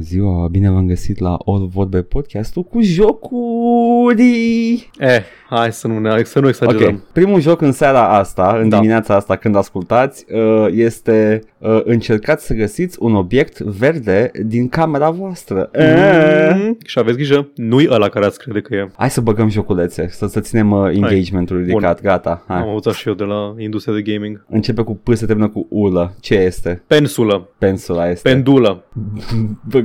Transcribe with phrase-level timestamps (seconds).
[0.00, 4.22] ziua, bine v-am găsit la All Vorbe podcastul cu jocuri!
[4.98, 6.94] Eh, hai să nu, ne, să nu exagerăm.
[6.94, 8.76] Ok, primul joc în seara asta, în Da.
[8.76, 15.10] dimineața asta când ascultați, uh, este uh, încercați să găsiți un obiect verde din camera
[15.10, 15.68] voastră.
[15.72, 16.50] Eh.
[16.54, 18.90] Mm, și aveți grijă, nu-i ăla care ați crede că e.
[18.96, 22.44] Hai să băgăm joculețe, să, să ținem uh, engagementul ridicat, gata.
[22.46, 22.68] Am Hai.
[22.68, 24.44] auzit și eu de la industria de gaming.
[24.48, 26.14] Începe cu P, se termină cu ulă.
[26.20, 26.82] Ce este?
[26.86, 28.28] Pensulă, Pensula este.
[28.28, 28.84] pendulă.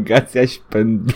[0.03, 1.13] Băgați ea și pendula.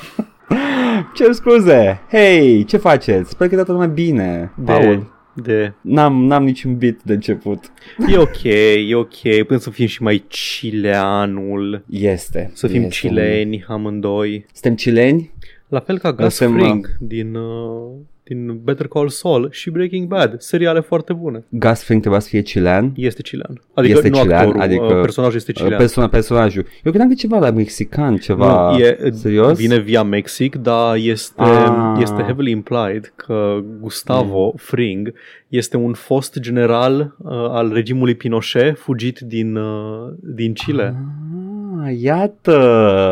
[1.15, 2.01] Ce scuze!
[2.09, 3.29] Hei, ce faceți?
[3.29, 4.51] Sper că toată lumea bine.
[4.55, 5.73] De, Paul, de...
[5.81, 7.71] n-am, n-am niciun bit de început.
[8.07, 8.43] E ok,
[8.87, 11.83] e ok, putem să fim și mai chileanul.
[11.89, 12.51] Este.
[12.53, 13.07] Să fim este.
[13.07, 14.45] chileni amândoi.
[14.51, 15.31] Suntem chileni?
[15.67, 17.91] La fel ca Gus Suntem, Fring din, uh,
[18.27, 20.35] din Better Call Saul și Breaking Bad.
[20.41, 21.43] Seriale foarte bune.
[21.49, 22.93] Gus Fring trebuia să fie chilean.
[22.95, 23.61] Este chilean.
[23.73, 25.77] Adică Este nu chilean, actorul, adică, uh, personajul este chilean.
[25.77, 26.61] Persona, personajul.
[26.63, 28.71] Eu credeam că e ceva la mexican, ceva...
[28.71, 29.57] Nu, e, Serios?
[29.57, 31.97] Vine via Mexic, dar este, Ah.
[32.01, 35.13] este heavily implied că Gustavo Fring
[35.47, 40.95] este un fost general uh, al regimului Pinochet fugit din, uh, din Chile.
[41.85, 42.57] Ah, iată!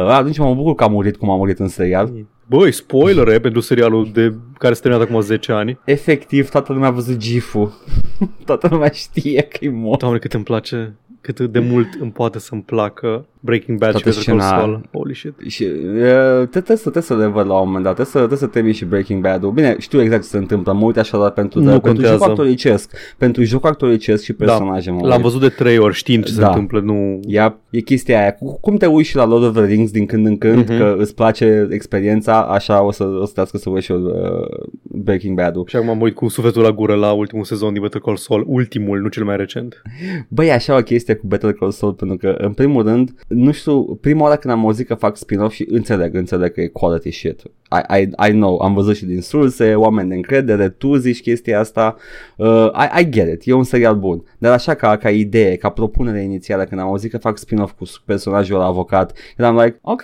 [0.09, 2.11] A, atunci mă bucur că a murit cum a murit în serial.
[2.47, 5.79] Băi, spoilere pentru serialul de care s-a terminat acum 10 ani.
[5.85, 7.73] Efectiv, toată lumea a văzut gif-ul.
[8.45, 9.99] toată lumea știe că e mort.
[9.99, 10.95] Doamne, cât îmi place,
[11.33, 14.81] cât de mult îmi poate să-mi placă Breaking Bad Toată și Better Call scena- Saul.
[14.91, 15.33] Holy shit.
[15.47, 18.37] Și uh, trebuie, să, trebuie să le văd la un moment dat, trebuie să, trebuie
[18.37, 19.51] să termin și Breaking Bad-ul.
[19.51, 22.15] Bine, știu exact ce se întâmplă, mă uit așa doar pentru, Nu de, pentru contează.
[22.17, 25.21] joc actoricesc, pentru joc actoricesc și personaje mă L-am uit.
[25.21, 26.47] văzut de 3 ori știind ce se Da.
[26.47, 27.19] întâmplă, nu...
[27.27, 28.33] Ia, e chestia aia.
[28.33, 30.77] Cu- Cum te uiți și la Lord of the Rings din când în când, Mhm.
[30.77, 34.65] că îți place experiența, așa o să, o să trească să uiți și eu uh,
[34.81, 35.65] Breaking Bad-ul.
[35.67, 38.43] Și acum mă uit cu sufletul la gură la ultimul sezon din Better Call Saul,
[38.47, 39.81] ultimul, nu cel mai recent.
[40.27, 43.51] Băi, e așa o chestie cu Better Call Saul, pentru că, în primul rând, nu
[43.51, 47.11] știu, prima oară când am auzit că fac spin-off și înțeleg, înțeleg că e quality
[47.11, 47.41] shit.
[47.43, 51.59] I, I, I know, am văzut și din surse, oameni de încredere, tu zici chestia
[51.59, 51.95] asta,
[52.37, 54.23] uh, I, I get it, e un serial bun.
[54.37, 57.85] Dar așa ca, ca idee, ca propunere inițială, când am auzit că fac spin-off cu
[58.05, 60.03] personajul ăla avocat, eram like, ok,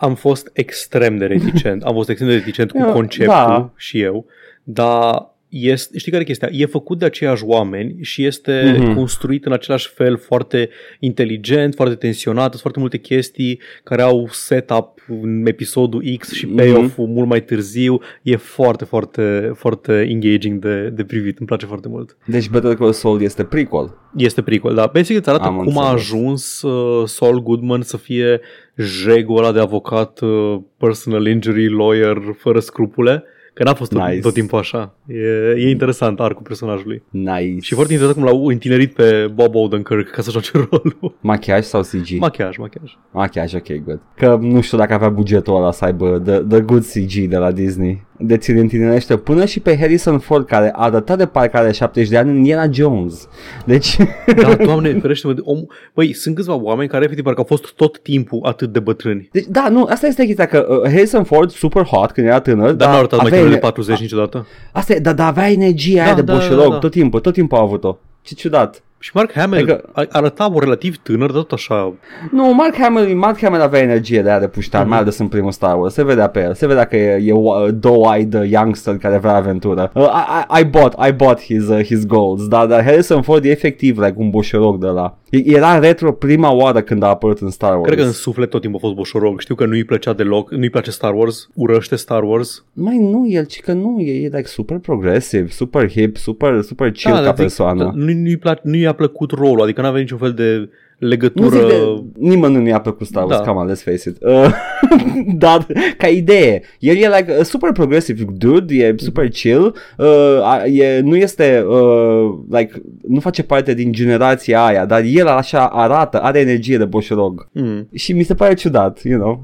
[0.00, 3.70] Am fost extrem de reticent, am fost extrem de reticent cu Eu- conceptul da.
[3.76, 4.26] și eu,
[4.62, 6.48] dar este, știi care e chestia?
[6.52, 8.94] E făcut de aceiași oameni și este Mhm.
[8.94, 10.68] construit în același fel foarte
[10.98, 16.56] inteligent, foarte tensionat, sunt foarte multe chestii care au setup în episodul X și Mhm.
[16.56, 18.00] payoff-ul mult mai târziu.
[18.22, 22.16] E foarte, foarte, foarte engaging de, de privit, îmi place foarte mult.
[22.26, 23.94] deci Better Call Saul este prequel.
[24.16, 26.02] Este prequel, dar basic îți arată Am cum a înțeles.
[26.12, 28.40] ajuns uh, Saul Goodman să fie
[28.76, 33.24] jegul ăla de avocat, uh, personal injury lawyer, fără scrupule.
[33.54, 34.20] Că n-a fost tot, Nice.
[34.20, 34.94] tot timpul așa.
[35.06, 37.02] E, e interesant arcul personajului.
[37.10, 37.56] Nice.
[37.60, 41.16] Și foarte interesant cum l-au întinerit pe Bob Odenkirk ca să joace rolul.
[41.20, 42.18] Machiaj sau CG?
[42.18, 42.92] machiaj, machiaj.
[43.10, 44.00] Machiaj, ok, good.
[44.16, 47.50] Că nu știu dacă avea bugetul ăla să aibă the, the good CG de la
[47.52, 48.08] Disney.
[48.22, 52.16] De ți întinerește până și pe Harrison Ford, care arăta de parcă are 70 de
[52.16, 53.28] ani în Indiana Jones.
[53.66, 53.96] Deci,
[54.36, 55.58] Da, doamne, ferește-mă de om.
[55.94, 59.28] Băi, sunt câțiva oameni care efectiv parcă au fost tot timpul atât de bătrâni.
[59.32, 62.72] deci da, nu, asta este chestia, că uh, Harrison Ford, super hot când era tânăr,
[62.72, 64.46] Dar n-au arătat mai avea tânăr de ene- 40 niciodată.
[64.72, 66.78] Asta e, dar da, avea energia aia Da, de da, boșorog, da, da.
[66.78, 67.96] tot timpul, tot timpul a avut-o.
[68.22, 68.82] Ce ciudat.
[69.02, 71.94] Și Mark Hamill Adică- a- arăta relativ tânăr, dar tot așa.
[72.30, 74.90] Nu, Mark Hamill, Mark Hamill avea energie de aia de puștar, Mhm.
[74.90, 75.94] mai ales în primul Star Wars.
[75.94, 76.54] Se vedea pe el.
[76.54, 79.90] Se vedea că e, e uh, doe-eyed youngster care vrea aventură.
[79.94, 82.48] Uh, I, I, I bought, I bought his, uh, his goals.
[82.48, 85.14] Dar, dar Harrison Ford e efectiv like un boșorog de la.
[85.30, 87.84] Era retro prima oară când a apărut în Star Wars.
[87.86, 89.40] Cred că în suflet tot timpul a fost boșorog.
[89.40, 92.64] Știu că nu-i plăcea deloc, nu-i place Star Wars, urăște Star Wars.
[92.72, 96.90] Mai nu, el ci că nu, e, e like super progresiv, super hip, super, super
[96.90, 97.84] chill ca dar zic, persoană.
[97.84, 101.48] dar Nu, nu-i, pla- nu i-a plăcut rolul, adică n-avea niciun fel de Nu legătură.
[101.48, 103.44] zic de, nimănui nu i-a plăcut Star Wars, Da.
[103.44, 104.16] come on, let's face it.
[104.20, 104.46] Uh,
[105.44, 105.66] dar,
[105.98, 110.06] ca idee, el e like a super progressive dude, e super chill, uh,
[110.42, 115.66] a- e, nu este, uh, like, nu face parte din generația aia, dar el așa
[115.66, 117.48] arată, are energie de boșorog.
[117.52, 117.88] Mm.
[117.94, 119.42] Și mi se pare ciudat, you know.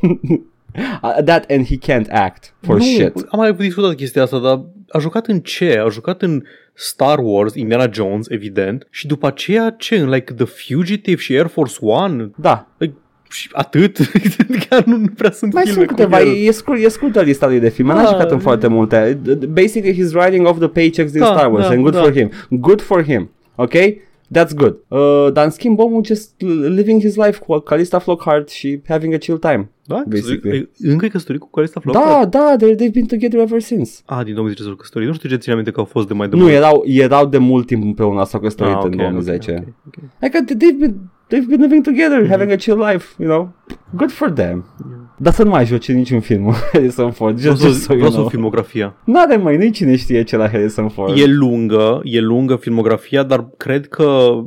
[1.02, 3.12] Uh, That and he can't act for nu, shit.
[3.28, 5.82] Am mai discutat chestia asta, dar a jucat în ce?
[5.86, 6.42] A jucat în
[6.80, 9.96] Star Wars, Indiana Jones, evident, și după aceea ce?
[9.96, 12.30] În like The Fugitive și Air Force One?
[12.36, 12.94] Da, Like,
[13.30, 13.98] și atât?
[14.68, 16.46] Chiar nu, nu prea sunt mai filme sunt câteva, cu el.
[16.46, 18.08] e, scurt, e scurtă lista lui de filme, n-a Da.
[18.08, 19.18] jucat în foarte multe.
[19.48, 22.00] Basically, he's writing off the paychecks din Da, Star Wars da, and good da.
[22.02, 22.30] for him.
[22.50, 23.72] Good for him, ok?
[24.36, 24.76] That's good.
[24.88, 29.16] Uh, dar în schimb, omul just living his life cu Calista Flockhart și having a
[29.16, 29.70] chill time.
[29.86, 30.02] Da?
[30.08, 30.58] basically.
[30.58, 32.30] E- Încă e căsătorit cu Calista Flockhart?
[32.30, 33.90] Da, da, they, they've been together ever since.
[34.04, 35.08] Ah, din 2010 s-au căsătorit.
[35.08, 36.54] Nu știu ce ține aminte că au fost de mai de Nu, mult.
[36.54, 39.52] erau, erau de mult timp împreună, s-au căsătorit Ah, în ok, 2010.
[39.52, 40.10] ok, ok, ok.
[40.20, 40.94] Like, uh, they've been,
[41.28, 43.54] they've been living together, having a chill life, you know?
[43.96, 44.64] Good for them.
[45.20, 47.38] Dar să nu mai joci în niciun film Harrison Ford.
[47.40, 48.28] Vreau Just, să, just so you vreau să know.
[48.28, 48.94] filmografia.
[49.04, 51.18] N-are mai, nu cine știe ce la Harrison Ford.
[51.18, 54.38] E lungă, e lungă filmografia, dar cred că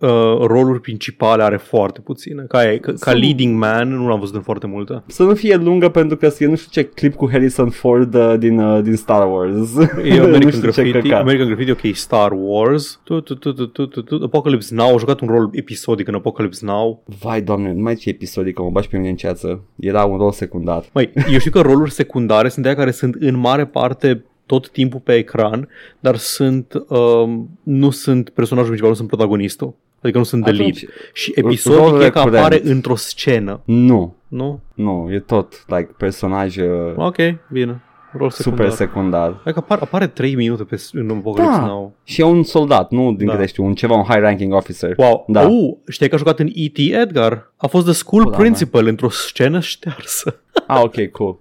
[0.00, 0.08] uh,
[0.46, 2.44] roluri principale are foarte puține.
[2.48, 5.02] Ca, e, ca, ca Sunt- leading man nu l-am văzut în foarte multe.
[5.06, 8.34] Să nu fie lungă pentru că e nu știu ce clip cu Harrison Ford uh,
[8.38, 9.76] din, uh, din Star Wars.
[10.04, 11.20] E nu American știu ce Graffiti, căcat.
[11.20, 14.98] American Graffiti, ok, Star Wars, tu, tu, tu, tu, tu, tu, tu, Apocalypse Now, a
[14.98, 17.02] jucat un rol episodic în Apocalypse Now.
[17.20, 19.62] Vai, doamne, nu mai ce episodic, că mă bași pe mine în ceață.
[19.76, 20.84] Era un rol secundar.
[20.92, 25.00] Măi, eu știu că roluri secundare sunt de care sunt în mare parte tot timpul
[25.00, 25.68] pe ecran,
[26.00, 29.74] dar sunt um, nu sunt personajul principal, nu sunt protagonistul.
[30.02, 30.60] Adică nu sunt de lead.
[30.76, 32.34] Atunci, Și rol episodic e că recurent.
[32.36, 34.60] apare într-o scenă, Nu, nu?
[34.74, 36.66] nu, e tot, like, personaj uh,
[36.96, 37.16] Ok,
[37.50, 37.82] bine.
[38.12, 38.66] Rol secundar.
[38.70, 39.28] super secundar.
[39.44, 41.66] Adică apare, apare 3 minute pe, în Apocalypse Da.
[41.66, 41.94] Now.
[42.04, 43.32] Și e un soldat, nu din Da.
[43.34, 44.94] câte știu, un ceva, un high-ranking officer.
[44.96, 45.24] Wow.
[45.28, 45.40] Da.
[45.48, 46.78] Uh, știi că a jucat în E.T.
[46.78, 47.52] Edgar?
[47.56, 50.40] A fost the school Pula principal într-o scenă ștearsă.
[50.70, 51.38] Ah, ok, cool.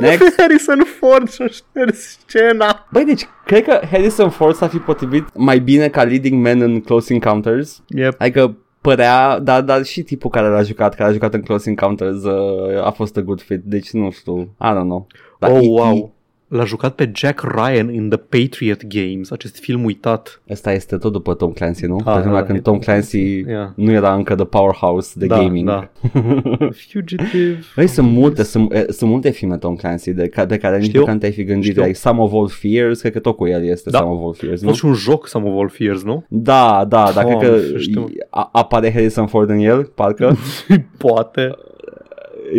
[0.00, 0.40] Next.
[0.40, 2.86] Harrison Ford și-a șters scena.
[2.92, 6.80] Băi, deci, cred că Harrison Ford s-a fi potrivit mai bine ca leading man în
[6.80, 7.82] Close Encounters.
[7.88, 8.14] Yep.
[8.18, 12.22] Adică părea, dar, dar și tipul care l-a jucat, care a jucat în Close Encounters
[12.24, 15.06] uh, a fost a good fit, deci nu știu, I don't know.
[15.38, 15.68] Dar oh, E.T.
[15.68, 16.13] wow.
[16.56, 20.42] L-a jucat pe Jack Ryan in The Patriot Games, acest film uitat.
[20.50, 22.00] Ăsta este tot după Tom Clancy, nu?
[22.04, 23.68] Ah, Pe vremea da, când e- Tom Clancy Yeah.
[23.74, 25.68] nu era încă the powerhouse de Da, gaming.
[25.68, 25.90] da.
[26.90, 27.58] Fugitive.
[27.76, 30.86] Băi, sunt multe, sunt, eh, sunt multe filme Tom Clancy de, ca, de care nici
[30.86, 30.98] Știu.
[31.00, 31.70] măcar nu te-ai fi gândit.
[31.70, 31.82] Știu.
[31.82, 33.98] Like Some of All Fears, cred că tot cu el este Da.
[33.98, 34.68] Some of All Fears, A nu?
[34.68, 36.24] fost și un joc, Some of All Fears, nu?
[36.28, 38.08] Da, da, dar cred Doamne, că știu.
[38.30, 40.36] a, apare Harrison Ford în el, parcă.
[40.98, 41.50] Poate.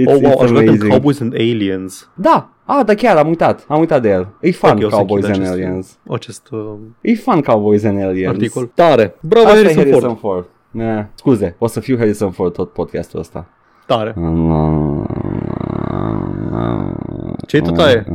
[0.03, 0.91] It's, oh, wow, it's a jucat în amazing.
[0.91, 2.09] Cowboys and Aliens.
[2.15, 4.27] Da, ah, da chiar, am uitat, am uitat de el.
[4.41, 5.97] E fun Ok, o să Cowboys închid and acest- Aliens.
[6.09, 8.31] Acest uh, E fun Cowboys and Aliens.
[8.33, 8.65] articol.
[8.73, 9.15] Tare.
[9.21, 10.45] Bravo, Asta e Harrison, Harrison Ford.
[10.71, 10.87] Ford.
[10.97, 13.45] Eh, scuze, o să fiu Harrison Ford tot podcastul ăsta.
[13.85, 14.13] Tare.
[17.47, 18.05] Ce-i tătaie?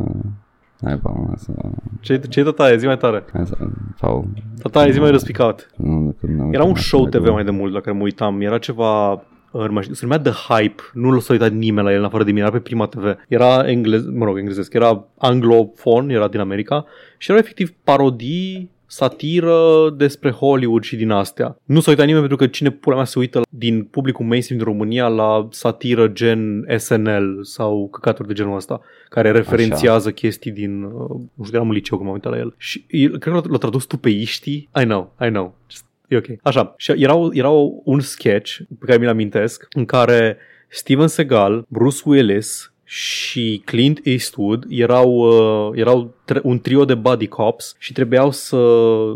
[0.85, 1.53] Hai, pa, mă, să...
[2.01, 2.79] Ce, ce tătaie?
[2.79, 3.25] Zi mai tare.
[3.33, 3.57] Hai să...
[3.99, 4.27] Sau...
[4.63, 5.71] Tătaie, zi mai răspicat.
[5.77, 7.33] Nu, nu, nu, Era un nu, show nu, TV nu.
[7.33, 8.41] mai de mult la care mă uitam.
[8.41, 11.93] Era ceva uh, nu mai știu, se numea The Hype, nu l-a uitat nimeni la
[11.93, 13.17] el în afară de mine, era pe prima TV.
[13.29, 16.87] Era englez, mă rog, englezesc, era anglofon, era din America
[17.19, 21.59] și era efectiv parodii satiră despre Hollywood și din astea.
[21.65, 24.69] Nu s-a uitat nimeni pentru că cine pula mea se uită din publicul mainstream din
[24.69, 30.17] România la satiră gen SNL sau căcaturi de genul ăsta, care referențiază Așa.
[30.17, 32.55] chestii din, uh, nu știu, eram în liceu când m-am uitat la el.
[32.57, 34.69] Și el, cred că l-a, l-a tradus tupeiștii.
[34.81, 35.55] I know, I know.
[35.71, 36.27] Just E ok.
[36.43, 37.49] Așa, și era, era
[37.85, 40.37] un sketch pe care mi-l amintesc în care
[40.69, 47.27] Steven Seagal, Bruce Willis și Clint Eastwood erau, uh, erau tre- un trio de buddy
[47.27, 48.59] cops și trebuiau să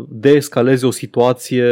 [0.09, 1.65] deescaleze o situație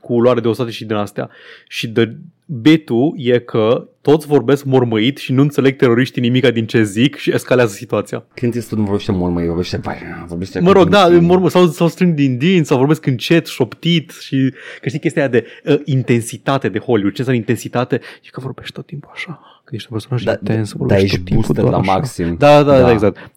[0.00, 1.30] cu luare de ostate și din astea.
[1.68, 2.16] Și de
[2.46, 7.34] betul e că toți vorbesc mormăit și nu înțeleg teroriștii nimica din ce zic și
[7.34, 8.26] escalează situația.
[8.34, 11.26] Clint Eastwood nu vorbește mormăi, vorbește, vai, vorbește Mă cu rog, da, dinții.
[11.26, 15.30] mormă, sau, sau strâng din dinți, sau vorbesc încet, șoptit și că știi chestia aia
[15.30, 17.12] de uh, intensitate de Hollywood.
[17.14, 17.94] Ce înseamnă intensitate?
[18.22, 21.16] E că vorbești tot timpul așa, că ești un personaj Da, intens, da, vorbești ești
[21.16, 21.92] tot timpul boosted doar la așa.
[21.92, 22.34] maxim.
[22.38, 22.90] Da, da, da, Da.
[22.90, 23.30] exact.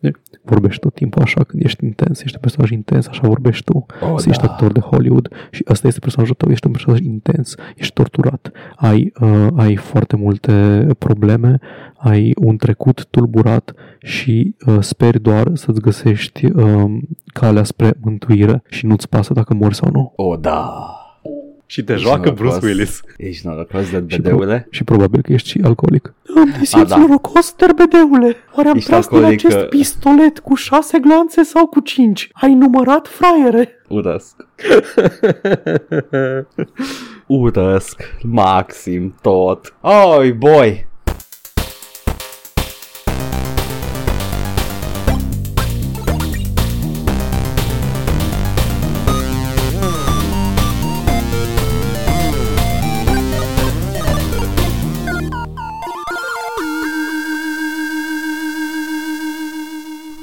[0.44, 3.85] Vorbești tot timpul așa când ești intens, ești un personaj intens, așa vorbești tu.
[4.01, 4.51] Oh, să ești da.
[4.51, 9.13] actor de Hollywood și ăsta este personajul tău, ești un personaj intens, ești torturat, ai,
[9.21, 11.59] uh, ai foarte multe probleme,
[11.97, 16.84] ai un trecut tulburat și uh, speri doar să-ți găsești uh,
[17.25, 20.13] calea spre mântuire și nu-ți pasă dacă mori sau nu.
[20.15, 20.91] Oh, da.
[21.69, 22.50] Și te Ești joacă norocos.
[22.50, 23.01] Bruce Willis.
[23.17, 24.67] Ești norocos de Și, bedeule?
[24.71, 26.13] și probabil că ești și alcoolic.
[26.36, 26.97] Am te simți da.
[26.97, 28.36] norocos, derbedeule.
[28.55, 32.29] Oare am Ești tras din alcoolic, acest uh, pistolet cu șase glanțe sau cu cinci?
[32.33, 33.81] Ai numărat, fraiere?
[33.88, 34.36] Urăsc.
[37.25, 38.01] Urăsc.
[38.24, 39.74] Maxim tot.
[39.81, 40.88] Oi, boy.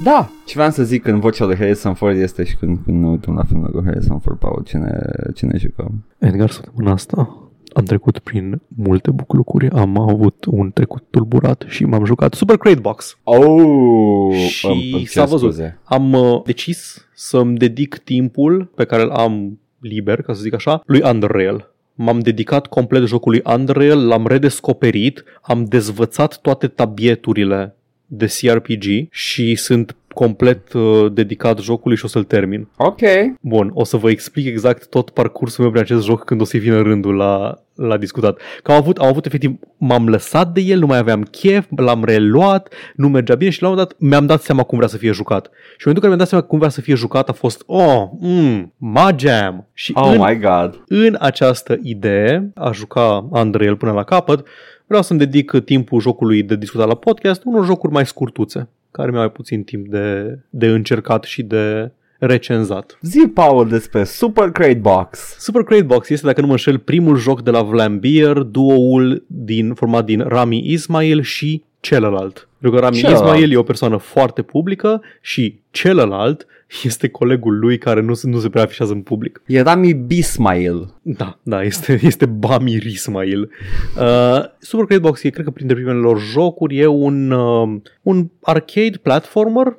[0.05, 3.09] Da, ce vreau să zic când vocea lui Harrison Ford este și când, când ne
[3.09, 4.99] uităm la filmul cu Harrison Ford, Paul, ce ne,
[5.35, 6.05] ce ne jucăm?
[6.19, 7.39] Edgar, săptămâna asta
[7.73, 12.81] am trecut prin multe buclucuri, am avut un trecut tulburat și m-am jucat Super Crate
[12.81, 13.19] Box.
[13.23, 15.53] Oh, Și îmi- îmi s-a cer văzut.
[15.53, 15.79] scuze.
[15.85, 20.83] Am uh, decis să-mi dedic timpul pe care îl am liber, ca să zic așa,
[20.87, 21.69] lui Underrail.
[21.95, 27.77] M-am dedicat complet jocului Underrail, l-am redescoperit, am dezvățat toate tabieturile
[28.17, 32.69] de CRPG și sunt complet uh, dedicat jocului și o să-l termin.
[32.77, 33.01] Ok.
[33.41, 36.57] Bun, o să vă explic exact tot parcursul meu prin acest joc când o să
[36.57, 38.39] vină rândul la, la discutat.
[38.63, 42.05] Că am avut, am avut efectiv, m-am lăsat de el, nu mai aveam chef, l-am
[42.05, 44.97] reluat, nu mergea bine și la un moment dat mi-am dat seama cum vrea să
[44.97, 45.45] fie jucat.
[45.45, 47.63] Și în momentul în care mi-am dat seama cum vrea să fie jucat a fost,
[47.67, 49.69] oh, mm, Majam!
[49.73, 50.83] Și Oh în, my god.
[50.89, 54.47] în această idee, a juca Andrei până la capăt,
[54.87, 59.23] vreau să-mi dedic timpul jocului de discutat la podcast unor jocuri mai scurtuțe, care mi-au
[59.23, 62.99] mai puțin timp de, de încercat și de recenzat.
[63.03, 65.37] Zi, Paul, despre Super Crate Box.
[65.39, 69.75] Super Crate Box este, dacă nu mă înșel, primul joc de la Vlambeer, duoul din,
[69.75, 72.49] format din Rami Ismail și celălalt.
[72.65, 73.25] Pentru că Rami Celălalt.
[73.25, 76.47] Ismail e o persoană foarte publică și celălalt
[76.85, 79.43] este colegul lui care nu, se- nu se prea afișează în public.
[79.47, 80.95] E Rami Bismail.
[81.03, 83.51] Da, da, este, este Bamir Ismail.
[83.99, 88.29] Uh, Super Crate Box e, cred că, printre primele lor jocuri, e un, uh, un
[88.43, 89.79] arcade platformer.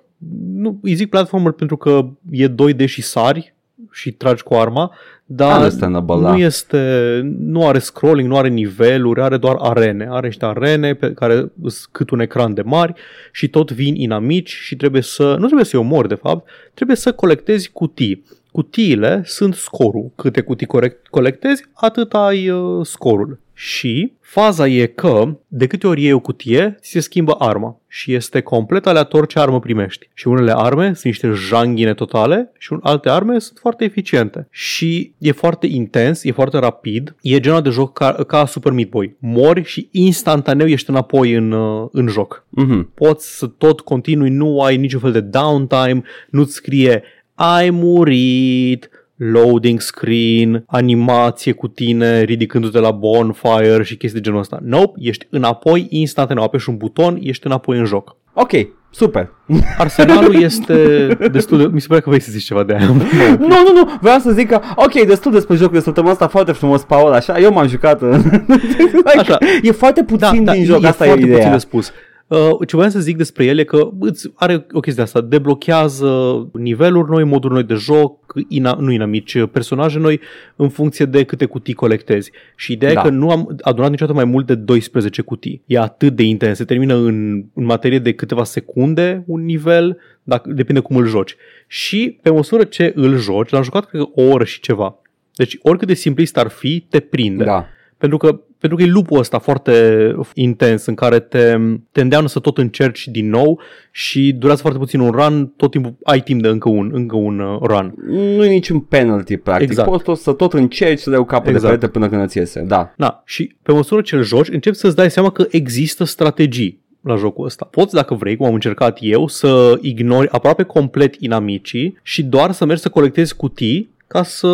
[0.53, 3.54] Nu, îi zic platformer pentru că e 2D și sari
[3.95, 4.91] și tragi cu arma,
[5.25, 6.29] dar Understandable, da.
[6.29, 10.07] nu este, nu are scrolling, nu are niveluri, are doar arene.
[10.09, 12.93] Are niște arene pe care sunt cât un ecran de mari
[13.31, 17.11] și tot vin inamici și trebuie să, nu trebuie să-i omori de fapt, trebuie să
[17.11, 18.23] colectezi cutii.
[18.51, 20.11] Cutiile sunt scorul.
[20.15, 23.39] Câte cutii corect, colectezi, atât ai uh, scorul.
[23.57, 27.79] Și faza e că, de câte ori iei o cutie, ți se schimbă arma.
[27.87, 30.09] Și este complet aleator ce armă primești.
[30.13, 34.47] Și unele arme sunt niște janghine totale și un- alte arme sunt foarte eficiente.
[34.51, 37.15] Și e foarte intens, e foarte rapid.
[37.21, 39.15] E genul de joc ca, ca Super Meat Boy.
[39.19, 42.91] Mori și instantaneu ești înapoi în, uh, în joc Mhm.
[42.93, 49.79] poți să tot continui, nu ai niciun fel de downtime, nu-ți scrie ai murit, loading
[49.79, 54.59] screen, animație cu tine ridicându-te la bonfire și chestii de genul ăsta.
[54.61, 58.15] Nope, ești înapoi instantaneu, apeși un buton, ești înapoi în joc.
[58.33, 58.51] Ok,
[58.89, 59.31] super.
[59.77, 61.69] Arsenalul este destul de...
[61.71, 62.87] Mi se pare că vrei să zici ceva de aia.
[63.39, 66.51] nu, nu, nu, vreau să zic că, ok, destul despre jocul de săptămâna asta, foarte
[66.51, 68.01] frumos, Paul, așa, eu m-am jucat.
[69.07, 69.37] like, Așa.
[69.61, 71.51] E foarte puțin din joc, e asta e foarte puțin ideea.
[71.51, 71.91] de spus.
[72.27, 76.09] Uh, ce voiam să zic despre ele că îți are o chestie asta, deblochează
[76.53, 80.19] niveluri noi, moduri noi de joc, ina, nu inamici, personaje noi
[80.55, 82.31] în funcție de câte cutii colectezi.
[82.55, 82.99] Și ideea Da.
[82.99, 85.61] e că nu am adunat niciodată mai mult de 12 cutii.
[85.65, 90.49] E atât de intens, se termină în, în materie de câteva secunde un nivel, dacă,
[90.49, 91.35] depinde cum îl joci.
[91.67, 94.95] Și pe măsură ce îl joci, l-am jucat cred că o oră și ceva.
[95.35, 97.43] Deci oricât de simplist ar fi, te prinde.
[97.43, 97.65] Da.
[97.97, 101.57] Pentru că, pentru că e lupul ăsta foarte intens în care te,
[101.91, 103.59] te îndeamnă să tot încerci din nou
[103.91, 107.39] și durează foarte puțin un run, tot timpul ai timp de încă un, încă un
[107.39, 107.93] uh, run.
[108.07, 109.69] Nu e niciun penalty, practic.
[109.69, 109.89] Exact.
[109.89, 111.61] Poți tot să tot încerci să dai capul Exact.
[111.61, 112.61] de perete până când îți iese.
[112.67, 112.93] Da.
[112.97, 117.15] Da, și pe măsură ce îl joci, începi să-ți dai seama că există strategii la
[117.15, 117.67] jocul ăsta.
[117.71, 122.65] Poți, dacă vrei, cum am încercat eu, să ignori aproape complet inamicii și doar să
[122.65, 124.47] mergi să colectezi cutii ca să,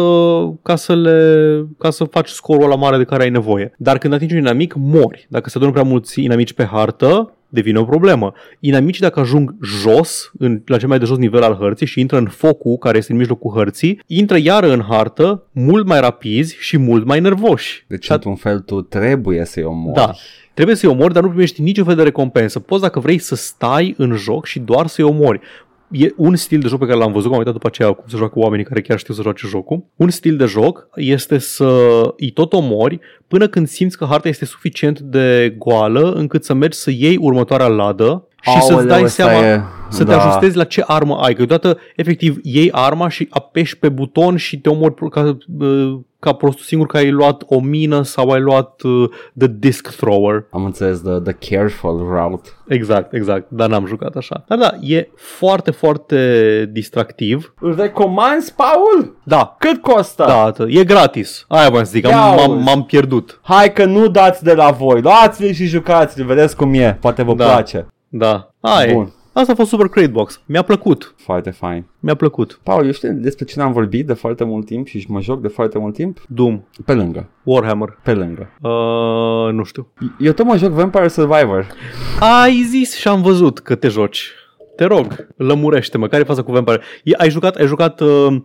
[0.61, 3.73] ca să le ca să faci scorul la mare de care ai nevoie.
[3.77, 5.25] Dar când atingi un inamic, mori.
[5.29, 8.33] Dacă se adună prea mulți inamici pe hartă, devine o problemă.
[8.59, 12.17] Inamicii dacă ajung jos, în, la cel mai de jos nivel al hărții și intră
[12.17, 16.77] în focul care este în mijlocul hărții, intră iară în hartă mult mai rapizi și
[16.77, 17.85] mult mai nervoși.
[17.87, 19.95] Deci, Și într-un fel, tu trebuie să-i omori.
[19.95, 20.11] da.
[20.53, 22.59] Trebuie să-i omori, dar nu primești niciun fel de recompensă.
[22.59, 25.39] Poți, dacă vrei, să stai în joc și doar să-i omori.
[25.91, 28.17] E un stil de joc pe care l-am văzut, am uitat după aceea cum se
[28.17, 29.85] joacă oamenii care chiar știu să joace jocul.
[29.95, 34.45] Un stil de joc este să îi tot omori până când simți că harta este
[34.45, 39.23] suficient de goală încât să mergi să iei următoarea ladă și să-ți Aoleu, dai ăsta
[39.23, 40.19] seama e- să te da.
[40.21, 41.33] ajustezi la ce armă ai.
[41.33, 46.33] Că deodată, efectiv, iei arma și apeși pe buton și te omori ca, uh, ca
[46.33, 50.45] prostul singur că ai luat o mină sau ai luat uh, the disc thrower.
[50.51, 52.49] Am înțeles, the, the careful route.
[52.67, 54.43] Exact, exact, dar n-am jucat așa.
[54.47, 57.53] Dar da, e foarte, foarte distractiv.
[57.59, 59.15] Îl recomanzi, Paul?
[59.23, 60.23] Da, Cât costă?
[60.27, 60.67] da, atât.
[60.69, 61.45] e gratis.
[61.47, 62.63] Aia v-am să zic, am, Ia m-am, auzi.
[62.63, 63.39] m-am pierdut.
[63.43, 65.01] Hai că nu dați de la voi.
[65.01, 66.25] Luați-l și jucați-l.
[66.25, 66.97] Vedeți cum e.
[67.01, 67.45] Poate vă Da.
[67.45, 67.87] place.
[68.07, 69.13] Da, aia Bun.
[69.35, 69.39] E.
[69.39, 70.41] Asta a fost Super Crate Box.
[70.45, 71.13] Mi-a plăcut.
[71.17, 71.85] Foarte fain.
[71.99, 72.59] Mi-a plăcut.
[72.63, 75.47] Paul, eu știu despre cine am vorbit de foarte mult timp și mă joc de
[75.47, 76.21] foarte mult timp?
[76.27, 77.29] Doom, Pe lângă.
[77.43, 77.97] Warhammer.
[78.03, 78.49] Pe lângă.
[78.61, 79.87] Uh, nu știu.
[80.19, 81.67] Eu tot mă joc Vampire Survivor.
[82.43, 84.31] Ai zis și am văzut că te joci.
[84.75, 86.07] Te rog, lămurește-mă.
[86.07, 86.81] Care e faza cu Vampire?
[87.03, 88.35] E, ai jucat, ai jucat uh,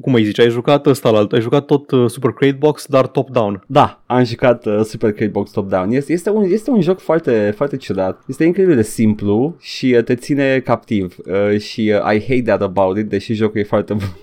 [0.00, 2.86] cum îi zici, ai jucat ăsta la alt, ai jucat tot uh, Super Crate Box,
[2.86, 3.64] dar top-down.
[3.66, 5.90] Da, am jucat uh, Super Crate Box Top Down.
[5.90, 8.22] Este, este, un, este un joc foarte, foarte ciudat.
[8.26, 11.16] Este incredibil de simplu și uh, te ține captiv.
[11.26, 14.16] Uh, și uh, I hate that about it, deși jocul e foarte bun.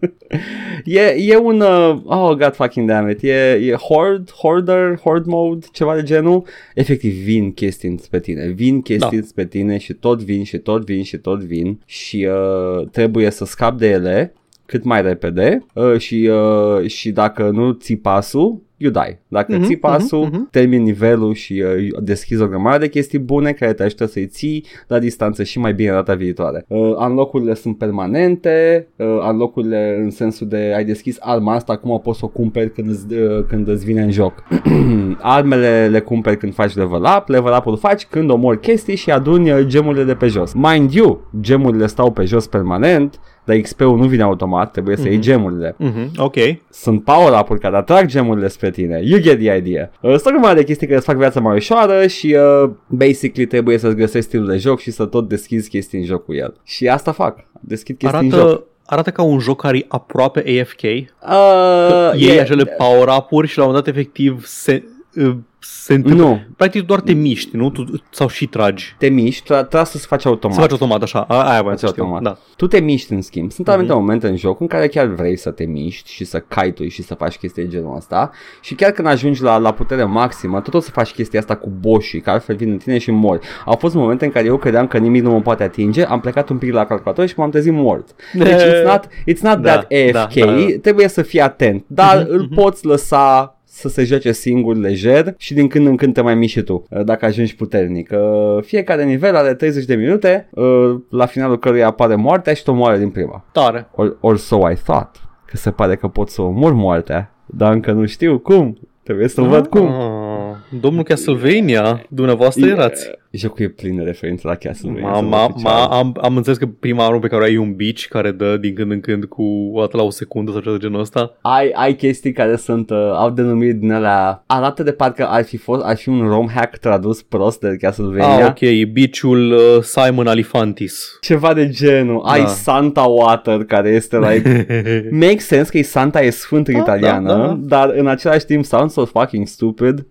[0.84, 5.66] e, e un uh, oh god fucking damn it e, e horde, hoarder, horde mode
[5.72, 9.26] ceva de genul efectiv vin chestii spre tine vin chestii Da.
[9.26, 13.44] spre tine și tot vin și tot vin și tot vin și uh, trebuie să
[13.44, 14.34] scapi de ele
[14.70, 19.20] cât mai repede uh, și, uh, și dacă nu ții pasul you die.
[19.28, 20.48] Dacă Mhm, ții pasul, mhm, mhm.
[20.50, 24.64] termini nivelul și uh, deschizi o grămadă de chestii bune care te ajută să-i ții
[24.86, 26.64] la distanță și mai bine data viitoare.
[26.68, 32.18] Uh, unlock-urile sunt permanente, uh, unlock-urile în sensul de ai deschis arma asta, acum poți
[32.18, 34.42] să o cumperi când îți, uh, când îți vine în joc.
[35.18, 39.52] Armele le cumperi când faci level up, level up-ul faci când omori chestii și aduni
[39.52, 40.52] uh, gemurile de pe jos.
[40.52, 45.12] Mind you, gemurile stau pe jos permanent, dar XP-ul nu vine automat, trebuie să iei
[45.12, 45.22] Mhm.
[45.22, 46.34] gemurile Mhm, ok.
[46.70, 49.00] sunt power-up-uri care atrag gemurile spre tine.
[49.04, 49.90] You get the idea.
[50.00, 53.46] Uh, sunt o grămadă de chestii care îți fac viața mai ușoară și uh, basically
[53.46, 56.54] trebuie să-ți găsești stilul de joc și să tot deschizi chestii în joc cu el.
[56.64, 57.38] Și asta fac.
[57.60, 58.40] Deschid chestii în joc.
[58.40, 60.82] Arată, arată ca un joc care e aproape AFK.
[60.82, 64.84] Uh, Iei e- acele power-up-uri și la un moment dat efectiv se,
[65.16, 66.24] uh, se întâmplă.
[66.24, 67.70] Nu, Practic doar te miști, nu?
[67.70, 68.94] Tu, sau și tragi.
[68.98, 70.54] te miști, tra- trebuie să-ți faci automat.
[70.56, 71.20] Se face automat așa.
[71.28, 72.02] A, aia voiam să Face știu.
[72.02, 72.22] automat.
[72.22, 72.38] Da.
[72.56, 73.50] Tu te miști în schimb.
[73.52, 74.00] Sunt anumite Mhm.
[74.02, 77.14] momente în joc în care chiar vrei să te miști și să caitui și să
[77.14, 80.80] faci chestii de genul ăsta și chiar când ajungi la, la putere maximă, tot o
[80.80, 83.46] să faci chestia asta cu boșii, care altfel vin în tine și mori.
[83.64, 86.48] Au fost momente în care eu credeam că nimic nu mă poate atinge, am plecat
[86.48, 88.14] un pic la calculator și m-am trezit mort.
[88.34, 90.66] Deci it's not, it's not Da, that AFK, da, da, da.
[90.82, 92.54] trebuie să fii atent, dar Mhm, îl mhm.
[92.54, 96.58] poți lăsa să se joace singur, lejer și din când în când te mai miști
[96.58, 98.10] și tu, uh, dacă ajungi puternic.
[98.12, 102.70] Uh, Fiecare nivel are 30 de minute, uh, la finalul căruia apare moartea și te
[102.70, 103.44] omoară din prima.
[103.52, 103.88] Tare.
[103.94, 107.92] Or, or so I thought, că se pare că pot să omor moartea, dar încă
[107.92, 108.78] nu știu cum.
[109.02, 109.86] Trebuie să văd cum.
[109.86, 113.10] Ah, domnul Castlevania, dumneavoastră erați.
[113.32, 115.08] Jocul e plin de referințe la Castlevania.
[115.08, 117.44] Ma, să ma, vă ma, ce am, am înțeles că prima armă pe care o
[117.44, 120.10] ai e un bici care dă din când în când cu o dată la o
[120.10, 121.36] secundă sau ceva de genul ăsta.
[121.40, 125.56] ai, ai chestii care sunt, uh, au denumiri din alea, arată de parcă ar fi
[125.56, 128.44] fost, ar fi un ROM hack tradus prost de Castlevania.
[128.44, 131.18] Ah, ok, e biciul uh, Simon Alifantis.
[131.20, 132.22] Ceva de genul.
[132.24, 132.46] Ai Da.
[132.46, 134.66] Santa Water care este like
[135.10, 137.54] Make sense că e Santa e sfânt în Da, italiană, da, da.
[137.54, 140.06] dar în același timp sounds so fucking stupid.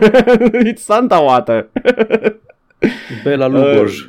[0.72, 1.68] It's Santa Water.
[3.24, 3.98] Bela Lugoj.
[4.00, 4.06] Uh,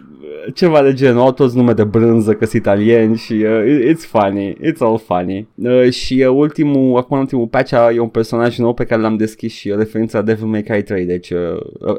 [0.53, 4.05] ceva de genul, au toți nume de brânză că sunt italieni și uh, it- it's
[4.08, 5.47] funny, it's all funny.
[5.55, 9.17] Uh, și uh, ultimul, acum ultimul patch a- e un personaj nou pe care l-am
[9.17, 11.39] deschis și uh, referința la Devil May Cry 3, deci uh,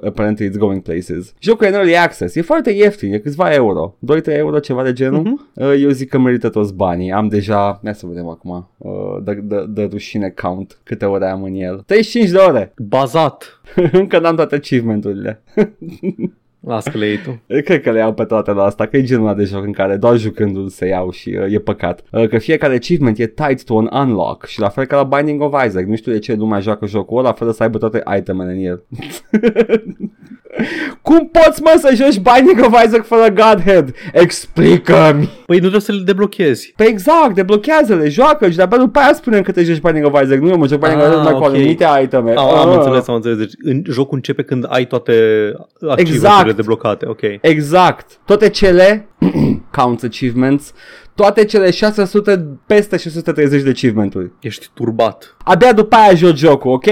[0.06, 1.34] apparently it's going places.
[1.40, 4.92] Jocul e în early access, e foarte ieftin, e câțiva euro, 2-3 euro, ceva de
[4.92, 5.20] genul.
[5.22, 5.50] Mhm.
[5.54, 8.92] Uh, eu zic că merită toți banii, am deja, hai să vedem acum, uh,
[9.24, 11.82] de, de, de rușine count, câte ore am în el.
[11.86, 13.60] 35 de ore, Bazat.
[13.92, 15.42] încă n-am toate achievement-urile.
[16.60, 17.40] Las că le iei tu.
[17.66, 19.72] Cred că le iau pe toate la asta, că e genul ăla de joc în
[19.72, 22.02] care doar jucându-l se iau și uh, e păcat.
[22.12, 25.42] Uh, că fiecare achievement e tied to un unlock și la fel ca la Binding
[25.42, 25.84] of Isaac.
[25.84, 28.82] Nu știu de ce lumea joacă jocul ăla fără să aibă toate itemele în el.
[31.02, 33.94] Cum poți mă să joci Binding of Isaac fără Godhead?
[34.12, 35.28] Explică-mi!
[35.46, 36.72] Păi nu trebuie să le deblochezi.
[36.76, 40.38] Pe exact, deblochează-le, joacă și de-abia după aia spunem că te joci Binding of Isaac.
[40.38, 41.54] Nu, eu mă joc Binding of Ah, Isaac numai cu ok.
[41.54, 42.32] anumite iteme.
[42.34, 42.76] Am, am Ah.
[42.76, 43.36] înțeles, am înțeles.
[43.38, 45.12] Deci în, jocul începe când ai toate
[45.88, 46.56] achievementele Exact.
[46.56, 47.06] deblocate.
[47.08, 47.20] Ok.
[47.40, 48.06] Exact.
[48.24, 49.08] Toate cele
[49.78, 50.72] count achievements,
[51.14, 54.30] toate cele 600 peste 630 de achievement-uri.
[54.40, 55.36] Ești turbat.
[55.44, 56.86] Abia după aia joci jocul, ok?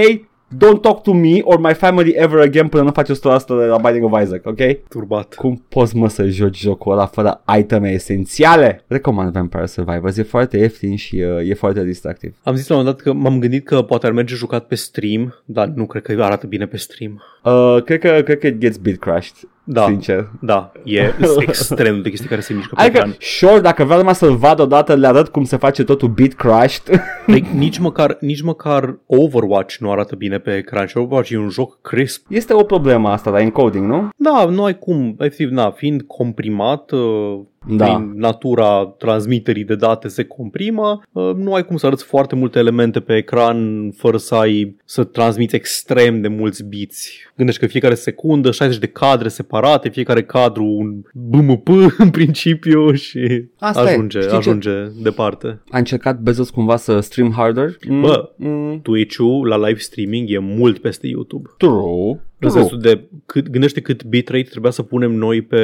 [0.57, 3.11] Don't talk to me or my family ever again până nu faci 100%
[3.47, 4.87] de la Binding of Isaac, ok?
[4.87, 5.33] Turbat.
[5.33, 8.83] Cum poți mă să joci jocul ăla fără iteme esențiale?
[8.87, 12.35] Recomand Vampire Survivors, e foarte ieftin și uh, e foarte distractiv.
[12.43, 14.75] Am zis la un moment dat că m-am gândit că poate ar merge jucat pe
[14.75, 17.23] stream, dar nu cred că arată bine pe stream.
[17.43, 19.35] Uh, cred, că, cred că it gets bit crashed,
[19.71, 19.85] Da.
[19.85, 20.29] sincer.
[20.41, 23.15] Da, e sunt extrem de chestii care se mișcă pe Adică, ecran.
[23.19, 27.01] sure, dacă vreau numai să-l vad odată, le arăt cum se face totul bit crashed.
[27.25, 31.49] Like, nici, măcar, nici măcar Overwatch nu arată bine pe ecran și Overwatch e un
[31.49, 32.25] joc crisp.
[32.29, 34.09] Este o problemă asta la encoding, nu?
[34.15, 37.39] Da, nu ai cum, efectiv, na, fiind comprimat, uh,
[37.77, 37.85] Da.
[37.85, 42.59] prin natura transmiterii de date se comprimă, uh, nu ai cum să arăți foarte multe
[42.59, 47.17] elemente pe ecran fără să ai să transmiți extrem de mulți biți.
[47.35, 53.45] Gândești că fiecare secundă 60 de cadre separate, fiecare cadru un BMP în principiu și
[53.59, 53.93] Asta e.
[53.93, 54.35] ajunge, Știi ce?
[54.37, 55.61] ajunge departe.
[55.69, 57.75] A încercat Bezos cumva să stream harder?
[57.87, 58.29] Mm, Bă.
[58.35, 61.49] mm, Twitch-ul la live streaming e mult peste YouTube.
[61.57, 65.59] true, În sensul de, cât, gândește cât bitrate trebuia să punem noi pe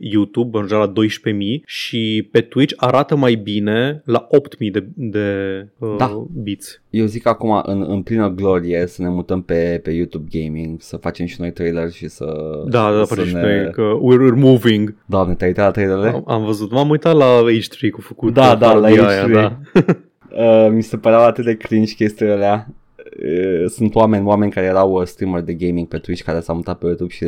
[0.00, 5.28] YouTube, în general la 12.000 și pe Twitch arată mai bine la 8.000 de, de
[5.78, 6.26] uh, Da.
[6.42, 6.80] bits.
[6.90, 10.96] Eu zic acum în, în plină glorie să ne mutăm pe, pe YouTube Gaming, să
[10.96, 12.24] facem și noi trailer și să...
[12.68, 14.94] Da, da, să facem și noi că we're, we're moving.
[15.06, 16.08] Doamne, te-ai uitat la trailerele?
[16.08, 19.32] Am, am văzut, m-am uitat la H3 cu făcut Da, da, la parodia H3.
[19.32, 19.58] da.
[20.36, 22.68] Uh, mi se păreau atât de cringe chestiile alea.
[23.24, 26.78] Uh, Sunt oameni, oameni care erau uh, streamer de gaming pe Twitch care s-au mutat
[26.78, 27.24] pe YouTube și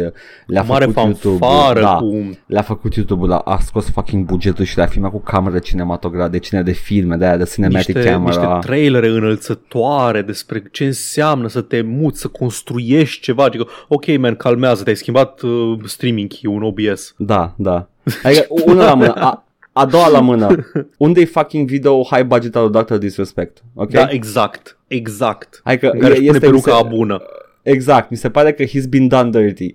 [0.47, 1.47] le-a Mare făcut YouTube.
[1.47, 2.39] fanfară Da, cu...
[2.47, 6.39] le-a făcut YouTube-ul, a, a scos fucking bugetul și le-a filmat cu cameră cinematograf, de
[6.39, 8.47] cine de filme, de aia de cinematic niște, camera.
[8.47, 13.45] niște trailere înălțătoare despre ce înseamnă să te muți, să construiești ceva.
[13.45, 17.15] Adică, ok, man, calmează, te-ai schimbat uh, streaming key un OBS.
[17.17, 17.89] Da, da.
[18.23, 19.13] Adică una la mână.
[19.15, 20.57] A, a doua la mână.
[20.99, 22.95] Unde-i fucking video high budget al lui Dr.
[22.95, 23.63] Disrespect?
[23.75, 23.91] Ok?
[23.91, 25.61] Da, exact, exact.
[25.65, 27.23] Adică În care își pune este, peruca mi se- bună.
[27.63, 29.75] Exact, mi se pare că he's been done dirty.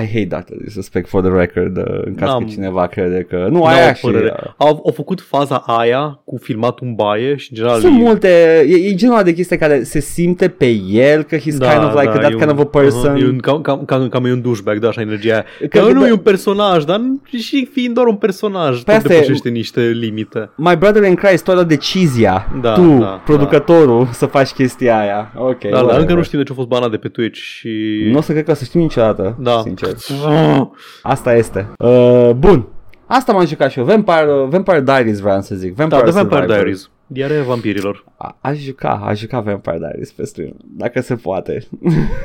[0.00, 0.54] I hate Dr.
[0.64, 3.36] Disrespect for the record, uh, în caz N-am- că cineva crede că...
[3.50, 4.00] Nu, N-au aia o și...
[4.00, 4.34] părere.
[4.44, 8.02] uh, Au, au făcut faza aia cu filmat în baie și în general Sunt e-
[8.02, 8.28] multe,
[8.68, 11.94] e, e genul ăla de chestii care se simte pe el că he's kind of
[12.00, 13.08] like that e kind of a un- person.
[13.10, 15.44] aha, e un, cam, cam, cam, cam e un douchebag, da, așa energia aia.
[15.68, 17.00] Că- Că, nu da- e un personaj, dar
[17.38, 20.50] și fiind doar un personaj, Păi tot asta e- depășește niște limite.
[20.56, 24.98] My brother in Christ, tu ai luat decizia, Da, tu, da, producătorul, să faci chestia
[24.98, 25.32] aia.
[25.36, 26.00] Ok, Da, dar whatever.
[26.00, 27.68] încă nu știm de ce a fost banat de pe Twitch și...
[28.10, 29.60] Nu o să cred că o să știm niciodată, Da.
[29.64, 29.88] sincer.
[31.02, 31.68] Asta este.
[31.78, 32.66] Uh, bun.
[33.06, 33.84] Asta m-am jucat și eu.
[33.84, 35.74] Vampire, uh, Vampire Diaries vreau să zic.
[35.74, 36.60] Vampire, Da, de Vampire Survivors.
[36.60, 36.90] Diaries.
[37.06, 38.04] Diarea vampirilor.
[38.16, 41.66] A- Aș juca, aș juca Vampire Diaries pe stream, dacă se poate.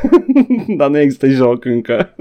[0.77, 2.15] Dar nu există joc încă.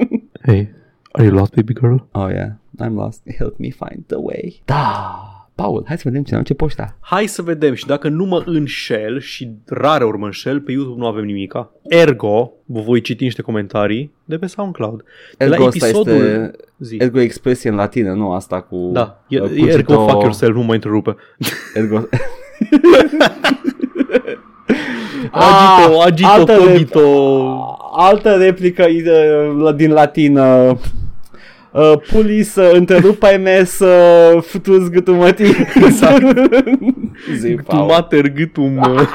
[0.46, 0.68] Hey,
[1.12, 1.94] are you lost, baby girl?
[2.12, 2.48] Oh yeah,
[2.84, 3.20] I'm lost.
[3.38, 4.62] Help me find the way.
[4.64, 5.14] Da.
[5.62, 6.96] Paul, hai să vedem ce am ce poșta.
[7.00, 11.00] Hai să vedem și dacă nu mă înșel și rare ori mă înșel, pe YouTube
[11.00, 11.70] nu avem nimica.
[11.82, 15.02] Ergo, vă voi citi niște comentarii de pe SoundCloud.
[15.38, 16.12] De la Ergo asta episodul...
[16.14, 16.96] este Zi.
[17.00, 20.54] Ergo expresie în latină, nu asta cu Da, e, uh, e ergo cugito- fuck yourself,
[20.54, 21.16] nu mă întrerupe.
[21.74, 21.96] Ergo
[25.32, 27.78] Agito, agito, Ah, altă cogito.
[27.96, 30.76] Altă replică uh, la- din latină.
[31.72, 35.54] Uh, pulis, uh, întrerupa MS, uh, futus gâtul mătii.
[35.74, 36.22] Exact.
[37.38, 37.86] Zi, Tu Paul.
[37.86, 39.06] mater gâtul mă.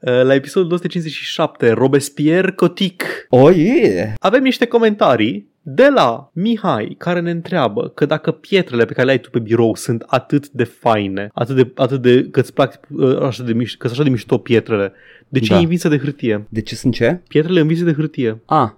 [0.00, 3.04] La episodul 257, Robespierre Cotic.
[3.28, 4.12] Oh, yeah.
[4.18, 9.12] Avem niște comentarii de la Mihai care ne întreabă că dacă pietrele pe care le
[9.12, 12.80] ai tu pe birou sunt atât de faine, atât de, atât de că îți plac
[12.88, 14.92] uh, așa de, miș- că sunt așa de mișto pietrele,
[15.28, 15.54] de ce Da.
[15.54, 15.60] da.
[15.60, 16.46] învinse de hârtie?
[16.48, 17.20] De ce sunt ce?
[17.28, 18.40] Pietrele învinse de hârtie.
[18.46, 18.68] Ah,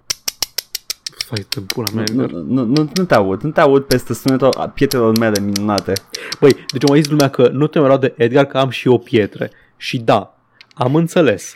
[1.33, 2.03] Fai pe pula mea.
[2.13, 2.41] nu, Edgar.
[2.41, 5.93] nu, nu, nu te aud, nu te aud peste sunetul a pietrelor mele minunate.
[6.39, 8.97] Băi, deci am zis lumea că nu te mai de Edgar că am și eu
[8.97, 9.51] pietre.
[9.77, 10.37] Și da,
[10.73, 11.55] am înțeles.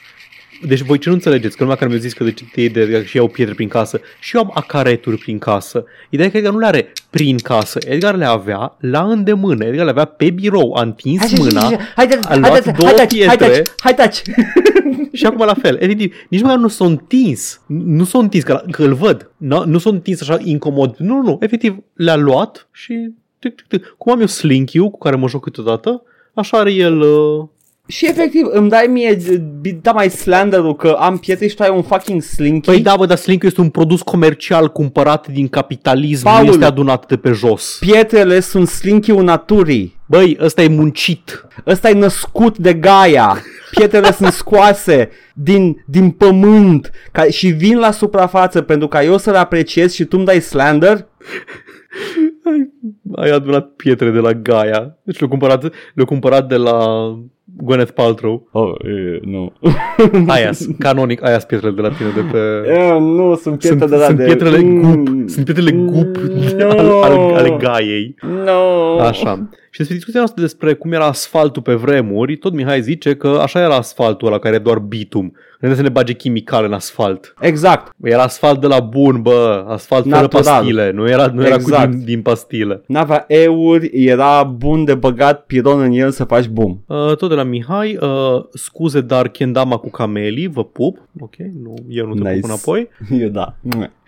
[0.61, 1.55] Deci voi ce nu înțelegeți?
[1.55, 3.53] Că lumea care mi-a zis că de ce te iei de Edgar și iau pietre
[3.53, 5.83] prin casă și eu am acareturi prin casă.
[6.09, 7.79] Ideea e că Edgar nu le are prin casă.
[7.87, 9.65] Edgar le avea la îndemână.
[9.65, 13.61] Edgar le avea pe birou, a întins mâna haideți, a luat două pietre.
[13.77, 14.21] hai taci.
[15.13, 15.77] și acum la fel.
[15.79, 17.61] Efectiv, nici măcar nu s-a întins.
[17.65, 19.31] Nu s-a întins, că, că îl văd.
[19.37, 20.95] Nu, nu s-a întins așa incomod.
[20.97, 23.11] Nu, nu, efectiv, le-a luat și...
[23.39, 23.95] Tic, tic, tic.
[23.97, 27.01] Cum am eu slinky cu care mă joc câteodată, așa are el...
[27.01, 27.47] Uh,
[27.87, 29.17] Și efectiv îmi dai mie,
[29.81, 32.69] da mai slanderul că am pietre și tu ai un fucking slinky.
[32.69, 36.45] Păi da, bă, dar Slink este un produs comercial cumpărat din capitalism, Paul.
[36.45, 37.77] nu este adunat de pe jos.
[37.79, 39.99] Pietrele sunt slinky-ul naturii.
[40.05, 41.45] Băi, ăsta e muncit.
[41.65, 43.37] Ăsta e născut de Gaia.
[43.71, 49.31] Pietrele sunt scoase din, din pământ ca, și vin la suprafață pentru ca eu să
[49.31, 51.07] le apreciez și tu îmi dai slander?
[52.43, 52.71] Ai,
[53.15, 54.97] ai adunat pietre de la Gaia.
[55.03, 55.61] Deci le-au cumpărat,
[55.93, 56.79] le-au cumpărat de la
[57.61, 58.47] Gwyneth Paltrow.
[58.51, 59.53] Oh, e, nu.
[60.27, 62.69] Aia, canonic, aia sunt pietrele de la tine de pe...
[62.71, 64.23] E, nu, sunt pietre Sunt, de la sunt de...
[64.23, 65.27] pietrele gup, Mm.
[65.27, 66.15] sunt pietrele gup
[66.57, 66.69] No.
[66.69, 68.15] ale, ale, ale Gaiei.
[68.45, 68.99] No.
[68.99, 69.49] Așa.
[69.69, 73.59] Și despre discuția noastră despre cum era asfaltul pe vremuri, tot Mihai zice că așa
[73.59, 75.33] era asfaltul ăla care e doar bitum.
[75.59, 77.33] Nu să ne bage chimicale în asfalt.
[77.39, 77.91] Exact.
[78.03, 80.43] Era asfalt de la bun, bă, asfalt fără Natural.
[80.43, 81.85] pastile, nu era, nu era Exact.
[81.85, 82.81] cu din, din pastile.
[82.87, 86.77] N-avea euri, era bun de băgat piron în el să faci boom.
[86.87, 90.97] Uh, tot de la Mihai, uh, scuze, dar Kendama cu camelii, vă pup.
[91.19, 92.33] Ok, nu, eu nu te Nice.
[92.39, 92.89] pup înapoi.
[93.23, 93.55] Eu da.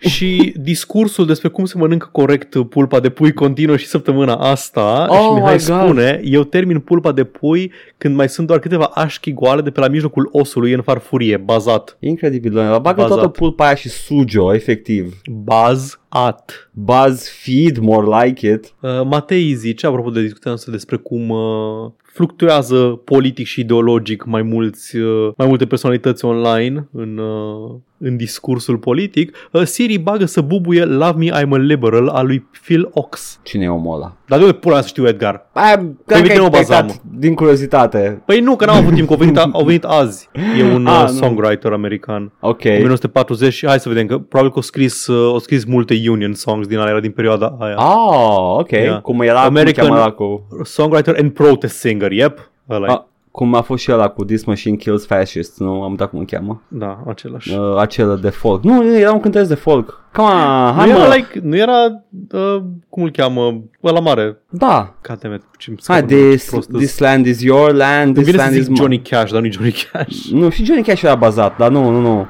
[0.00, 5.18] Și discursul despre cum se mănâncă corect pulpa de pui continuă și săptămâna asta Oh
[5.18, 5.84] și Mihai my God.
[5.84, 9.80] spune, eu termin pulpa de pui când mai sunt doar câteva așchi goale de pe
[9.80, 11.96] la mijlocul osului în farfurie, bazat.
[12.00, 12.78] Incredibil, doamne.
[12.78, 13.08] Bagă Bazat.
[13.16, 15.20] toată pulpa aia și suge-o, efectiv.
[15.30, 16.70] Bazat.
[16.72, 18.74] BuzzFeed, more like it.
[18.80, 24.42] Uh, Matei zice, apropo de discuția noastră despre cum uh, fluctuează politic și ideologic mai,
[24.42, 30.40] mulți, uh, mai multe personalități online în, uh, în discursul politic, uh, Siri bagă să
[30.40, 33.40] bubuie Love Me I'm a Liberal a lui Phil Ox.
[33.42, 34.12] Cine e omul ăla?
[34.26, 35.46] Dar de unde pula mea să știu Edgar?
[35.52, 36.86] Aia, cred că uite, ai mă bazam.
[36.86, 38.22] pecat din curiozitate.
[38.26, 40.28] Păi nu, că n-am avut timp, că au venit, au venit azi.
[40.58, 41.16] E un Ah, uh, nu.
[41.16, 42.32] songwriter american.
[42.40, 42.62] Ok.
[42.64, 46.34] 1940 și hai să vedem că probabil că au scris, uh, au scris multe Union
[46.34, 47.74] songs din alea din perioada aia.
[47.74, 48.70] Ah, ok.
[48.70, 49.00] Yeah.
[49.00, 50.46] Cum era, American- cum cheamă ăla cu...
[50.62, 52.50] Songwriter and protest singer, yep.
[52.70, 52.90] Ăla e.
[52.90, 56.18] Ah, cum a fost și ăla cu This Machine Kills Fascists, nu am uitat cum
[56.18, 56.62] îl cheamă.
[56.68, 57.54] Da, același.
[57.54, 58.62] Uh, acela de folk.
[58.62, 60.04] Nu, nu, era un cântăreț de folk.
[60.12, 61.04] Come on, hai nu, mă.
[61.04, 64.36] era like, nu era, uh, cum îl cheamă, ăla mare.
[64.50, 64.94] Da.
[65.08, 68.60] Goddammit, ce Hai, this, this land is your land, Îmi this vine să land is
[68.62, 68.80] zic mine.
[68.80, 70.16] Johnny Cash, dar nu Johnny Cash.
[70.40, 72.28] Nu, și Johnny Cash era bazat, dar nu, nu, nu.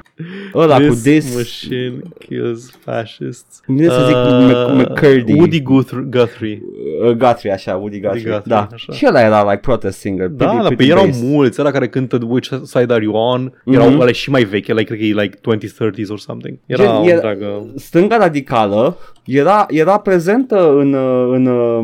[0.55, 1.35] Ăla cu this...
[1.35, 3.61] machine kills fascists.
[3.65, 5.33] Îmi vine să zic Mc- McCurdy.
[5.33, 6.01] Woody Guthrie.
[6.09, 6.61] Guthrie.
[7.05, 8.21] Uh, Guthrie, așa, Woody Guthrie.
[8.23, 8.67] Guthrie, da.
[8.73, 8.93] așa.
[8.93, 10.27] Și ăla era like protest singer.
[10.27, 11.23] Da, pretty, dar pretty pe erau based.
[11.29, 13.99] mulți, ăla care cântă Which Side Are You On, erau Mhm.
[13.99, 16.57] ăla și mai vechi, like, cred că e like 2030s or something.
[16.65, 17.65] Era Gen, o era- întreagă...
[17.75, 21.79] Stânga radicală era, era prezentă în, uh, în uh,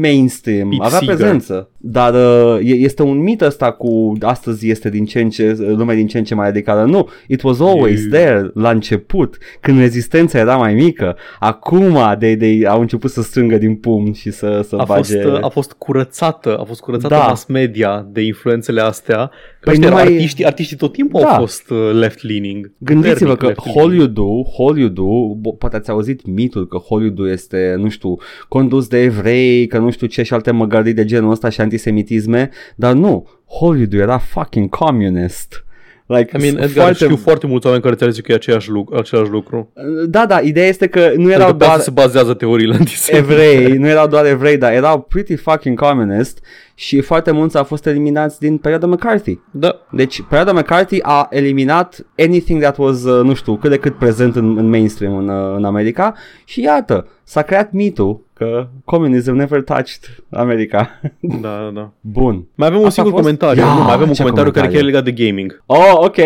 [0.00, 1.16] mainstream, Pete avea Seeger.
[1.16, 5.56] prezență, dar uh, e- este un mit ăsta cu astăzi este din ce în ce,
[5.76, 6.84] lumea din ce în ce mai radicală.
[6.84, 11.16] Nu, it was always You- there la început, când rezistența era mai mică.
[11.38, 15.28] Acum de, de, au început să strângă din pumn și să, să A fost, bage...
[15.28, 17.26] uh, a fost curățată, a fost curățată Da.
[17.26, 19.30] mass media de influențele astea.
[19.60, 21.28] Că Păi ăștia nu erau mai- artiștii, artiștii tot timpul Da.
[21.28, 22.72] au fost uh, left-leaning.
[22.78, 23.80] Gândiți-vă puternic că left-leaning.
[23.82, 28.16] Hollywood-ul, Hollywood-ul, bo- poate ați auzit mitul că Hollywood-ul este, nu știu,
[28.48, 32.50] condus de evrei, că nu știu ce și alte măgării de genul ăsta și antisemitisme,
[32.76, 35.64] dar nu, Hollywood-ul era fucking communist.
[36.06, 37.04] Like, I mean, Edgar, foarte...
[37.04, 39.72] știu foarte mulți oameni care ți-au zis că e aceeași lucru, același lucru.
[40.06, 42.74] Da, da, ideea este că nu erau Pentru că pe doar asta se bazează teoriile
[42.74, 43.32] antisemite.
[43.32, 47.86] evrei, nu erau doar evrei, dar erau pretty fucking communist și foarte mulți au fost
[47.86, 49.38] eliminați din perioada McCarthy.
[49.50, 49.76] Da.
[49.90, 54.36] Deci, perioada McCarthy a eliminat anything that was, uh, nu știu, cât de cât prezent
[54.36, 59.62] în, în mainstream în, uh, în America și iată, s-a creat mitul că communism never
[59.62, 61.00] touched America.
[61.20, 61.92] Da, da, da.
[62.00, 62.46] Bun.
[62.54, 63.38] Mai avem un Asta a singur fost?
[63.38, 63.62] comentariu.
[63.62, 65.00] Ia, nu, mai avem un ce comentariu, care chiar e comentariu?
[65.00, 65.62] legat de gaming.
[65.66, 66.16] Oh, ok.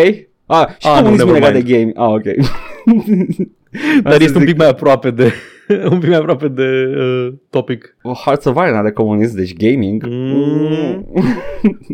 [0.46, 1.94] Ah, și Ah, nu, comunismul never legat de mind.
[1.94, 2.06] game.
[2.06, 2.24] Ah, ok.
[4.02, 4.48] Dar Asta este un zic.
[4.50, 5.32] pic mai aproape de
[5.90, 7.96] un pic mai aproape de uh, topic.
[8.10, 10.04] Oh, Hearts of Iron are comunism, deci gaming.
[10.06, 11.06] Mm.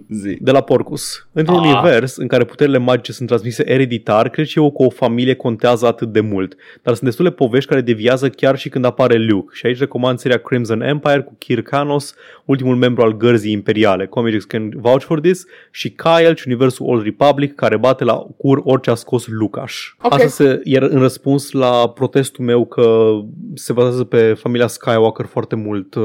[0.22, 0.36] Zi.
[0.40, 1.26] De la Porcus.
[1.32, 1.64] Într-un Ah.
[1.72, 5.86] univers în care puterile magice sunt transmise ereditar, cred și eu că o familie contează
[5.86, 6.56] atât de mult.
[6.82, 9.48] Dar sunt destule povești care deviază chiar și când apare Luke.
[9.52, 14.06] Și aici recomand seria Crimson Empire cu Kir Kanos, ultimul membru al gărzii imperiale.
[14.06, 15.44] Comics can vouch for this.
[15.70, 19.72] Și Kyle și universul Old Republic care bate la cur orice a scos Lucas.
[20.02, 20.12] Ok.
[20.12, 23.10] Asta se, iar în răspuns la protestul meu că
[23.54, 26.03] se bazează pe familia Skywalker foarte mult uh,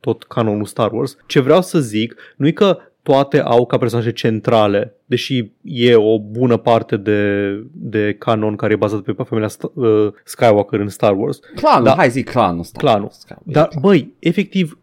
[0.00, 1.16] tot canonul Star Wars.
[1.26, 6.18] Ce vreau să zic nu e că toate au ca personaje centrale, deși e o
[6.20, 11.16] bună parte de, de canon care e bazat pe familia St- uh, Skywalker în Star
[11.16, 11.40] Wars.
[11.54, 11.94] Clanul, Da.
[11.94, 12.78] hai zi clanul ăsta.
[12.78, 13.10] Clanul.
[13.44, 14.78] Dar, băi, efectiv,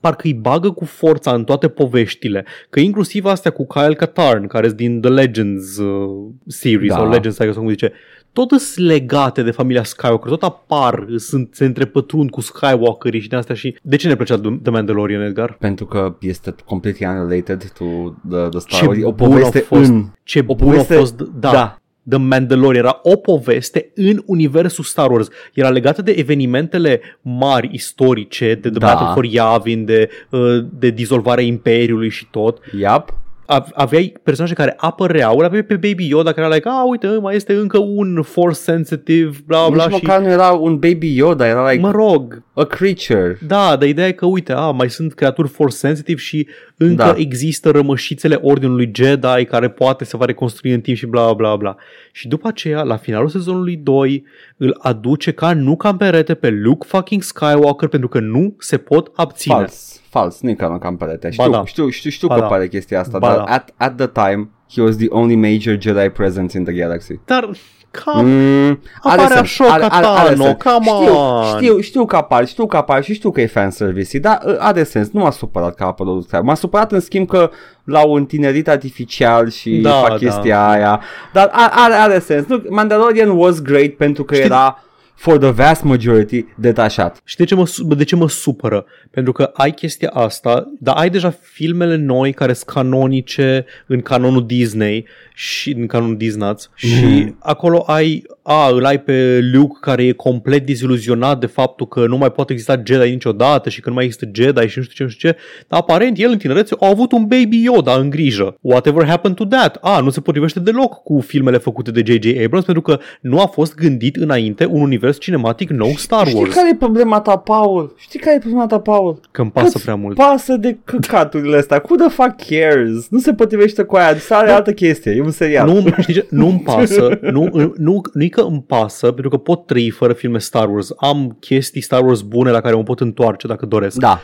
[0.00, 4.66] parcă îi bagă cu forța în toate poveștile, că inclusiv astea cu Kyle Katarn, care
[4.66, 6.96] sunt din The Legends uh, series, Da.
[6.96, 7.92] sau Legends, sau cum zice,
[8.32, 13.36] tot sunt legate de familia Skywalker, tot apar, sunt, se întrepătrund cu Skywalkerii și de
[13.36, 13.76] astea și...
[13.82, 15.56] De ce ne plăcea The Mandalorian, Edgar?
[15.60, 17.84] Pentru că este completely unrelated to
[18.30, 18.98] the, the Star Ce Wars.
[19.02, 19.90] O bun poveste a fost.
[19.90, 20.04] în...
[20.22, 21.50] Ce O bun poveste- a fost, da.
[21.50, 21.76] da.
[22.08, 25.28] The Mandalorian era o poveste în universul Star Wars.
[25.54, 28.86] Era legată de evenimentele mari istorice, de The Da.
[28.86, 32.58] Battle for Yavin, de, uh, de dizolvarea Imperiului și tot.
[32.78, 33.20] Yep.
[33.52, 37.06] A- Aveai personaje care apăreau, îl aveai pe Baby Yoda care era like, a, uite,
[37.08, 40.04] mai este încă un force sensitive, bla bla Nici și...
[40.04, 43.38] măcar nu era un baby Yoda, era like Mă rog, a creature.
[43.46, 47.14] da, dar ideea e că, uite, a, mai sunt creaturi force sensitive și încă Da.
[47.16, 51.76] există rămășițele Ordinului Jedi care poate se va reconstrui în timp și bla bla bla.
[52.12, 54.24] Și după aceea, la finalul sezonului 2,
[54.56, 58.76] îl aduce ca nu ca în perete pe Luke fucking Skywalker pentru că nu se
[58.76, 59.54] pot abține.
[59.54, 59.91] Fals.
[60.12, 60.40] Fals.
[60.40, 61.30] Nu-i ca cam perete.
[61.36, 61.64] Ba Știu, da.
[61.64, 62.46] știu, știu, știu Ba că da.
[62.46, 63.42] pare chestia asta, Ba dar da.
[63.44, 67.20] at, at the time, he was the only major Jedi presence in the galaxy.
[67.24, 67.50] Dar,
[67.90, 70.62] cam, Mm, apare sens, Ashoka Tano, sens.
[70.62, 71.44] come știu, on.
[71.56, 74.82] Știu, știu că apar, știu că apar și știu că e fanservice dar uh, are
[74.82, 75.10] sens.
[75.10, 76.42] Nu m-a supărat că a apărut Skype.
[76.42, 77.50] M-a supărat în schimb că
[77.84, 80.14] l-au întinerit artificial și Da, fac da.
[80.16, 81.00] chestia aia.
[81.32, 82.46] Dar are, are, are sens.
[82.46, 87.20] Nu, Mandalorian was great pentru că Știi- era for the vast majority, detașat.
[87.24, 88.84] Și de ce, mă, su- de ce mă supără?
[89.10, 94.46] Pentru că ai chestia asta, dar ai deja filmele noi care sunt canonice în canonul
[94.46, 95.06] Disney
[95.44, 97.36] și în canonul Disney și Mhm.
[97.40, 102.16] acolo ai, a, îl ai pe Luke care e complet deziluzionat de faptul că nu
[102.16, 105.02] mai poate exista Jedi niciodată și că nu mai există Jedi și nu știu ce,
[105.02, 105.36] nu știu ce,
[105.68, 108.56] dar aparent el în tinerețe a avut un baby Yoda în grijă.
[108.60, 109.78] Whatever happened to that?
[109.80, 112.26] A, nu se potrivește deloc cu filmele făcute de J.J.
[112.44, 116.54] Abrams pentru că nu a fost gândit înainte un univers cinematic nou Star Știi Wars.
[116.54, 117.94] care e problema ta, Paul?
[117.98, 119.20] Știi care e problema ta, Paul?
[119.30, 120.16] Că îmi pasă Cât prea mult.
[120.16, 121.82] pasă de căcaturile astea?
[121.84, 123.08] Who the fuck cares?
[123.10, 125.68] Nu se potrivește cu aia, să are altă chestie, e un serial.
[125.68, 126.26] Nu, știi ce?
[126.30, 130.38] Nu-mi pasă, nu, nu, nu e că îmi pasă, pentru că pot trăi fără filme
[130.38, 130.92] Star Wars.
[130.96, 133.96] Am chestii Star Wars bune la care mă pot întoarce dacă doresc.
[133.96, 134.20] Da.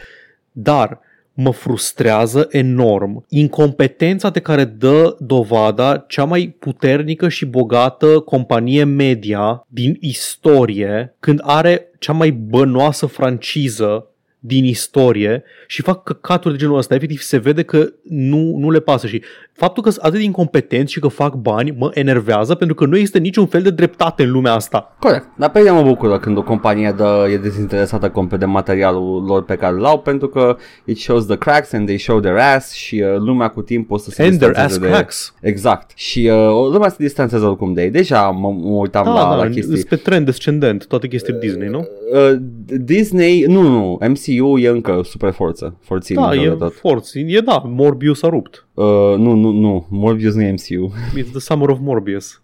[0.52, 1.00] Dar
[1.40, 9.64] mă frustrează enorm incompetența de care dă dovada cea mai puternică și bogată companie media
[9.68, 14.06] din istorie când are cea mai bănoasă franciză
[14.38, 16.94] din istorie și fac căcaturi de genul ăsta.
[16.94, 19.22] Efectiv se vede că nu, nu le pasă și
[19.52, 22.94] faptul că sunt atât de incompetenți și că fac bani mă enervează pentru că nu
[22.96, 24.96] există niciun fel de dreptate în lumea asta.
[24.98, 25.26] Corect.
[25.36, 29.44] Dar pe mine mă bucură când o companie dă, e dezinteresată complet de materialul lor
[29.44, 33.04] pe care l-au pentru că it shows the cracks and they show their ass și
[33.04, 34.94] uh, lumea cu timp o să se And their distanțeze ass de...
[34.94, 35.34] cracks.
[35.40, 35.90] Exact.
[35.94, 37.90] Și uh, lumea se distanțează oricum de ei.
[37.90, 39.76] Deja mă, mă uitam Da, la, da, la chestii.
[39.76, 41.88] sunt pe trend descendent toate chestiile Disney, nu?
[42.12, 42.36] Uh,
[42.84, 46.74] Disney, nu, nu, MCU e încă super forță, forțin Da, de e tot.
[46.74, 47.18] forță.
[47.18, 48.66] E da, Morbius a rupt.
[48.74, 48.84] Uh,
[49.16, 50.92] nu, nu, nu, Morbius nu e MCU.
[51.20, 52.42] It's the summer of Morbius.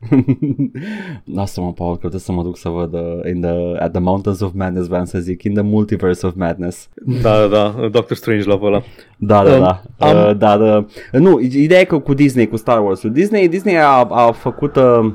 [1.35, 3.01] Lasă-mă, Paul, că trebuie să mă duc să văd uh,
[3.35, 6.89] in the, at the Mountains of Madness, vreau să zic, in the Multiverse of Madness.
[7.23, 8.83] Da, da, da, Doctor Strange la ăla.
[9.17, 9.83] Da, da, Um, da.
[10.07, 10.85] am- Uh, dar, uh,
[11.21, 14.77] nu, ideea e că cu Disney, cu Star Wars-ul, Disney, Disney a, a făcut...
[14.77, 15.13] Uh,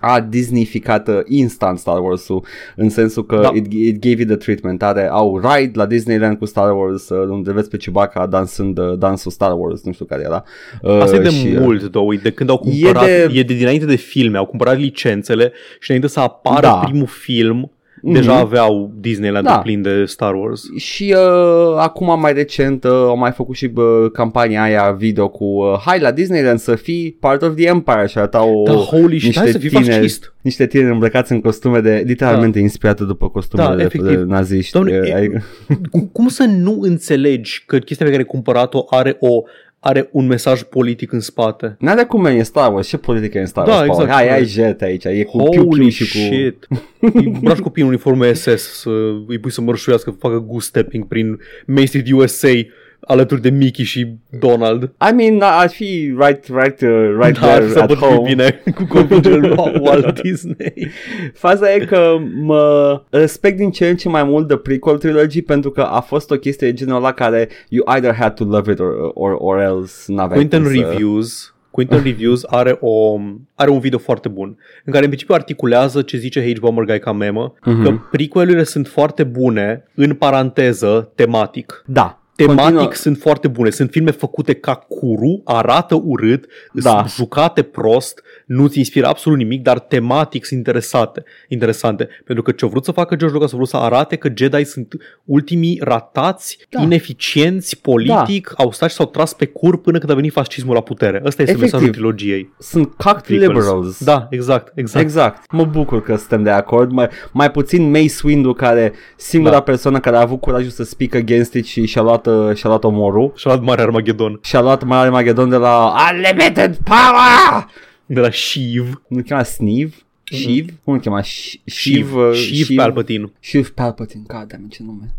[0.00, 2.44] a Disneyficat uh, instant Star Wars-ul
[2.76, 3.50] în sensul că Da.
[3.54, 7.28] it, it gave you the treatment are, au ride la Disneyland cu Star Wars uh,
[7.28, 10.44] unde vezi pe Chewbacca dansând uh, dansul Star Wars, nu știu care era
[10.82, 13.38] uh, Asta e de și, uh, mult, două, de când au cumpărat, de- e de,
[13.38, 16.72] e de dinainte de filme, au cumpărat licențele și înainte să apară Da.
[16.72, 17.70] primul film,
[18.02, 18.12] Mhm.
[18.12, 19.58] deja aveau Disneyland Da.
[19.58, 20.62] plin de Star Wars.
[20.76, 25.44] Și uh, acum mai recent uh, au mai făcut și uh, campania aia video cu
[25.44, 29.36] uh, Hai la Disneyland să fii part of the Empire și arătau Da, holy shit,
[29.36, 30.34] hai să fii tineri, fascist.
[30.40, 34.08] niște tineri îmbrăcați în costume de literalmente inspirate după costumele Da, de, efectiv.
[34.16, 34.72] de naziști.
[34.72, 35.42] Doamne, Uh, e- adică-
[35.90, 39.42] Cum, cum să nu înțelegi că chestia pe care ai cumpărat-o are o
[39.82, 41.76] are un mesaj politic în spate?
[41.78, 44.00] N-are cum e în Star Wars, ce politică e în Star Da, Wars, Paul?
[44.02, 44.12] exact.
[44.20, 46.18] Hai, ai jet aici, e cu piu, piu Holy și cu...
[46.18, 46.66] shit!
[47.00, 48.90] Îi Îmbraci copiii în uniforme SS, să
[49.26, 52.52] îi pui să mărșuiască, să facă goose stepping prin Main Street USA
[53.00, 54.82] alături de Mickey și Donald.
[54.82, 58.14] I mean, ar fi right, right, uh, right da, ar there fi să at potrivi
[58.14, 58.28] home.
[58.28, 60.88] bine cu convingerea lui Walt Disney.
[61.34, 65.70] Faza e că mă respect din ce în ce mai mult de prequel trilogy pentru
[65.70, 68.78] că a fost o chestie de genul ăla care you either had to love it
[68.78, 70.78] or, or, or else n-aveai Quinton cum să...
[70.80, 73.18] Reviews Quinton Reviews are, o,
[73.54, 76.58] are un video foarte bun în care în principiu articulează ce zice H.
[76.58, 77.82] Bomber Guy ca memă Mhm.
[77.82, 81.82] că prequelurile sunt foarte bune în paranteză tematic.
[81.86, 82.19] Da.
[82.46, 82.92] Tematic Continuă.
[82.94, 83.70] sunt foarte bune.
[83.70, 86.90] Sunt filme făcute ca curu, arată urât, Da.
[86.90, 92.08] sunt jucate prost, nu-ți inspiră absolut nimic, dar tematic sunt interesate, interesante.
[92.24, 94.94] Pentru că ce-a vrut să facă George Lucas a vrut să arate că Jedi sunt
[95.24, 96.78] ultimii ratați, Da.
[96.78, 96.84] da.
[96.84, 98.62] ineficienți, politic, da.
[98.64, 101.22] au stat și s-au tras pe cur până când a venit fascismul la putere.
[101.24, 101.60] Ăsta este Efectiv.
[101.62, 102.52] mesajul trilogiei.
[102.58, 103.46] Sunt cucked prequels.
[103.48, 104.04] liberals.
[104.04, 105.04] Da, exact, exact.
[105.04, 105.52] Exact.
[105.52, 106.90] Mă bucur că suntem de acord.
[106.90, 109.60] Mai, mai puțin Mace Windu care singura Da.
[109.60, 112.84] persoană care a avut curajul să speak against it și și-a luat, uh, și-a luat
[112.84, 113.32] omorul.
[113.36, 117.68] Și-a luat mare Armagedon Și-a luat Mare Magedon de la Unlimited Power!
[118.06, 119.02] de la Shiv.
[119.08, 120.04] Nu chema Sniv?
[120.24, 120.66] Shiv?
[120.84, 121.22] Cum îl chema?
[121.22, 123.32] Sh- Shiv, uh, Shiv Palpatine.
[123.40, 125.14] Shiv Palpatine, god damn it, ce nume.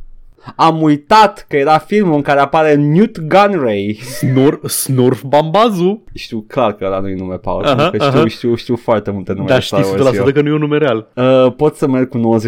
[0.55, 3.99] Am uitat că era filmul în care apare Newt Gunray.
[4.01, 6.03] Snur, Snurf Bambazu.
[6.13, 8.27] Știu clar că ăla nu-i nume, Paul, Aha, pentru că știu, aha.
[8.27, 10.31] știu, știu foarte multe nume Da, de Star știi Wars 100% eu.
[10.31, 11.07] că nu e un nume real.
[11.15, 12.39] Uh, pot să merg cu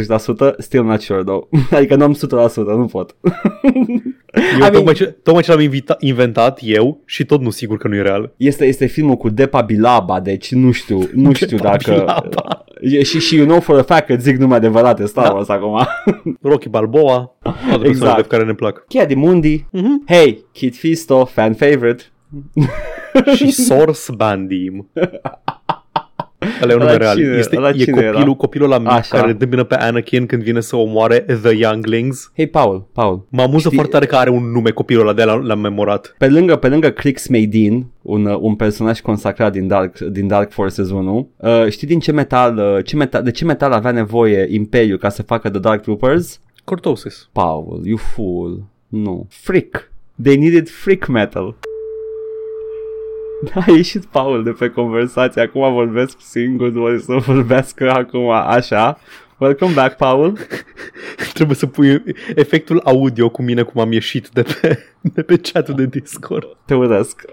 [0.55, 1.47] 90%, still not sure though.
[1.77, 2.17] adică nu am
[2.51, 3.15] 100%, nu pot.
[4.33, 7.77] Eu I mean- tocmai, ce, tocmai ce l-am invita, inventat eu și tot nu sigur
[7.77, 8.33] că nu e real.
[8.37, 11.91] Este, este filmul cu Depa Bilaba, deci nu știu, nu știu Depa dacă...
[11.91, 12.63] Bilaba.
[12.85, 15.33] E, și, și you know for a fact că zic nume adevărate Star Da.
[15.33, 15.79] Wars acum.
[16.41, 17.85] Rocky Balboa, toate Exact.
[17.85, 18.27] exact.
[18.27, 18.85] care ne plac.
[18.87, 19.65] Chia di Mundi.
[19.71, 20.03] Mhm.
[20.05, 22.03] Hey, Kid Fisto, fan favorite.
[23.35, 24.89] și Source Bandim.
[26.61, 27.15] Ăla e un nume Ăla real.
[27.17, 28.11] cine- Este, ăla e cine era?
[28.11, 29.17] copilul, copilul la mic Așa.
[29.17, 32.31] care dă pe Anakin când vine să omoare The Younglings.
[32.35, 33.25] Hei, Paul, Paul.
[33.29, 36.15] Mă amuză Știi- foarte tare că are un nume copilul ăla de l-am memorat.
[36.17, 40.51] Pe lângă, pe lângă Crix Maydin, un, uh, un personaj consacrat din Dark, din Dark
[40.51, 44.47] Forces 1, uh, știi din ce metal, uh, ce metal, de ce metal avea nevoie
[44.49, 46.41] Imperiul ca să facă The Dark Troopers?
[46.63, 47.29] Cortosis.
[47.31, 48.63] Paul, you fool.
[48.87, 49.27] Nu.
[49.29, 49.91] Freak.
[50.23, 51.55] They needed freak metal.
[53.53, 58.99] A ieșit Paul de pe conversație, acum vorbesc singur, voi să vorbească acum așa.
[59.37, 60.37] Welcome back, Paul.
[61.33, 62.03] Trebuie să pui
[62.35, 66.45] efectul audio cu mine cum am ieșit de pe, de pe chatul de Discord.
[66.65, 67.21] Te urăsc.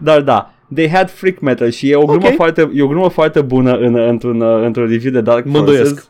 [0.00, 2.34] Dar da, they had freak metal și e o glumă, Ok.
[2.34, 5.76] foarte, e o glumă foarte bună în, într-un, într-un review de Dark Mă Forces.
[5.78, 6.08] îndoiesc.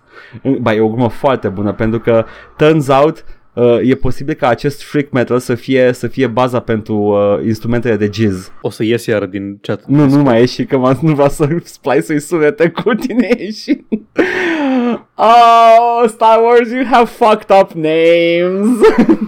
[0.60, 2.24] Ba, e o glumă foarte bună pentru că
[2.56, 3.24] turns out
[3.54, 7.96] uh, e posibil ca acest freak metal să fie, să fie baza pentru uh, instrumentele
[7.96, 8.52] de jizz.
[8.62, 9.84] O să ies iar din chat.
[9.86, 13.76] Nu, nu mai ieși că m- nu vreau să splice-ui sunete cu tine ieși.
[15.16, 18.78] Oh, Star Wars, you have fucked up names.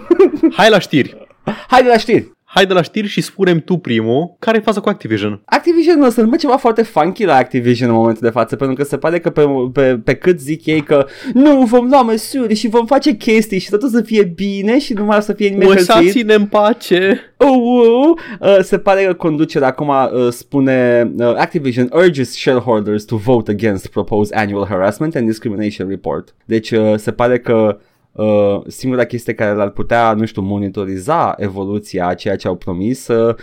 [0.57, 1.27] Hai la știri.
[1.69, 2.31] Haide la știri.
[2.57, 5.41] Hai de la știri și spunem tu primul care e faza cu Activision.
[5.45, 8.85] Activision o să întâmple ceva foarte funky la Activision în momentul de față, pentru că
[8.85, 9.43] se pare că pe,
[9.73, 13.71] pe, pe cât zic ei că nu vom lua măsuri și vom face chestii și
[13.71, 16.05] totul să fie bine și nu mai o să fie nimeni hărțuit.
[16.05, 17.21] Lăsați-ne în pace.
[17.37, 23.17] Uh, uh, uh, se pare că conducerea acum uh, spune uh, Activision urges shareholders to
[23.17, 26.35] vote against proposed annual harassment and discrimination report.
[26.45, 27.79] Deci uh, se pare că
[28.17, 33.09] Uh, singura chestie care l-ar putea, nu știu, monitoriza evoluția a ceea ce au promis,
[33.09, 33.35] uh,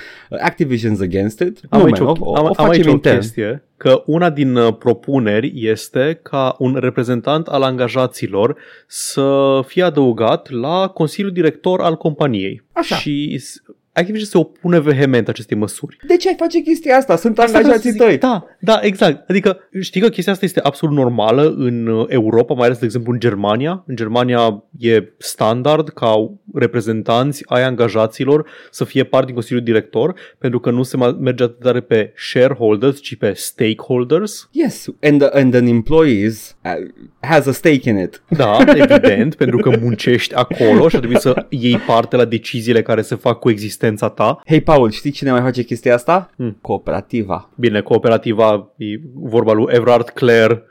[0.49, 1.59] Activision's against it.
[1.69, 3.19] Am nu, aici, man, o, o, o, am, o am facem aici o intern.
[3.19, 8.55] chestie că una din uh, propuneri este ca un reprezentant al angajaților
[8.87, 12.63] să fie adăugat la Consiliul Director al companiei.
[12.71, 12.95] Așa.
[12.95, 13.61] Și s-
[13.93, 15.97] Activision se opune vehement acestei măsuri.
[16.07, 17.15] De ce ai face chestia asta?
[17.15, 18.01] Sunt Asta vreau să angajații zic.
[18.01, 18.17] tăi.
[18.17, 19.29] Da, da, exact.
[19.29, 23.11] Adică știi că chestia asta este absolut normală în uh, Europa, mai ales, de exemplu,
[23.11, 23.83] în Germania.
[23.87, 26.13] În Germania e standard ca
[26.53, 31.43] reprezentanți ai angajaților să fie parte din Consiliul Director, pentru că nu se mai merge
[31.43, 34.49] atât de tare pe shareholders, ci pe stakeholders.
[34.51, 36.71] Yes, and, the, and an employees uh,
[37.19, 38.23] has a stake in it.
[38.29, 43.01] Da, evident, pentru că muncești acolo și ar trebui să iei parte la deciziile care
[43.01, 44.39] se fac cu existența ta.
[44.45, 46.29] Hei, Paul, știi cine mai face chestia asta?
[46.35, 46.57] Hmm.
[46.61, 47.49] Cooperativa.
[47.55, 50.63] Bine, cooperativa e vorba lui Everard Clare,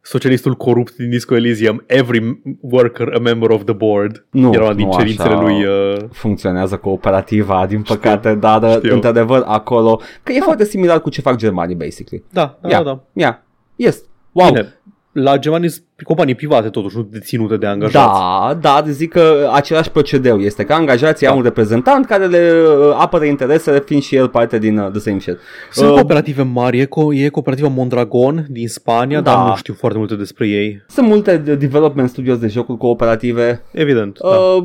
[0.00, 4.26] socialistul corupt din Disco Elysium, every worker a member of the board.
[4.30, 5.40] Nu, Era una din nu cerințele așa.
[5.40, 5.64] lui...
[5.64, 8.94] Uh, Funcționează cooperativa, din păcate, dar uh, Știu.
[8.94, 12.24] într-adevăr acolo, că e foarte similar cu ce fac germanii, basically.
[12.32, 13.00] da, da, Ia, da, da.
[13.12, 13.42] ia,
[13.76, 14.02] yes,
[14.32, 14.46] wow.
[14.48, 14.74] Bine,
[15.12, 17.94] la Germanii sunt companii private totuși, nu deținute de angajați.
[17.94, 21.32] Da, da, zic că același procedeu este că angajații Da.
[21.32, 25.00] au un reprezentant care le uh, apără interesele fiind și el parte din uh, the
[25.00, 25.36] same shit.
[25.72, 29.30] Sunt Uh, cooperative mari, e, co- e cooperativa Mondragon din Spania, Da.
[29.34, 30.82] dar nu știu foarte multe despre ei.
[30.88, 33.62] Sunt multe de- development studios de jocuri cooperative.
[33.72, 34.28] Evident, da.
[34.28, 34.64] Uh,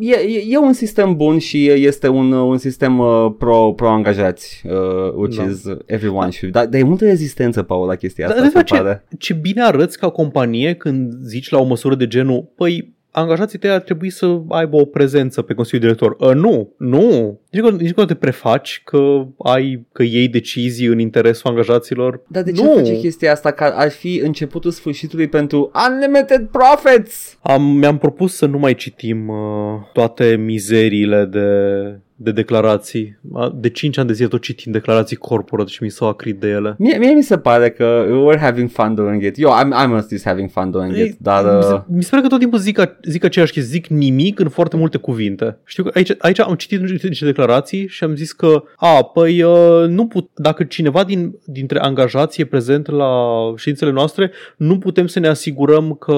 [0.00, 4.62] e, e, e un sistem bun și este un, un sistem uh, pro, pro angajați,
[4.64, 5.42] uh, which Da.
[5.42, 6.54] is everyone should.
[6.54, 9.04] Dar, dar e multă rezistență, Paul, la chestia asta, Dar se de ce, pare.
[9.18, 13.70] ce bine arăți ca companie când zici la o măsură de genul, păi angajații tăi
[13.70, 16.28] ar trebui să aibă o prezență pe Consiliul Director.
[16.28, 17.40] Uh, nu, nu.
[17.50, 22.22] Nici când, nici când te prefaci că ai că iei decizii în interesul angajaților.
[22.28, 22.72] Dar de ce nu.
[22.72, 23.50] face chestia asta?
[23.50, 27.38] Că ar fi începutul sfârșitului pentru unlimited profits!
[27.42, 29.36] Am, mi-am propus să nu mai citim uh,
[29.92, 31.48] toate mizeriile de,
[32.16, 33.18] de declarații.
[33.34, 36.48] A- De 5 ani de zile tot citim declarații corporate și mi s-au acrit de
[36.48, 36.74] ele.
[36.78, 39.38] Mie, mie mi se pare că we're having fun doing it.
[39.38, 41.56] Eu, I'm, I'm at least having fun doing it, dar...
[41.56, 43.86] mi, se, Uh, mi se pare că tot timpul zic, a- zic aceeași chestie, zic
[43.86, 45.58] nimic în foarte multe cuvinte.
[45.64, 49.42] Știu că aici, aici am citit niște, niște declarații și am zis că, a, păi
[49.42, 53.10] uh, nu put, dacă cineva din, dintre angajați e prezent la
[53.56, 56.16] ședințele noastre, nu putem să ne asigurăm că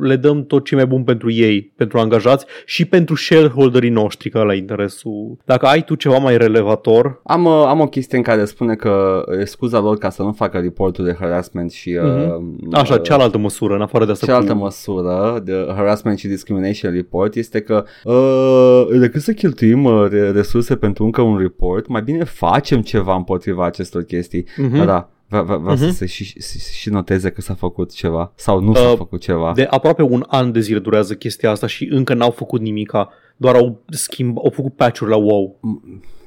[0.00, 4.30] le dăm tot ce e mai bun pentru ei, pentru angajați și pentru shareholderii noștri,
[4.30, 5.27] că la interesul.
[5.44, 9.24] Dacă ai tu ceva mai relevator, am, uh, am o chestie în care spune că
[9.40, 11.98] e scuza lor ca să nu facă reportul de harassment și...
[12.02, 12.74] Uh, Mhm.
[12.74, 14.58] așa, uh, cealaltă măsură, în afară de asta Cealaltă cu...
[14.58, 20.76] măsură de harassment și discrimination report este că uh, decât să cheltuim uh, re- resurse
[20.76, 24.44] pentru încă un report, mai bine facem ceva împotriva acestor chestii.
[24.56, 24.76] Mhm.
[24.76, 25.08] Da, da.
[25.30, 25.84] Vreau, vreau, vreau Mhm.
[25.84, 26.40] să se și, și,
[26.72, 29.52] și noteze că s-a făcut ceva sau nu s-a Uh, făcut ceva.
[29.54, 33.08] De aproape un an de zile durează chestia asta și încă n-au făcut nimica.
[33.40, 35.60] Doar au schimb, au făcut patch-uri la WoW.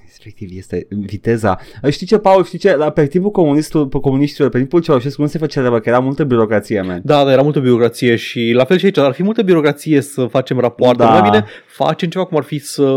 [0.06, 1.60] Respectiv este viteza.
[1.90, 2.76] Știi ce, Paul, știi ce?
[2.76, 6.00] La, pe timpul comunistul, pe comuniștilor, pe timpul Ceaușescu nu se făcea treaba, că era
[6.00, 7.02] multă birocrație, man.
[7.04, 10.26] Da, dar era multă birocrație și la fel și aici, ar fi multă birocrație să
[10.26, 11.04] facem rapoarte.
[11.04, 11.10] Da.
[11.10, 12.94] Mai bine facem ceva cum ar fi să,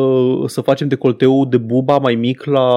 [0.46, 2.68] să facem decolteul de buba mai mic la,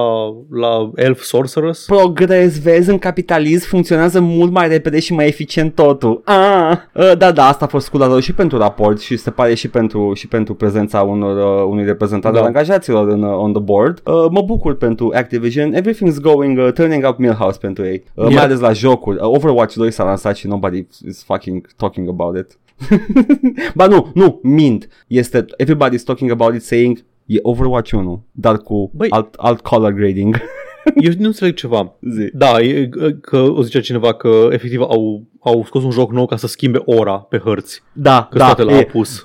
[0.50, 1.86] la Elf Sorceress?
[1.86, 6.22] Progres, vezi, în capitalism funcționează mult mai repede și mai eficient totul.
[6.24, 9.68] Ah, uh, da, da, asta a fost sculator și pentru raport și se pare și
[9.68, 12.40] pentru, și pentru prezența unor, uh, unui reprezentant da.
[12.40, 14.00] al angajaților în, uh, on the board.
[14.04, 15.74] Uh, mă bucur pentru Activision.
[15.74, 18.02] Everything's going, uh, turning up Millhouse pentru ei.
[18.14, 18.40] Uh, Yeah.
[18.40, 19.16] Mai ales la jocuri.
[19.16, 22.58] Uh, Overwatch 2 s-a lansat și nobody is fucking talking about it.
[23.74, 24.88] ba nu, nu, mint.
[25.06, 29.08] Este, everybody's talking about it saying e Overwatch 1, dar cu Băi.
[29.10, 30.40] alt, alt color grading.
[30.94, 31.96] Eu nu înțeleg ceva.
[32.16, 32.30] Zi.
[32.32, 32.88] Da, e,
[33.20, 36.82] că o zicea cineva că efectiv au, au scos un joc nou ca să schimbe
[36.84, 37.82] ora pe hărți.
[37.92, 39.22] Da, Că da, toate l-au e, pus.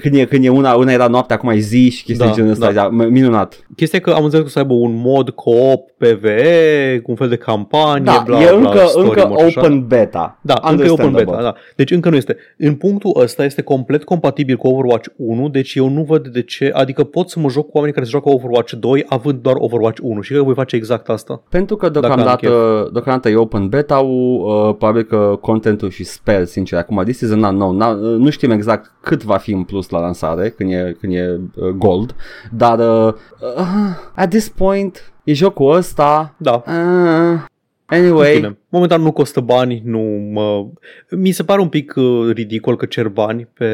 [0.00, 2.32] când, e, când e una, una era noapte, acum e zi și chestii Da, da,
[2.32, 2.82] genul ăsta, da.
[2.82, 2.88] da.
[2.88, 3.66] minunat.
[3.76, 7.16] Chestia e că am înțeles că o să aibă un mod co-op PvE, cu un
[7.16, 9.60] fel de campanie, Da, bla, e bla, încă, story încă mode și așa.
[9.60, 10.38] open beta.
[10.42, 11.24] Da, încă e open Understandable.
[11.24, 11.54] beta, da.
[11.76, 12.36] Deci încă nu este.
[12.58, 16.70] În punctul ăsta este complet compatibil cu Overwatch 1, deci eu nu văd de ce,
[16.74, 20.00] adică pot să mă joc cu oamenii care se joacă Overwatch 2 având doar Overwatch
[20.02, 21.42] 1 și cred că voi face exact asta.
[21.48, 26.78] Pentru că am deocamdată, deocamdată e open beta uh, probabil că contentul și sper, sincer,
[26.78, 30.00] acum this is an unknown, Na, nu știm exact cât va fi în plus la
[30.00, 32.14] lansare, când e, când e uh, gold,
[32.50, 33.14] dar uh,
[33.56, 36.62] uh, at this point e jocul ăsta, Da.
[36.66, 37.40] uh,
[37.86, 38.58] anyway, Bine.
[38.68, 40.00] Momentan nu costă bani, nu
[40.32, 40.66] mă...
[41.10, 43.66] Mi se pare un pic uh, ridicol că cer bani pe,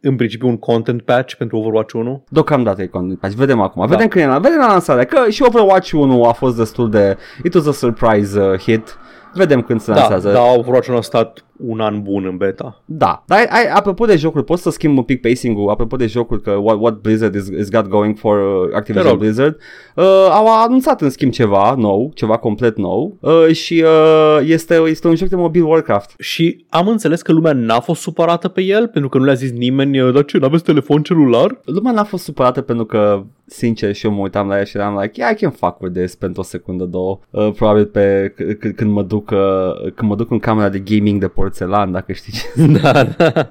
[0.00, 2.24] în principiu, un content patch pentru Overwatch 1.
[2.28, 3.34] Deocamdată e content patch.
[3.34, 3.82] Vedem acum.
[3.82, 3.88] Da.
[3.94, 5.04] Vedem când e la, vedem la lansare.
[5.04, 7.16] Că și Overwatch 1 a fost destul de...
[7.44, 8.96] It was a surprise uh, hit.
[9.34, 10.32] Vedem când se Da, lansează.
[10.32, 12.82] da, Overwatch 1 a stat un an bun în beta.
[12.84, 16.06] Da, dar ai, ai, apropo de jocuri, poți să schimb un pic pacing-ul, apropo de
[16.06, 19.18] jocuri, că what, what Blizzard is, is got going for uh, Te Activision rog.
[19.18, 19.56] Blizzard,
[19.96, 25.08] uh, au anunțat în schimb ceva nou, ceva complet nou uh, și uh, este, este
[25.08, 26.14] un joc de mobil Warcraft.
[26.18, 29.50] Și am înțeles că lumea n-a fost supărată pe el, pentru că nu le-a zis
[29.52, 31.60] nimeni, "Uh, dar ce, n-aveți telefon celular?
[31.64, 34.98] Lumea n-a fost supărată pentru că, sincer, și eu mă uitam la ea și eram
[35.00, 37.18] like, yeah, I can fuck with this pentru o secundă, două.
[37.30, 40.78] Uh, probabil pe c- c- când mă duc uh, când mă duc în camera de
[40.78, 43.50] gaming de porțelan, dacă știi ce da, da.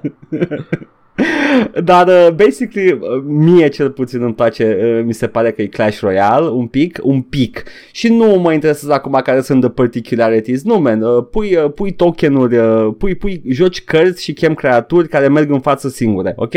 [1.84, 5.66] Dar, uh, basically, uh, mie cel puțin îmi place, uh, mi se pare că e
[5.66, 7.62] Clash Royale, un pic, un pic.
[7.92, 10.62] Și nu mă interesează acum care sunt the particularities.
[10.62, 15.08] Nu, man, uh, pui, uh, pui tokenuri, uh, pui, pui, joci cărți și chem creaturi
[15.08, 16.54] care merg în față singure, ok?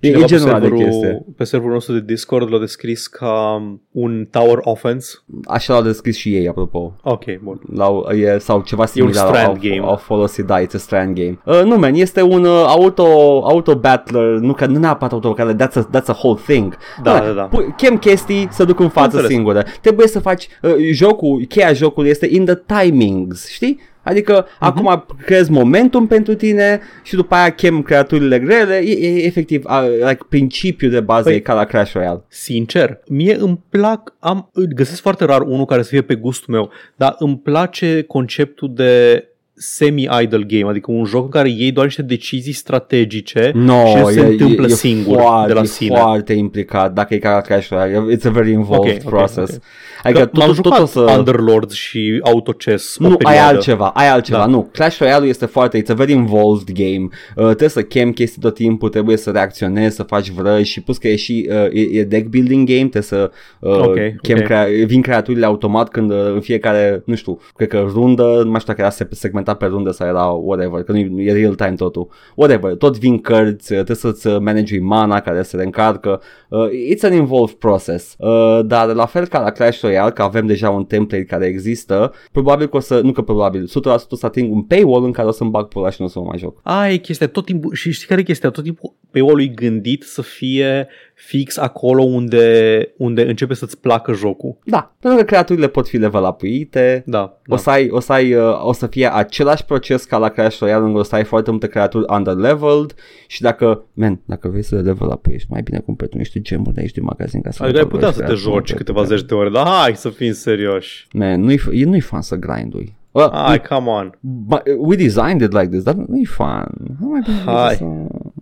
[0.00, 0.90] E, e Cineva pe genul ăla de chestie.
[0.92, 5.18] serverul, pe serverul nostru de Discord l-a descris ca un tower offense.
[5.44, 6.96] Așa l-au descris și ei, apropo.
[7.02, 7.60] Ok, bun.
[7.74, 9.80] L-au, e, sau ceva similar strand au, game.
[9.84, 11.38] au folosit, da, it's a strand game.
[11.44, 13.04] Uh, nu, man, este un uh, auto,
[13.46, 16.76] auto battler, nu, că, nu neapărat auto, care that's a, that's a whole thing.
[17.02, 17.42] Da, Nu, da, da.
[17.42, 19.30] Pui, chem chestii să duc în față înțeles.
[19.30, 19.64] singură.
[19.80, 23.80] Trebuie să faci, uh, jocul, cheia jocului este in the timings, știi?
[24.02, 24.46] Adică Mhm.
[24.54, 24.58] uh-huh.
[24.58, 29.86] acum creezi momentum pentru tine și după aia chem creaturile grele, e, e efectiv, uh,
[30.08, 32.24] like, principiul de bază Păi- e ca la Crash Royale.
[32.28, 36.70] Sincer, mie îmi plac, am, găsesc foarte rar unul care să fie pe gustul meu,
[36.96, 39.24] dar îmi place conceptul de
[39.62, 44.04] semi-idle game, adică un joc în care iei doar niște decizii strategice No, și el
[44.04, 45.96] se e, întâmplă e, singur e foarte, de la e sine.
[45.98, 48.16] foarte implicat dacă e ca la Clash Royale.
[48.16, 49.54] It's a very involved Ok, ok, process.
[49.54, 49.62] ok.
[50.02, 51.00] Adică Că m-am tot, tot jucat o să...
[51.18, 53.46] Underlords și Auto-Chess o Nu, ai perioadă.
[53.54, 54.46] altceva, ai altceva, Da.
[54.46, 54.68] nu.
[54.72, 57.08] Clash Royale este foarte, it's a very involved game.
[57.36, 60.98] Uh, trebuie să chem chestii tot timpul, trebuie să reacționezi, să faci vrăji și plus
[60.98, 63.30] că e și uh, e, e deck building game, trebuie să
[63.60, 64.44] uh, Ok, chem ok.
[64.44, 68.60] Crea- vin creaturile automat când uh, în fiecare, nu știu, cred că rundă, nu mai
[68.60, 69.08] știu dacă era se-
[69.50, 72.08] segmentat pe rundă sau era whatever, că nu e- e real time totul.
[72.34, 76.20] Whatever, tot vin cărți, uh, trebuie să-ți uh, manage mana care se reîncarcă.
[76.48, 78.14] Uh, it's an involved process.
[78.18, 82.12] Uh, dar la fel ca la Clash Royale, că avem deja un template care există,
[82.32, 85.28] probabil că o să, nu că probabil, 100% o să ating un paywall în care
[85.28, 86.60] o să-mi bag pula și nu o să mă mai joc.
[86.62, 88.50] Aia e chestia, tot timpul, și știi care e chestia?
[88.50, 90.88] Tot timpul pe ul e gândit să fie
[91.26, 94.56] fix acolo unde, unde începe să-ți placă jocul.
[94.64, 97.56] Da, pentru că creaturile pot fi level up-uite, Da, O da.
[97.56, 100.84] să, ai, o, să ai, uh, o să fie același proces ca la Clash Royale
[100.84, 102.94] unde o să ai foarte multe creaturi under-leveled
[103.26, 106.40] și dacă, man, dacă vrei să le level up ești mai bine cumperi tu niște
[106.40, 108.70] gemuri de aici din magazin ca să Adică le ai putea să te creaturi, joci
[108.70, 109.16] nu câteva putea.
[109.16, 111.06] zeci de ore, dar hai să fim serioși.
[111.12, 112.98] Man, nu-i, f- e- nu-i fun să grindui.
[113.12, 114.18] Well, Hai, come on.
[114.20, 116.64] But we designed it like this, dar nu e fun.
[117.00, 117.74] Nu mai bine Hai.
[117.74, 117.84] să...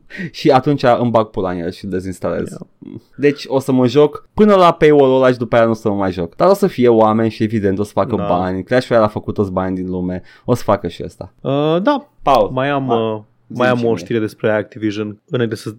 [0.39, 2.49] Și atunci îmi bag pula în el și îl dezinstalez.
[2.49, 3.01] Yeah.
[3.17, 5.89] Deci o să mă joc până la paywall-ul ăla și după aia nu o să
[5.89, 6.37] mă mai joc.
[6.37, 8.27] Dar o să fie oameni și evident o să facă Da.
[8.27, 8.65] bani.
[8.65, 10.23] Clash Royale a făcut toți bani din lume.
[10.45, 11.33] O să facă și asta.
[11.41, 14.03] Uh, da, Paul, mai am, Ah, uh, mai am zi-mi o mie.
[14.03, 15.75] știre despre Activision înainte să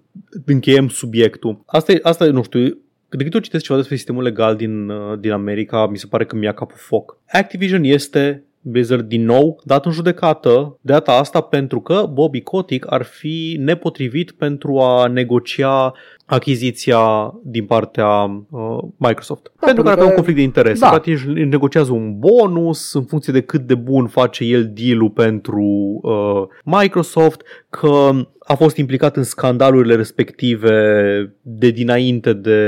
[0.45, 1.61] încheiem subiectul.
[1.65, 2.61] Asta e, asta e nu știu,
[3.09, 6.25] de câte ori citesc ceva despre sistemul legal din, uh, din America, mi se pare
[6.25, 7.17] că mi-a capul foc.
[7.31, 12.91] Activision este Blizzard din nou dat în judecată de data asta pentru că Bobby Kotick
[12.91, 15.93] ar fi nepotrivit pentru a negocia
[16.29, 18.07] achiziția din partea
[18.49, 19.51] uh, Microsoft.
[19.59, 20.79] Da, pentru că are un conflict de interese.
[20.79, 20.89] Da.
[20.89, 25.63] Practic negociază un bonus în funcție de cât de bun face el deal-ul pentru
[26.01, 30.73] uh, Microsoft, că a fost implicat în scandalurile respective
[31.41, 32.59] de dinainte de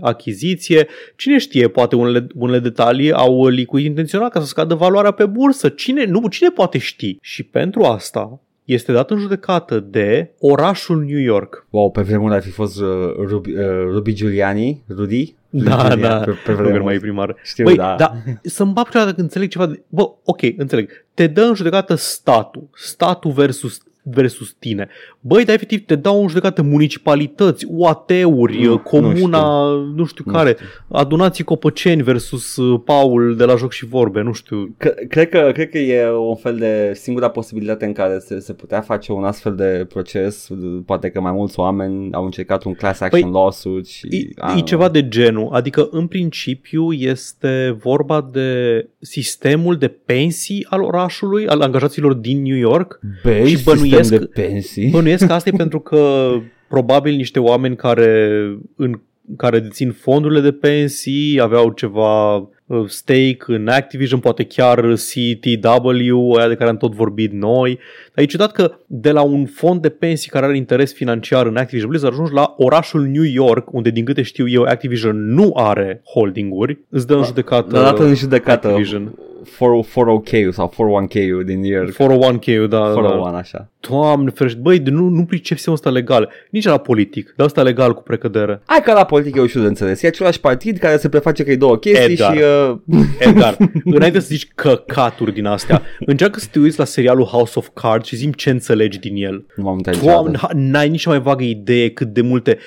[0.00, 0.86] achiziție.
[1.16, 5.68] Cine știe, poate unele, unele detalii au licuit intenționat ca să scadă valoarea pe bursă.
[5.68, 7.18] Cine, nu, cine poate ști?
[7.20, 11.66] Și pentru asta este dat în judecată de orașul New York.
[11.70, 15.34] Wow, pe vremuri ar fi fost uh, Ruby, uh, Ruby Giuliani, Rudy?
[15.50, 16.84] Da, Giuliani, da, pe, pe vremuri.
[16.84, 17.36] mai primar.
[17.42, 17.94] Știu, Băi, da.
[17.98, 18.12] da,
[18.42, 19.82] să-mi bag prima dată când înțeleg ceva de...
[19.88, 20.90] Bă, ok, înțeleg.
[21.14, 22.68] Te dă în judecată statul.
[22.74, 24.88] Statul versus versus tine.
[25.20, 30.24] Băi, dar efectiv te dau în judecată municipalități, UAT-uri, Nu, comuna, nu știu, nu știu
[30.26, 30.66] Nu care, știu.
[30.88, 34.76] adunații copăceni versus uh, Paul de la Joc și Vorbe, nu știu.
[34.84, 38.52] C- cred, că, cred că e un fel de singura posibilitate în care se, se
[38.52, 40.48] putea face un astfel de proces.
[40.86, 44.06] Poate că mai mulți oameni au încercat un class action Păi, lawsuit și...
[44.10, 44.60] E, I don't e know.
[44.64, 51.60] ceva de genul, adică în principiu este vorba de sistemul de pensii al orașului, al
[51.60, 53.00] angajaților din New York.
[53.24, 54.90] Bei și sistem bănuiesc- de pensii.
[54.90, 56.30] Bănuiesc că asta e pentru că
[56.68, 58.40] probabil niște oameni care,
[58.76, 59.00] în,
[59.36, 66.48] care dețin fondurile de pensii aveau ceva uh, stake în Activision, poate chiar CTW, aia
[66.48, 67.78] de care am tot vorbit noi.
[68.14, 71.56] Dar e ciudat că de la un fond de pensii care are interes financiar în
[71.56, 76.02] Activision Blizzard ajungi la orașul New York, unde din câte știu eu Activision nu are
[76.04, 79.14] holdinguri, îți dă în judecată Dar dată în judecată Activision.
[79.46, 81.92] 401k sau 401k din New York.
[81.92, 82.92] 401k, da, da.
[82.92, 83.70] 401 așa.
[83.88, 87.62] Doamne ferește, băi, de nu, nu pricep sistemul ăsta legal, nici la politic, dar ăsta
[87.62, 88.60] legal cu precădere.
[88.66, 90.02] Hai că la politică e ușor de înțeles.
[90.02, 92.36] E același partid care se preface că e două chestii Edgar.
[92.36, 92.42] și...
[92.90, 97.52] Uh, Edgar, înainte să zici căcaturi din astea, încearcă să te uiți la serialul House
[97.58, 99.46] of Cards și zim ce înțelegi din el.
[99.56, 100.54] nu m-am uitat Doamne, niciodată.
[100.54, 102.58] ha- n-ai nici mai vagă idee cât de multe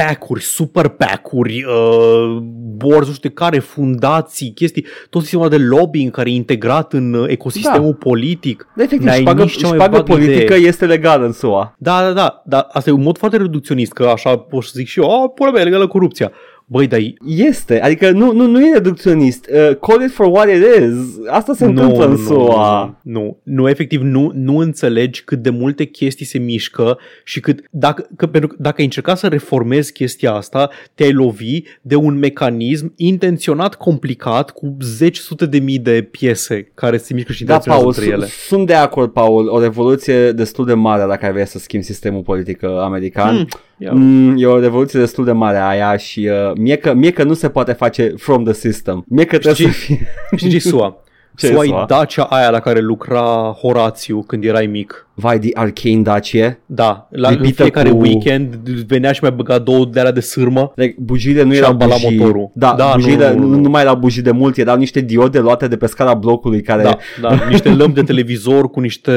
[0.00, 2.36] pack-uri, super pack-uri, uh,
[2.76, 7.28] boards, nu știu care, fundații, chestii, tot sistemul de lobbying care e integrat în uh,
[7.28, 7.96] ecosistemul Da.
[7.98, 8.66] politic.
[8.76, 10.66] Da, efectiv, N-ai șpagă, nici cea mai șpagă vagă politică idee.
[10.68, 11.74] este legală în SUA.
[11.78, 14.86] Da, da, da, dar asta e un mod foarte reducționist, că așa pot să zic
[14.86, 16.32] și eu, a, pula mea, e legală corupția.
[16.68, 19.48] Băi, dar e- Este, adică nu, nu, nu e reducționist.
[19.52, 20.94] Uh, call it for what it is.
[21.30, 22.98] Asta se întâmplă în SUA.
[23.02, 27.60] Nu, nu, nu, efectiv nu, nu înțelegi cât de multe chestii se mișcă și cât,
[27.70, 32.18] dacă, că, pentru, că dacă ai încercat să reformezi chestia asta, te-ai lovi de un
[32.18, 37.54] mecanism intenționat complicat cu zeci sute de mii de piese care se mișcă și Da,
[37.54, 38.26] interacționează Paul, între ele.
[38.26, 39.48] su- sunt de acord, Paul.
[39.48, 43.34] O revoluție destul de mare dacă ai vrea să schimbi sistemul politic uh, american.
[43.34, 43.46] Hmm,
[43.78, 43.92] ia.
[43.92, 47.34] Mm, e o revoluție destul de mare aia și uh, mie, că, mie că nu
[47.34, 49.04] se poate face from the system.
[49.08, 50.06] Mie că trebuie Știi- să fie...
[50.36, 50.96] Știi ce SUA?
[51.36, 51.84] Ce e SUA e SUA?
[51.88, 53.20] Dacia aia la care lucra
[53.60, 55.05] Horațiu când erai mic.
[55.18, 56.58] Vai, de arcane Dacia.
[56.66, 58.54] Da, la în Lipită fiecare cu- weekend
[58.86, 60.72] venea și mai băga două de alea de sârmă.
[60.74, 62.18] Like, bujiile nu Și erau ambala bujii.
[62.18, 62.50] motorul.
[62.54, 63.60] Da, Da, bujiile nu, nu, nu, nu.
[63.60, 66.82] nu, mai erau bujii de mult, erau niște diode luate de pe scara blocului care...
[66.82, 69.12] Da, da, niște lămpi de televizor cu niște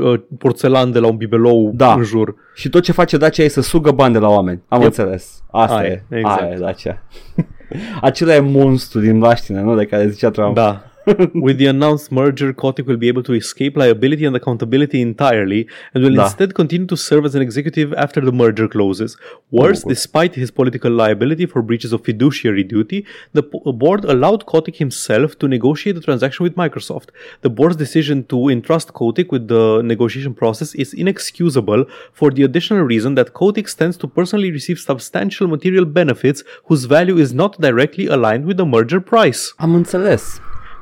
[0.00, 1.92] uh, porțelan de la un bibelou Da.
[1.92, 2.34] în jur.
[2.54, 4.62] Și tot ce face Dacia e să sugă bani de la oameni.
[4.68, 4.86] Am Yep.
[4.88, 5.42] înțeles.
[5.50, 6.02] Asta Aia, e.
[6.08, 6.40] exact.
[6.42, 7.02] Aia e Dacia.
[8.00, 9.76] Acela e monstru din baștină, nu?
[9.76, 10.54] De care zicea Trump.
[10.54, 10.82] Da.
[11.34, 16.02] With the announced merger, Kotick will be able to escape liability and accountability entirely and
[16.04, 16.24] will Da.
[16.24, 19.16] instead continue to serve as an executive after the merger closes.
[19.50, 19.88] Worse, Oh.
[19.88, 23.42] despite his political liability for breaches of fiduciary duty, the
[23.82, 27.08] board allowed Kotick himself to negotiate the transaction with Microsoft.
[27.42, 32.82] The board's decision to entrust Kotick with the negotiation process is inexcusable for the additional
[32.82, 38.06] reason that Kotick stands to personally receive substantial material benefits whose value is not directly
[38.06, 39.52] aligned with the merger price.
[39.58, 40.40] Am înțeles.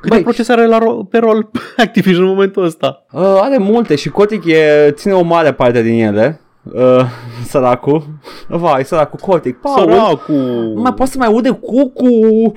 [0.09, 3.05] Câte procese are la ro- pe rol Activision în momentul ăsta?
[3.11, 6.41] Uh, are multe și Kotick e, ține o mare parte din ele.
[6.73, 7.05] Uh,
[7.49, 8.03] săracul.
[8.47, 9.59] Vai, săracul Kotick.
[9.59, 10.31] Paul, Săracu!
[10.73, 12.51] nu mai poți să mai aude cucu.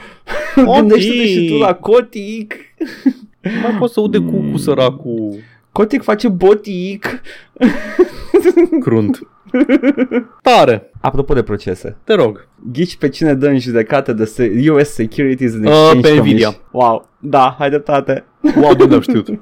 [0.57, 2.55] Gândește-te și tu la Kotick.
[3.41, 5.39] Nu mai poți să aude cu, cu săracu
[5.73, 7.21] Kotick face botic.
[8.81, 9.19] crunt.
[10.43, 11.97] Tare, Apropo de procese.
[12.05, 12.49] te rog.
[12.73, 16.27] Ghici pe cine dă în judecată de se- US Securities and Uh, Exchange pe Commission.
[16.27, 16.57] Nvidia.
[16.71, 18.25] Wow, da, hai dreptate.
[18.61, 19.29] Wow, de unde am știut?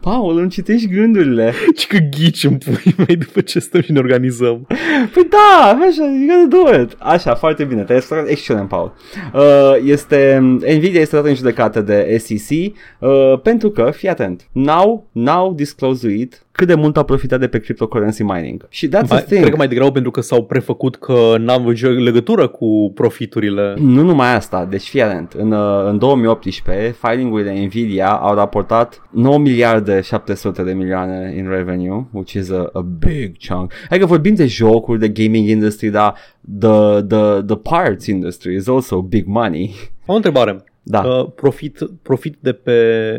[0.00, 1.52] Paul, îmi citești gândurile.
[1.76, 4.66] Și că ghici în pui mei după ce stăm și ne organizăm.
[5.12, 6.96] Păi da, așa, you gotta do it.
[6.98, 8.92] Așa, foarte bine, te-ai extract excelent, Paul.
[9.34, 10.38] Uh, este,
[10.76, 12.50] Nvidia este dată în judecată de SEC
[12.98, 17.58] uh, pentru că, fii atent, n-au, n-au disclăzuit cât de mult a profitat de pe
[17.58, 18.66] cryptocurrency mining.
[18.68, 19.40] Și that's Mai, the thing.
[19.40, 23.74] cred că mai degrabă pentru că s-au prefăcut că n-am nicio legătură cu profiturile.
[23.78, 29.38] Nu numai asta, deci fii atent, în, uh, în 2018 filing-urile Nvidia au raportat 9
[29.38, 33.72] miliarde 700 de milioane in revenue, which is a, a big chunk.
[33.90, 36.14] Adică vorbim de jocuri, de gaming industry, dar
[36.58, 39.74] the, the, the parts industry is also big money.
[40.06, 40.64] Am o întrebare.
[40.88, 41.00] Da.
[41.00, 42.78] Uh, profit, profit de pe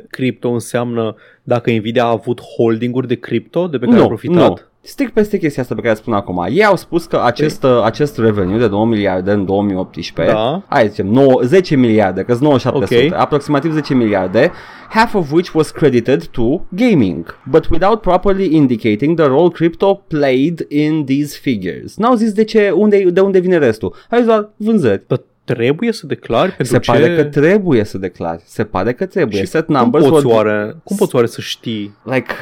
[0.10, 1.16] cripto înseamnă
[1.48, 4.36] dacă Nvidia a avut holdinguri de cripto de pe care a nu, profitat?
[4.48, 4.58] nu.
[4.82, 6.46] Strict peste chestia asta pe care spun acum.
[6.50, 10.64] Ei au spus că acest, uh, acest revenue de 2 miliarde în 2018, Da.
[10.70, 13.22] hai zicem 9, 10 miliarde, că 9700, Ok.
[13.22, 14.52] aproximativ 10 miliarde,
[14.90, 20.66] half of which was credited to gaming, but without properly indicating the role crypto played
[20.70, 21.96] in these figures.
[21.98, 23.94] N-au zis de ce, unde, de unde vine restul.
[24.10, 25.04] Hai doar vânzări.
[25.08, 25.22] Dar
[25.54, 26.92] trebuie să declari pentru Se ce...
[26.92, 28.42] pare că trebuie să declari.
[28.46, 29.40] Se pare că trebuie.
[29.40, 31.98] Și Set cum numbers poți, were- oare, cum poți oare să știi?
[32.04, 32.34] Like,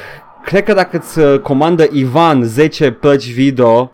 [0.44, 3.92] cred că dacă îți uh, comandă Ivan 10 plăci video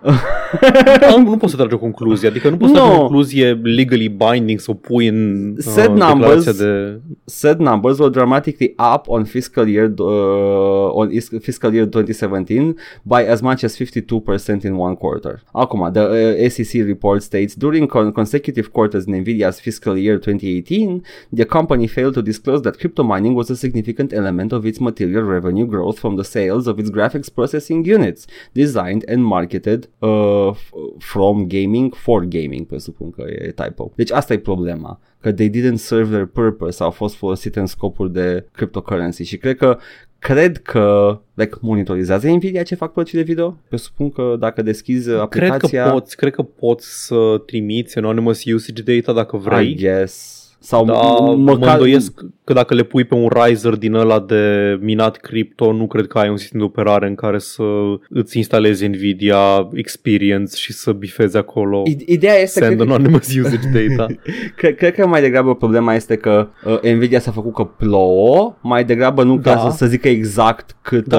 [1.24, 4.60] nu, poți să tragi o concluzie, adică nu poți să tragi o concluzie legally binding
[4.60, 6.58] să o pui în uh, numbers.
[6.58, 7.00] de...
[7.26, 13.42] said numbers were dramatically up on fiscal year uh, on fiscal year 2017 by as
[13.42, 15.42] much as 52% in one quarter.
[15.52, 21.04] Acum, the uh, SEC report states during con- consecutive quarters in Nvidia's fiscal year 2018,
[21.32, 25.24] the company failed to disclose that crypto mining was a significant element of its material
[25.24, 30.98] revenue growth from the sales of its graphics processing units designed and marketed uh, f-
[30.98, 33.92] from gaming for gaming, presupun că e typo.
[33.96, 38.14] Deci asta e problema că they didn't serve their purpose, au fost folosite în scopuri
[38.14, 39.78] de cryptocurrency și cred că
[40.20, 43.58] cred că like, monitorizează Nvidia ce fac plăcile video.
[43.68, 48.82] Presupun că dacă deschizi Cred aplicația, că, poți, cred că poți să trimiți anonymous usage
[48.82, 49.76] data dacă I vrei.
[49.76, 53.94] guess, sau Da, m- mă măcar îndoiesc că dacă le pui pe un riser din
[53.94, 57.64] ăla de minat cripto, nu cred că ai un sistem de operare în care să
[58.10, 63.88] îți instalezi Nvidia Experience și să bifezi acolo I- Ideea este send că, anonymous usage
[63.96, 64.14] data.
[64.58, 68.84] cred, cred că mai degrabă problema este că uh, Nvidia s-a făcut că plouă, mai
[68.84, 69.54] degrabă nu Da.
[69.54, 71.18] ca să, să zică exact cât, Da.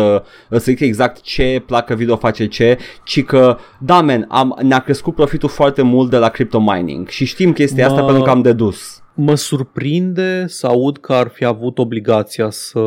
[0.50, 4.78] uh, să zică exact ce placă video face ce, ci că, da men, am, ne-a
[4.78, 8.30] crescut profitul foarte mult de la crypto mining și știm chestia asta Mă- pentru că
[8.30, 9.01] am dedus.
[9.14, 12.80] Mă surprinde să aud că ar fi avut obligația să,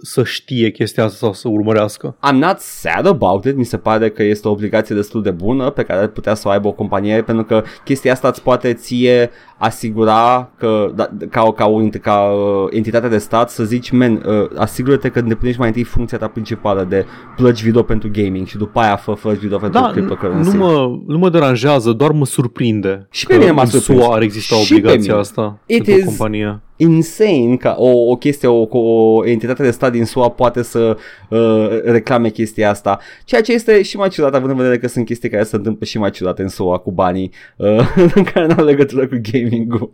[0.00, 2.16] să știe chestia asta sau să urmărească.
[2.30, 5.70] I'm not sad about it, mi se pare că este o obligație destul de bună
[5.70, 8.72] pe care ar putea să o aibă o companie pentru că chestia asta îți poate
[8.72, 14.12] ție asigura că da, ca, ca, o, ca uh, entitate de stat să zici, men,
[14.26, 17.04] uh, asigură-te că îndeplinești mai întâi funcția ta principală de
[17.36, 20.56] plăci video pentru gaming și după aia fă plăci video pentru Da, cryptocurrency.
[20.56, 24.02] nu mă, nu mă deranjează, doar mă surprinde Și pe că mine m-a în surprins.
[24.02, 25.14] SUA ar exista Și pe obligația mine.
[25.20, 26.60] asta It pentru is- o companie.
[26.80, 30.96] Insane ca o, o chestie, o, o entitate de stat din SUA poate să
[31.28, 35.04] uh, reclame chestia asta, ceea ce este și mai ciudat având în vedere că sunt
[35.04, 37.94] chestii care se întâmplă și mai ciudate în SUA cu banii uh,
[38.32, 39.90] care nu au legătură cu gaming-ul.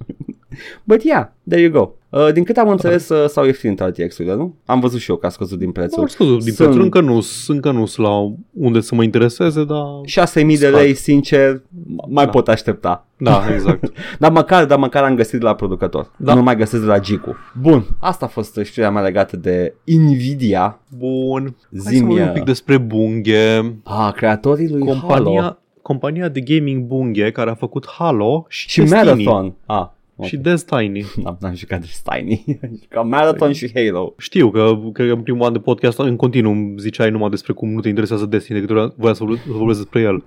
[0.85, 1.91] But yeah, there you go.
[2.17, 4.55] Uh, din câte am înțeles uh, s-au ieftinit RTX-urile, nu?
[4.65, 6.03] Am văzut și eu că a scăzut din Nu prețul.
[6.03, 9.65] ar scăzut din Sunt- prețuri, încă nu, încă nu sunt la unde să mă intereseze,
[9.65, 10.95] dar 6.000 de lei, Scad.
[10.97, 11.63] sincer,
[12.09, 12.31] mai Da.
[12.31, 13.07] pot aștepta.
[13.17, 13.93] da, exact.
[14.19, 16.11] Dar măcar, dar măcar am găsit de la producător.
[16.17, 16.35] Da.
[16.35, 17.37] Nu mai găsesc de la Gicu.
[17.61, 20.81] Bun, asta a fost știrea mea legată de Nvidia.
[20.99, 21.43] Bun.
[21.43, 23.81] Hai să Zi-mi, vorbim un uh, pic despre Bungie.
[23.85, 24.99] Ah, creatorii lui Halo.
[25.01, 29.03] Compania, compania de gaming Bungie care a făcut Halo și, Și Destiny.
[29.25, 29.55] Marathon.
[29.67, 29.87] Ah,
[30.17, 30.27] ok.
[30.27, 31.05] Și Destiny.
[31.23, 32.45] N-am, n-am jucat de Tiny.
[32.63, 34.15] Am jucat Marathon și Halo.
[34.19, 37.53] Știu că, cred că în primul an de podcast în continuu îmi ziceai numai despre
[37.53, 40.25] cum nu te interesează Destiny, decât voia să vorbe- să vorbesc despre el.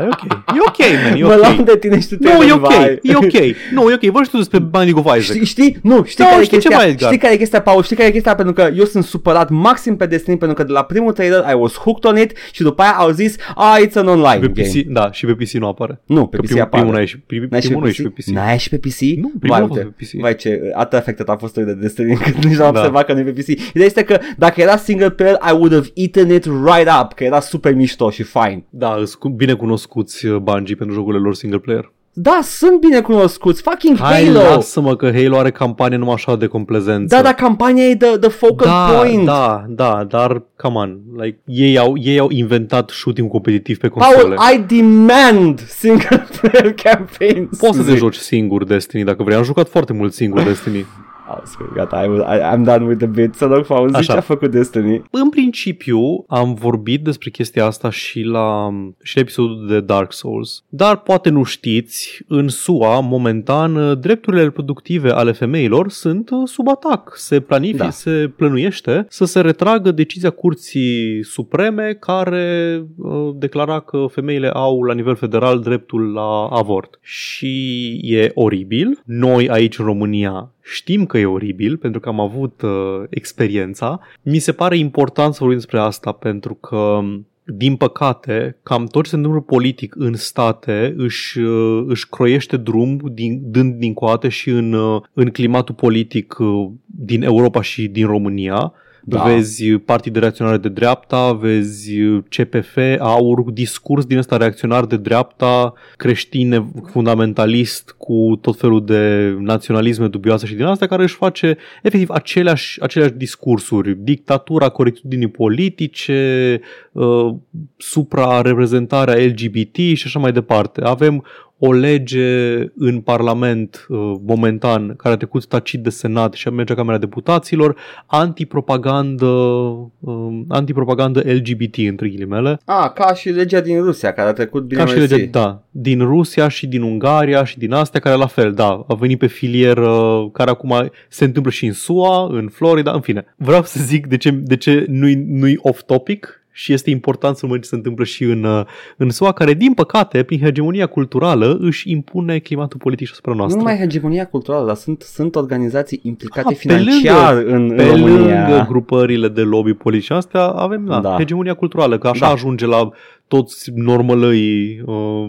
[0.00, 0.22] e ok.
[0.32, 1.64] E ok, man, e Mă luam ok.
[1.64, 2.98] de tine și tu te Nu, e ok, enervai.
[3.02, 3.32] e ok.
[3.72, 4.00] Nu, e ok.
[4.00, 5.20] Vorbești tu despre Binding of Isaac.
[5.22, 7.08] Știi, știi, nu, știi Da, care e știu chestia, ceva, Edgar.
[7.08, 9.96] știi care e chestia, Paul, știi care e chestia, pentru că eu sunt supărat maxim
[9.96, 12.82] pe Destiny, pentru că de la primul trailer I was hooked on it și după
[12.82, 14.68] aia au zis, ah, it's an online Pe game.
[14.68, 16.00] PC, da, și pe PC nu apare.
[16.06, 16.82] Nu, pe Că PC primul, apare.
[16.82, 18.14] primul, n-ai și, prim, N-ai și primul pe nu e și PC?
[18.14, 18.34] pe PC.
[18.36, 18.93] N-ai și pe PC?
[19.02, 19.94] Nu, primul Vai, a fost uite.
[19.96, 20.20] pe PC.
[20.20, 22.78] Vai ce atât afectat a fost de Destiny încât nici n-am Da.
[22.78, 23.46] observat că nu e pe PC.
[23.48, 27.24] Ideea este că dacă era single player, I would have eaten it right up, că
[27.24, 28.64] era super mișto și fine.
[28.70, 31.92] Da, sunt bine cunoscuți uh, Bungie pentru jocurile lor single player.
[32.16, 33.62] Da, sunt bine cunoscuți.
[33.62, 34.38] Fucking Hai, Halo.
[34.38, 37.16] lasă-mă că Halo are campanie numai așa de complezență.
[37.16, 39.24] Da, dar campania e the, the focal da, point.
[39.24, 44.14] da, da, dar, come on, like, ei au, ei au inventat shooting competitiv pe Paul,
[44.14, 44.36] console.
[44.54, 47.58] I demand single player campaigns.
[47.58, 47.96] Poți să te Zi.
[47.96, 49.36] joci singur Destiny dacă vrei.
[49.36, 50.86] Am jucat foarte mult singur Destiny.
[51.28, 53.34] Oh, scuze, gata, I, I, I'm done with the bit.
[53.34, 54.12] Să rog, Fauzi, Așa.
[54.12, 55.02] ce a făcut Destiny?
[55.10, 58.68] În principiu, am vorbit despre chestia asta și la,
[59.02, 60.64] și la episodul de Dark Souls.
[60.68, 67.12] Dar poate nu știți, în SUA, momentan, drepturile reproductive ale femeilor sunt uh, sub atac.
[67.16, 67.90] Se planifică, Da.
[67.90, 74.94] se plănuiește să se retragă decizia Curții Supreme care uh, declara că femeile au la
[74.94, 76.98] nivel federal dreptul la avort.
[77.00, 79.00] Și e oribil.
[79.04, 84.00] Noi aici în România știm că e oribil pentru că am avut uh, experiența.
[84.22, 87.00] Mi se pare important să vorbim despre asta pentru că
[87.44, 93.00] din păcate, cam tot ce se întâmplă politic în state își, uh, își croiește drum
[93.12, 98.06] din, dând din coate și în, uh, în climatul politic uh, din Europa și din
[98.06, 98.72] România.
[99.04, 99.16] Da.
[99.16, 99.24] Da.
[99.24, 101.92] Vezi partii de reacționare de dreapta, vezi
[102.28, 110.06] CPF, AUR, discurs din ăsta reacționar de dreapta, creștin fundamentalist cu tot felul de naționalisme
[110.06, 116.60] dubioase și din astea care își face efectiv aceleași, aceleași discursuri, dictatura corectitudinii politice,
[116.92, 117.34] uh,
[117.76, 120.80] supra-reprezentarea LGBT și așa mai departe.
[120.84, 121.24] Avem
[121.66, 126.78] o lege în Parlament uh, momentan care a trecut tacit de Senat și merge la
[126.78, 134.28] Camera Deputaților antipropagandă, uh, antipropagandă LGBT între ghilimele Ah, ca și legea din Rusia, care
[134.28, 135.12] a trecut bine ca și mersi.
[135.14, 138.94] legea, da, din Rusia și din Ungaria și din astea care la fel, da, a
[138.94, 143.34] venit pe filieră care acum se întâmplă și în SUA, în Florida, în fine.
[143.36, 147.58] Vreau să zic de ce, de ce nu-i, nu-i off-topic și este important să mă
[147.58, 148.64] ce se întâmplă și în, uh,
[148.96, 153.36] în SUA, care din păcate, prin hegemonia culturală, își impune climatul politic și asupra Nu
[153.38, 153.58] noastră.
[153.60, 157.84] numai hegemonia culturală, dar sunt, sunt organizații implicate Ah, pe lângă- financiar în, în Pe
[157.84, 158.16] România.
[158.48, 161.08] lângă grupările de lobby politice astea avem da, Da.
[161.08, 161.16] da.
[161.16, 162.26] hegemonia culturală, că așa Da.
[162.26, 162.32] da.
[162.32, 162.90] ajunge la
[163.28, 165.26] toți normălăii uh,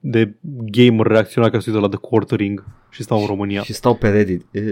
[0.00, 0.34] de
[0.72, 3.62] gamer reacționari care se uită la The Quartering și stau în România.
[3.62, 4.44] Și stau pe Reddit.
[4.50, 4.62] Eh,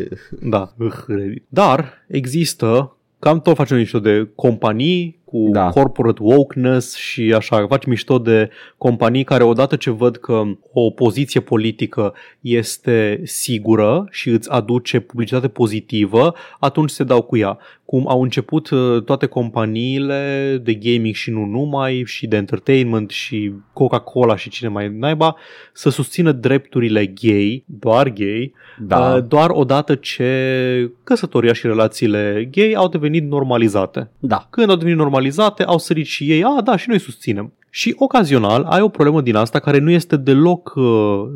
[0.40, 1.44] Da, uh, Reddit.
[1.48, 5.60] Dar există, cam tot facem mișto de companii cu Da.
[5.60, 5.68] da.
[5.68, 11.40] corporate wokeness și așa, faci mișto de companii care odată ce văd că o poziție
[11.40, 17.58] politică este sigură și îți aduce publicitate pozitivă, atunci se dau cu ea.
[17.84, 23.52] Cum au început uh, toate companiile de gaming și nu numai, și de entertainment și
[23.72, 25.36] Coca-Cola și cine mai naiba,
[25.72, 29.14] să susțină drepturile gay, doar gay, Da.
[29.14, 34.10] Uh, doar odată ce căsătoria și relațiile gay au devenit normalizate.
[34.18, 34.46] da.
[34.50, 35.22] Când au devenit normalizate,
[35.66, 37.52] au sărit și ei, a, da, și noi susținem.
[37.76, 40.84] Și ocazional ai o problemă din asta care nu este deloc uh,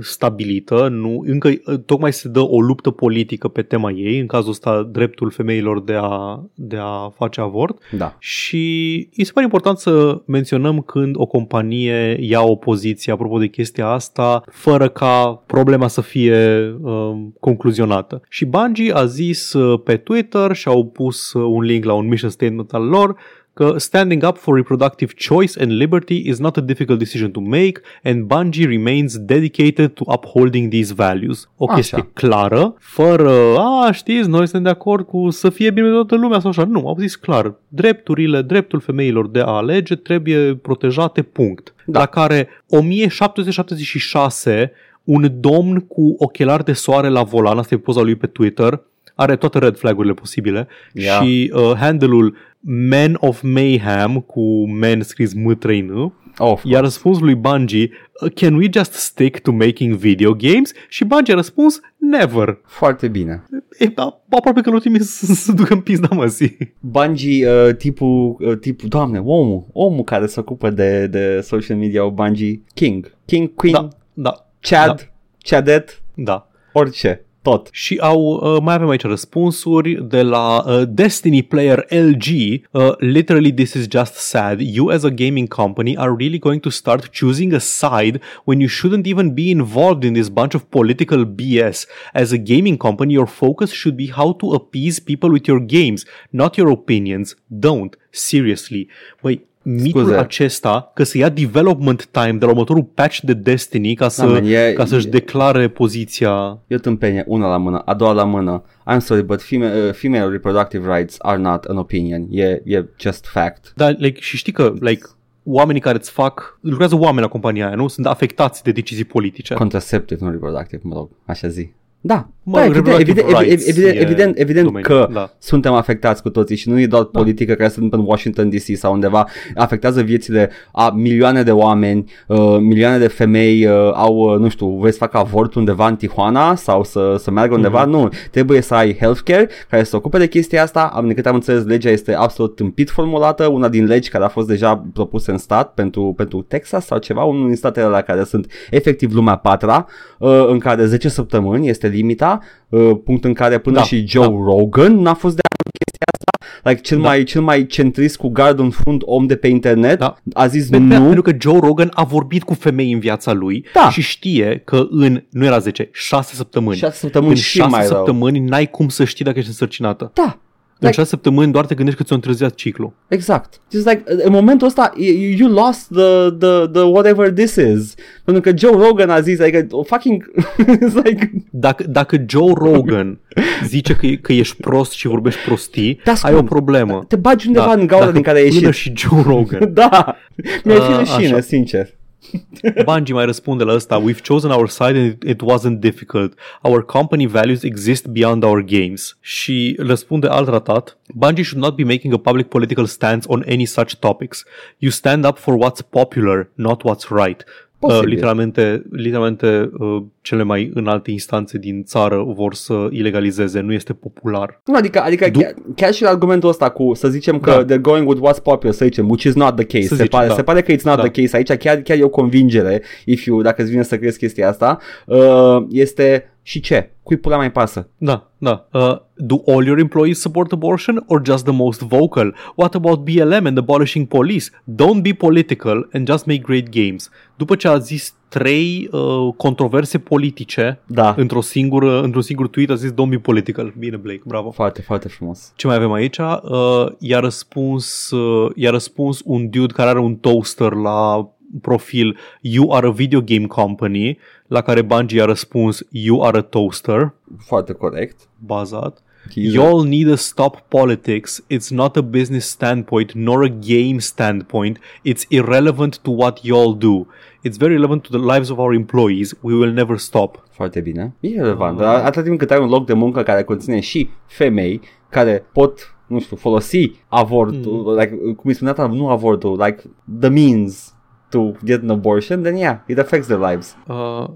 [0.00, 4.50] stabilită, nu, încă uh, tocmai se dă o luptă politică pe tema ei, în cazul
[4.50, 7.78] ăsta dreptul femeilor de a, de a face avort.
[7.90, 8.16] Da.
[8.18, 13.86] Și e super important să menționăm când o companie ia o poziție apropo de chestia
[13.86, 16.36] asta, fără ca problema să fie
[16.80, 17.10] uh,
[17.40, 18.20] concluzionată.
[18.28, 22.08] Și Bungie a zis uh, pe Twitter și au pus uh, un link la un
[22.08, 23.16] mission statement al lor
[23.58, 27.80] că standing up for reproductive choice and liberty is not a difficult decision to make
[28.04, 31.48] and Bungie remains dedicated to upholding these values.
[31.56, 31.74] O Așa.
[31.74, 36.40] chestie clară, fără, a, știți, noi suntem de acord cu să fie bine toată lumea
[36.40, 36.64] sau așa.
[36.64, 41.74] Nu, au zis clar, drepturile, dreptul femeilor de a alege trebuie protejate, punct.
[41.84, 41.92] Da.
[41.92, 41.98] Da.
[41.98, 44.72] La care 1776
[45.04, 48.80] un domn cu ochelari de soare la volan, asta e poza lui pe Twitter,
[49.20, 51.12] are toate red flag-urile posibile Ia.
[51.22, 57.24] și uh, handle-ul Man of Mayhem cu man scris m 3 n Of, iar răspunsul
[57.24, 57.90] lui Bungie,
[58.24, 60.72] "Uh, can we just stick to making video games?
[60.88, 62.58] Și Bungie a răspuns, never.
[62.66, 63.44] foarte bine.
[63.78, 66.74] E, a, aproape că l-au trimis să se ducă în pizda măsii.
[66.80, 72.04] Bungie, uh, tipul, uh, tipul, doamne, omul, omul care se ocupă de, de social media
[72.06, 75.02] Bungie, King, King, Queen, Da, da, Chad, da.
[75.42, 76.48] Chadet, da.
[76.72, 77.68] orice, tot.
[77.72, 82.26] Și au, uh, mai avem aici răspunsuri de la uh, Destiny Player LG.
[82.70, 84.60] Uh, literally, this is just sad.
[84.60, 88.68] You as a gaming company are really going to start choosing a side when you
[88.68, 91.86] shouldn't even be involved in this bunch of political BS.
[92.12, 96.04] As a gaming company, your focus should be how to appease people with your games,
[96.30, 97.34] not your opinions.
[97.48, 97.96] Don't.
[98.10, 98.88] Seriously.
[99.22, 100.16] Băi, mitul Scuze.
[100.16, 104.44] acesta că să ia development time de la următorul patch de Destiny ca, să, man,
[104.44, 108.24] e- ca să-și e- declare poziția E o tâmpenie, una la mână, a doua la
[108.24, 108.62] mână.
[108.94, 112.26] I'm sorry, but female, uh, female reproductive rights are not an opinion.
[112.30, 113.72] E, e just fact.
[113.76, 115.06] Da, like, și știi că like,
[115.44, 117.88] oamenii care îți fac, lucrează oameni la compania aia, nu?
[117.88, 119.54] Sunt afectați de decizii politice.
[119.54, 121.70] Contraceptive, nu reproductive, mă rog, așa zi.
[122.00, 125.34] Da, Mă, da evident, reproductive evident, evident, rights evident, e evident, evident domeniul, că da.
[125.38, 128.76] suntem afectați cu toții și nu e doar politică care se întâmplă în Washington DC
[128.76, 134.38] sau undeva, afectează viețile a milioane de oameni, uh, milioane de femei uh, au, uh,
[134.38, 137.90] nu știu, vrei să facă avort undeva în Tijuana sau să, să meargă undeva, Mhm.
[137.90, 141.28] nu, trebuie să ai healthcare care să se ocupe de chestia asta, am, din câte
[141.28, 145.30] am înțeles legea este absolut tâmpit formulată, una din legi care a fost deja propusă
[145.30, 149.36] în stat pentru, pentru Texas sau ceva, unul din statele la care sunt efectiv lumea
[149.36, 149.86] patra,
[150.18, 154.26] uh, în care 10 săptămâni este limita, uh, punct în care până Da, și Joe
[154.26, 154.30] da.
[154.44, 157.06] Rogan n-a fost de acord cu chestia asta, like cel, Da.
[157.08, 160.16] mai, cel mai centrist cu gard în fund om de pe internet, Da.
[160.32, 163.32] a zis Pe- pe- nu, Pentru că Joe Rogan a vorbit cu femei în viața
[163.32, 163.90] lui Da.
[163.90, 166.76] și știe că în, nu era 10, 6 săptămâni.
[166.76, 167.96] 6 săptămâni în și 6 mai rău.
[167.96, 170.10] săptămâni n-ai cum să știi dacă ești însărcinată.
[170.14, 170.38] Da,
[170.80, 172.92] În Like- 6 săptămâni doar te gândești că ți-a întârziat ciclu.
[173.08, 173.60] Exact.
[173.72, 177.94] Just like, în momentul ăsta, you, you lost the, the, the whatever this is.
[178.24, 180.30] Pentru că Joe Rogan a zis, like, oh, fucking,
[180.84, 183.20] it's like, Dacă, dacă Joe Rogan
[183.66, 186.46] zice că, e- că ești prost și vorbești prostii, Da, ai o spun.
[186.48, 187.04] problemă.
[187.08, 188.74] te bagi undeva Da, în gaură dacă din care ai până ieșit.
[188.96, 189.70] și Joe Rogan.
[189.82, 190.16] da,
[190.64, 191.40] mi-ar fi Uh, rușine, așa.
[191.40, 191.88] sincer.
[192.84, 196.38] Bungie mai răspunde la ăsta We've chosen our side and it, it wasn't difficult.
[196.62, 199.16] Our company values exist beyond our games.
[199.20, 203.64] Și răspunde alt ratat Bungie should not be making a public political stance on any
[203.64, 204.44] such topics.
[204.78, 207.44] You stand up for what's popular, not what's right.
[207.80, 208.08] Uh, Posibil.
[208.08, 214.60] literalmente, literalmente uh, cele mai înalte instanțe din țară vor să ilegalizeze, nu este popular.
[214.64, 217.74] Nu, adică, adică Du- chiar, chiar și argumentul ăsta cu, să zicem că Da.
[217.74, 219.86] they're going with what's popular, să zicem, which is not the case.
[219.86, 220.34] Să se, zicem, pare, da.
[220.34, 221.02] se pare că it's not Da.
[221.08, 224.18] the case aici, chiar, chiar e o convingere, if you, dacă îți vine să crezi
[224.18, 226.90] chestia asta, uh, este și ce?
[227.02, 227.88] Cui pula mai pasă?
[227.98, 228.68] Da, da.
[228.72, 232.34] Uh, do all your employees support abortion or just the most vocal?
[232.54, 234.50] What about BLM and abolishing police?
[234.74, 237.10] Don't be political and just make great games.
[237.36, 242.74] După ce a zis trei uh, controverse politice Da, într-o singură, într-un singur tweet, a
[242.74, 243.72] zis don't be political.
[243.78, 244.50] Bine, Blake, bravo.
[244.50, 245.52] foarte, foarte frumos.
[245.56, 246.18] Ce mai avem aici?
[246.18, 251.28] Uh, i-a, răspuns, uh, i-a răspuns un dude care are un toaster la
[251.62, 256.42] profil You are a video game company, la care Bungie a răspuns You are a
[256.42, 258.28] toaster, Foarte corect.
[258.38, 259.02] bazat.
[259.30, 261.44] He's Y'all need to stop politics.
[261.50, 264.78] It's not a business standpoint nor a game standpoint.
[265.02, 267.06] It's irrelevant to what y'all do.
[267.44, 269.34] It's very relevant to the lives of our employees.
[269.40, 270.42] We will never stop.
[270.50, 271.14] Foarte bine.
[271.20, 271.78] E relevant.
[271.78, 271.84] Ah.
[271.84, 275.94] Dar atâta timp cât ai un loc de muncă care conține și femei care pot,
[276.06, 277.98] nu știu, folosi avortul, Hmm.
[277.98, 279.82] like, cum îi spunea, ta, nu avortul, like
[280.20, 280.94] the means
[281.30, 283.76] to get an abortion, then yeah, it affects their lives.
[283.88, 284.26] Uh,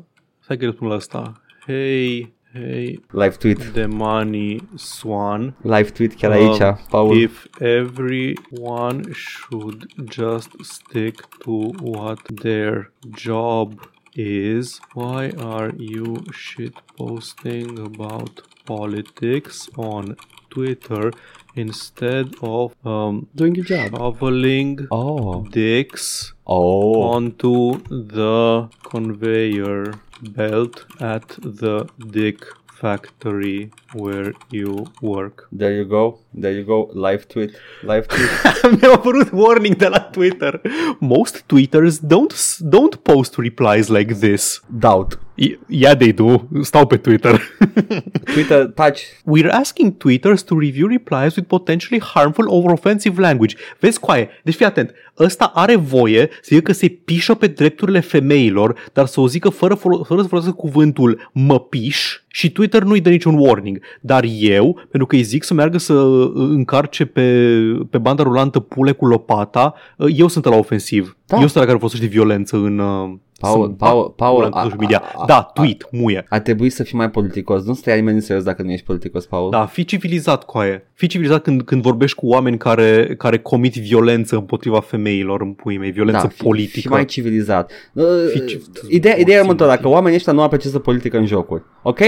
[0.41, 1.33] stai că răspund la asta.
[1.67, 3.59] Hey, hey, Live tweet.
[3.75, 5.55] the money swan.
[5.65, 7.17] Live tweet chiar aici, Paul.
[7.17, 9.87] If everyone should
[10.19, 13.81] just stick to what their job
[14.15, 20.17] is, why are you shit posting about politics on
[20.51, 21.11] Twitter
[21.55, 23.91] instead of um, Doing your job.
[23.97, 25.45] shoveling Oh.
[25.51, 27.03] dicks Oh.
[27.15, 35.49] onto the conveyor belt at the dick factory where you work?
[35.59, 36.19] There you go.
[36.41, 36.91] There you go.
[36.95, 37.51] Live tweet.
[37.83, 38.29] Live tweet.
[38.81, 40.61] Mi-a apărut warning de la Twitter.
[40.99, 42.35] Most tweeters don't
[42.69, 44.61] don't post replies like this.
[44.79, 45.19] Doubt.
[45.35, 46.49] Y- Yeah, they do.
[46.63, 47.41] Stau pe Twitter.
[48.35, 49.01] Twitter, touch.
[49.25, 53.57] We're asking tweeters to review replies with potentially harmful or offensive language.
[53.81, 54.91] Vezi, coaie, deci fii atent.
[55.19, 59.49] Ăsta are voie să zică că se pișă pe drepturile femeilor, dar să o zică
[59.49, 63.81] fără, folo- fără să folosească cuvântul mă piș și Twitter nu-i dă niciun warning.
[64.01, 67.49] Dar eu, pentru că îi zic să meargă să uh, încarce pe,
[67.91, 71.17] pe banda rulantă pule cu lopata, uh, eu sunt la ofensiv.
[71.27, 71.37] Da.
[71.37, 72.79] Eu sunt la care folosește violență în...
[72.79, 73.11] uh,
[73.41, 74.99] Paul, sunt- Paul, Paul, în social a- media.
[75.15, 76.27] a- a- Da, tweet, muie.
[76.29, 77.65] Ar trebui să fii mai politicos.
[77.65, 79.51] Nu stai nimeni în serios dacă nu ești politicos, Paul.
[79.51, 80.91] Da, fii civilizat, coaie.
[80.95, 85.79] Fii civilizat când, când vorbești cu oameni care, care comit violență împotriva femeilor în puii
[85.79, 86.81] mei, violență da, fi, politică.
[86.81, 87.73] fi mai civilizat.
[87.93, 88.59] Uh, Fi ci-
[88.89, 91.63] ideea, ideea e următoarea, Morții că oamenii ăștia nu apreciază politică în jocuri.
[91.83, 91.99] Ok?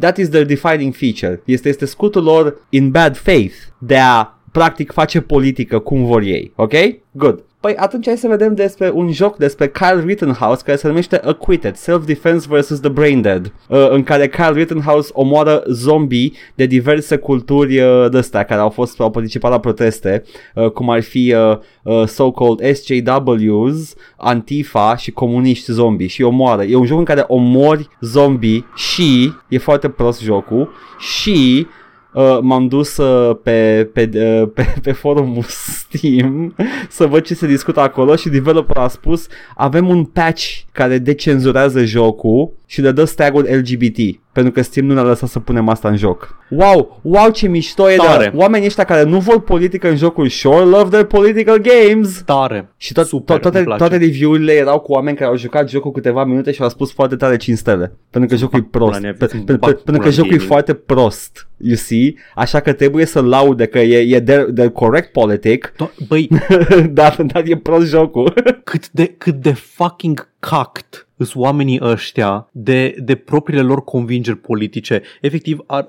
[0.00, 1.42] That is their defining feature.
[1.44, 6.52] Este, este scutul lor in bad faith de a practic face politică cum vor ei.
[6.56, 6.72] Ok?
[7.10, 7.44] Good.
[7.60, 11.76] Păi atunci hai să vedem despre un joc despre Kyle Rittenhouse care se numește Acquitted,
[11.76, 12.80] Self-Defense vs.
[12.80, 18.42] The Brain Dead, uh, în care Kyle Rittenhouse omoară zombie de diverse culturi uh, de-astea
[18.42, 20.22] care au fost au participat la proteste,
[20.54, 26.62] uh, cum ar fi uh, uh, so-called SJWs, Antifa și comuniști zombie și îi omoară.
[26.62, 31.66] E un joc în care omori zombie și e foarte prost jocul și
[32.12, 36.54] Uh, m-am dus uh, pe, pe, uh, pe, pe forumul Steam
[36.88, 41.84] să văd ce se discută acolo și developerul a spus avem un patch care decenzurează
[41.84, 44.20] jocul și le dă stagul LGBT.
[44.32, 46.38] Pentru că Steam nu ne-a lăsat să punem asta în joc.
[46.50, 48.28] Wow, wow ce mișto e Tare.
[48.28, 52.22] de oamenii ăștia care nu vor politică în jocul sure love their political games.
[52.24, 52.72] Tare.
[52.76, 53.80] Și tot, Super, to- toate, îmi place.
[53.82, 57.16] toate review-urile erau cu oameni care au jucat jocul câteva minute și au spus foarte
[57.16, 57.92] tare 5 stele.
[58.10, 58.98] Pentru că jocul e pula prost.
[58.98, 60.48] în ea, Pe- îmi pe- bag pe- Pentru pula că în jocul e gaming.
[60.50, 61.48] foarte prost.
[61.56, 62.14] You see?
[62.34, 66.28] Așa că trebuie să laude că e, e de, de corect politic, To- Băi,
[66.90, 68.32] dar, dar e prost jocul.
[68.64, 75.02] cât de, cât de fucking cact sunt oamenii ăștia de, de propriile lor convingeri politice.
[75.20, 75.88] Efectiv, ar,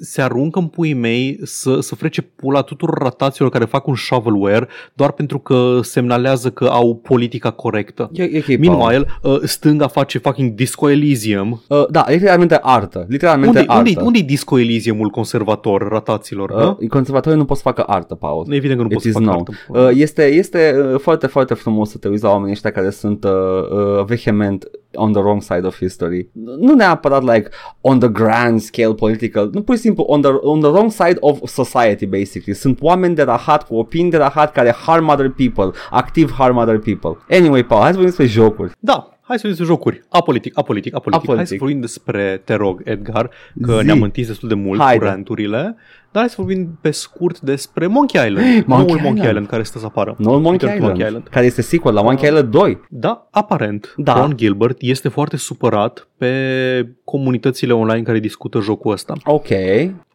[0.00, 4.68] se aruncă în puii mei să, să frece pula tuturor rataților care fac un shovelware
[4.94, 8.10] doar pentru că semnalează că au politica corectă.
[8.12, 11.62] E, e okay, Meanwhile, uh, stânga face fucking Disco Elysium.
[11.68, 13.06] Uh, da, literalmente artă.
[13.08, 13.88] Literalmente Unde, artă.
[13.88, 16.50] unde, unde e Disco Elysiumul conservator rataților?
[16.50, 18.46] Uh, Uh, conservatorii nu pot să facă artă, Paul.
[18.52, 19.46] Evident că nu It poți să is fac known.
[19.72, 19.88] artă.
[19.88, 23.24] Uh, este este uh, foarte, foarte frumos să te uiți la oamenii ăștia care sunt
[23.24, 26.30] uh, uh, vehement on the wrong side of history.
[26.32, 27.48] Nu neapărat like
[27.80, 31.16] on the grand scale political, nu pur și simplu on the, on the wrong side
[31.20, 32.54] of society basically.
[32.54, 36.78] Sunt oameni de rahat cu opinii de rahat care harm other people, activ harm other
[36.78, 37.16] people.
[37.30, 38.72] Anyway, Paul, hai să vorbim despre jocuri.
[38.78, 40.02] Da, hai să vorbim despre jocuri.
[40.08, 41.22] Apolitic, apolitic, apolitic.
[41.22, 41.36] Apolitic.
[41.36, 43.30] Hai să vorbim despre, te rog, Edgar,
[43.62, 43.84] că Zi.
[43.86, 44.98] ne-am întins destul de mult Haide.
[44.98, 45.76] cu ranturile,
[46.12, 48.46] dar hai să vorbim pe scurt despre Monkey Island.
[48.46, 49.04] Monkey noul Island.
[49.04, 50.14] Monkey Island care stă să apară.
[50.18, 51.28] Noul Monkey Return to Island, Monkey Island.
[51.28, 52.80] care este sequel la Monkey Island 2.
[52.88, 54.12] Da, aparent, Da.
[54.20, 56.32] Ron Gilbert este foarte supărat pe
[57.04, 59.12] comunitățile online care discută jocul ăsta.
[59.24, 59.48] Ok.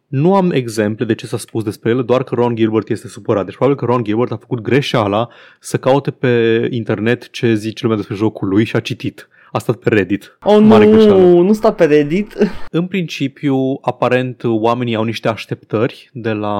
[0.06, 3.44] Nu am exemple de ce s-a spus despre el, doar că Ron Gilbert este supărat.
[3.44, 5.28] Deci probabil că Ron Gilbert a făcut greșeala
[5.60, 9.28] să caute pe internet ce zice lumea despre jocul lui și a citit.
[9.56, 10.38] A stat pe Reddit.
[10.42, 11.20] Oh Mare greșeală.
[11.20, 12.36] nu, nu sta pe Reddit.
[12.70, 16.56] În principiu, aparent, oamenii au niște așteptări de la,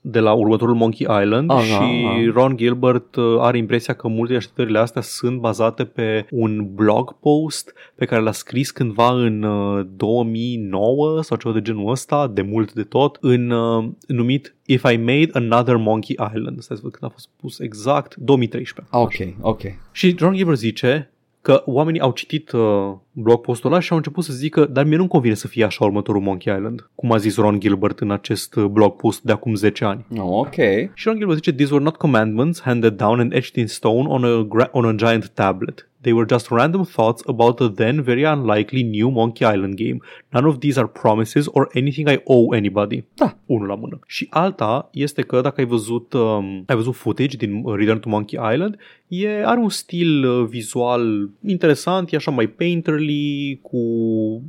[0.00, 2.30] de la următorul Monkey Island Aha, și aha.
[2.32, 7.12] Ron Gilbert uh, are impresia că multe din așteptările astea sunt bazate pe un blog
[7.12, 12.42] post pe care l-a scris cândva în uh, 2009 sau ceva de genul ăsta, de
[12.42, 16.62] mult de tot, în uh, numit If I Made Another Monkey Island.
[16.62, 18.94] Stai să văd când a fost pus exact, 2013.
[18.96, 19.60] Ok, ok.
[19.90, 21.06] Și Ron Gilbert zice
[21.42, 22.60] că oamenii au citit uh,
[23.12, 25.84] blog postul ăla și au început să zică dar mie nu-mi convine să fie așa
[25.84, 29.54] următorul Monkey Island, cum a zis Ron Gilbert în acest uh, blog post de acum
[29.54, 30.06] 10 ani.
[30.16, 30.54] Oh, ok.
[30.94, 34.24] Și Ron Gilbert zice, these were not commandments handed down and etched in stone on
[34.24, 35.86] a, gra- on a giant tablet.
[36.02, 39.98] They were just random thoughts about the then very unlikely new Monkey Island game.
[40.28, 43.04] None of these are promises or anything I owe anybody.
[43.14, 43.36] Da.
[43.46, 43.98] Unul la mână.
[44.06, 48.08] Și alta este că dacă ai văzut, um, ai văzut footage din uh, Return to
[48.08, 48.76] Monkey Island,
[49.08, 53.76] e, are un stil uh, vizual interesant, e așa mai painterly, cu...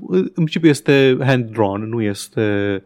[0.10, 2.42] În principiu este hand-drawn, nu este...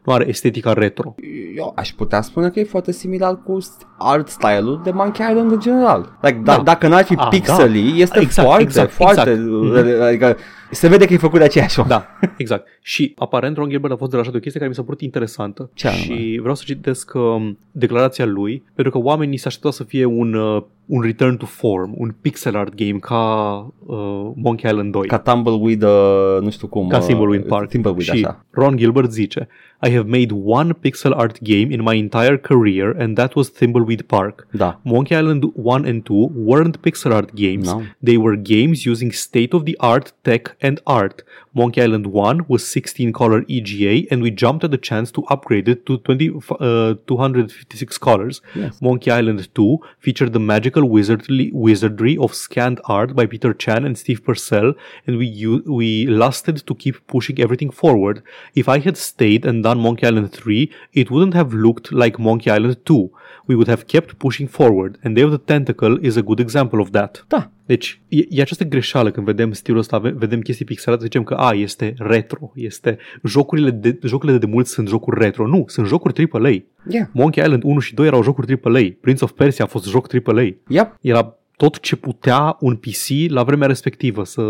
[0.06, 1.16] nu are estetica retro.
[1.56, 5.52] Eu aș putea spune că e foarte similar cu st- art style-ul de Monkey Island
[5.52, 6.18] în general.
[6.22, 6.56] Like, da.
[6.56, 6.62] Da.
[6.64, 7.98] dacă n-ar fi Ah, pixely, da.
[7.98, 9.30] este Exact, foarte, exact, foarte...
[9.32, 10.02] exact.
[10.02, 10.38] Adică
[10.72, 11.88] se vede că e făcut de aceeași om.
[11.88, 12.08] Da,
[12.38, 12.68] exact.
[12.82, 15.70] Și aparent Ron Gilbert a fost derajat de o chestie care mi s-a părut interesantă.
[15.74, 16.04] Ce anume?
[16.04, 20.34] și vreau să citesc um, declarația lui, pentru că oamenii se așteptau să fie un,
[20.34, 25.08] uh, un return to form, un pixel art game ca uh, Monkey Island 2.
[25.08, 26.88] Ca Tumbleweed, uh, nu știu cum.
[26.88, 27.70] Ca uh, Thimbleweed Park.
[27.70, 28.46] Thimbleweed, și așa.
[28.50, 29.48] Ron Gilbert zice
[29.80, 34.02] I have made one pixel art game in my entire career and that was Thimbleweed
[34.02, 34.48] Park.
[34.52, 34.80] Da.
[34.84, 37.68] Monkey Island 1 and 2 weren't pixel art games.
[37.68, 37.84] No.
[38.02, 41.22] They were games using state of the art tech and art.
[41.54, 45.68] Monkey Island 1 was 16 color EGA and we jumped at the chance to upgrade
[45.68, 46.30] it to 20,
[46.60, 48.42] uh, 256 colors.
[48.56, 48.82] Yes.
[48.82, 53.98] Monkey Island 2 featured the magical wizardly, wizardry of scanned art by Peter Chan and
[53.98, 54.74] Steve Purcell,
[55.06, 58.22] and we u- we lusted to keep pushing everything forward.
[58.56, 62.50] If I had stayed and done Monkey Island 3, it wouldn't have looked like Monkey
[62.52, 63.12] Island 2.
[63.48, 66.80] We would have kept pushing forward, and Day of the Tentacle is a good example
[66.80, 67.26] of that.
[67.28, 67.52] Da.
[67.66, 71.34] Deci, e, e această greșeală când vedem stilul ăsta, ve- vedem chestii pixelate, zicem că,
[71.34, 72.98] a, este retro, este...
[73.24, 75.48] Jocurile de, jocurile de demult sunt jocuri retro.
[75.48, 76.50] Nu, sunt jocuri AAA.
[76.90, 77.08] Yeah.
[77.12, 78.82] Monkey Island 1 și 2 erau jocuri AAA.
[79.02, 80.42] Prince of Persia a fost joc AAA.
[80.68, 80.98] Yep.
[81.02, 84.42] Era tot ce putea un PC la vremea respectivă să,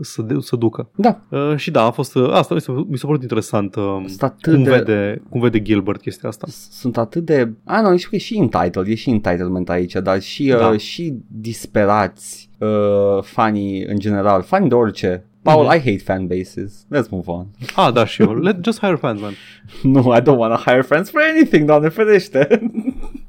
[0.00, 0.88] să, de, să ducă.
[0.96, 1.20] Da.
[1.28, 4.22] Uh, și da, a fost, uh, asta mi s-a, mi s-a părut interesant uh, Sunt
[4.22, 6.46] atât cum, de- vede, cum vede Gilbert chestia asta.
[6.70, 7.52] Sunt atât de...
[7.64, 10.76] A, nu, știu că e și entitled, e și entitlement aici, dar și, uh, Da.
[10.76, 15.24] și disperați uh, fanii în general, fani de orice.
[15.42, 15.74] Paul, Mhm.
[15.74, 16.86] I hate fan bases.
[16.86, 17.46] Let's move on.
[17.76, 18.34] Ah, da, și eu.
[18.34, 19.32] Let, just hire fans, man.
[20.02, 22.48] no, I don't want to hire friends for anything, doamne ferește.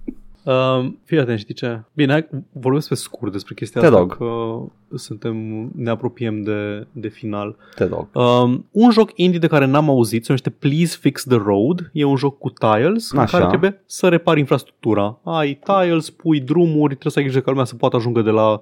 [0.46, 1.82] Uh, fii atent, știi ce?
[1.94, 4.18] Bine, hai, vorbesc pe scurt despre chestia Te asta, rog.
[4.18, 4.62] că
[4.98, 5.36] suntem,
[5.76, 7.56] ne apropiem de, de final.
[7.76, 8.08] Te rog.
[8.14, 11.90] Um, un joc indie de care n-am auzit se numește Please Fix the Road.
[11.94, 13.38] E un joc cu tiles în Așa.
[13.38, 15.20] care trebuie să repari infrastructura.
[15.24, 18.52] Ai tiles, pui drumuri, trebuie să ai grijă ca lumea să poată ajunge de la
[18.52, 18.60] uh,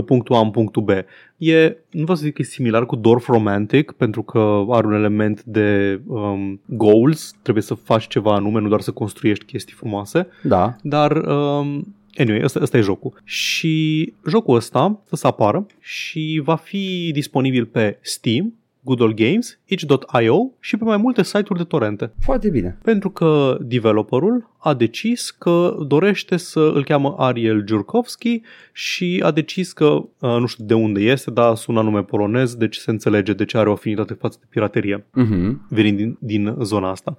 [0.00, 0.88] punctul A în punctul B.
[1.36, 4.92] E, nu vreau să zic că e similar cu Dorf Romantic, pentru că are un
[4.92, 10.26] element de um, goals, trebuie să faci ceva anume, nu doar să construiești chestii frumoase,
[10.42, 10.76] Da.
[10.82, 13.20] dar um, Anyway, ăsta, ăsta e jocul.
[13.24, 20.50] Și jocul ăsta să apară și va fi disponibil pe Steam, Good Old Games, itch.io
[20.60, 22.12] și pe mai multe site-uri de torrente.
[22.20, 22.78] Foarte bine.
[22.84, 28.40] Pentru că developerul a decis că dorește să îl cheamă Ariel Jurkowski
[28.72, 32.76] și a decis că, uh, nu știu de unde este, dar sună nume polonez, deci
[32.76, 35.66] se înțelege de ce are o afinitate față de piraterie, Mhm.
[35.68, 37.16] venind din, din zona asta.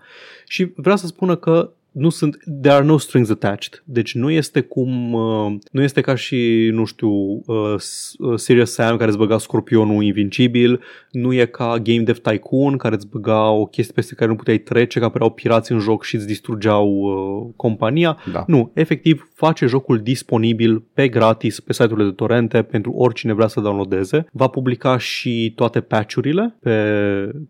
[0.48, 3.84] Și vreau să spună că nu sunt, there are no strings attached.
[3.86, 8.72] Deci nu este cum, uh, nu este ca și, nu știu, uh, S- uh, Serious
[8.72, 10.82] Sam care îți băga scorpionul invincibil,
[11.12, 14.58] nu e ca Game Dev Tycoon care îți băga o chestie peste care nu puteai
[14.58, 18.18] trece, că apăreau pirați în joc și îți distrugeau uh, compania.
[18.32, 18.44] Da.
[18.48, 23.60] Nu, efectiv face jocul disponibil pe gratis pe site-urile de torrente pentru oricine vrea să
[23.60, 24.26] downloadeze.
[24.32, 26.76] Va publica și toate patch-urile pe,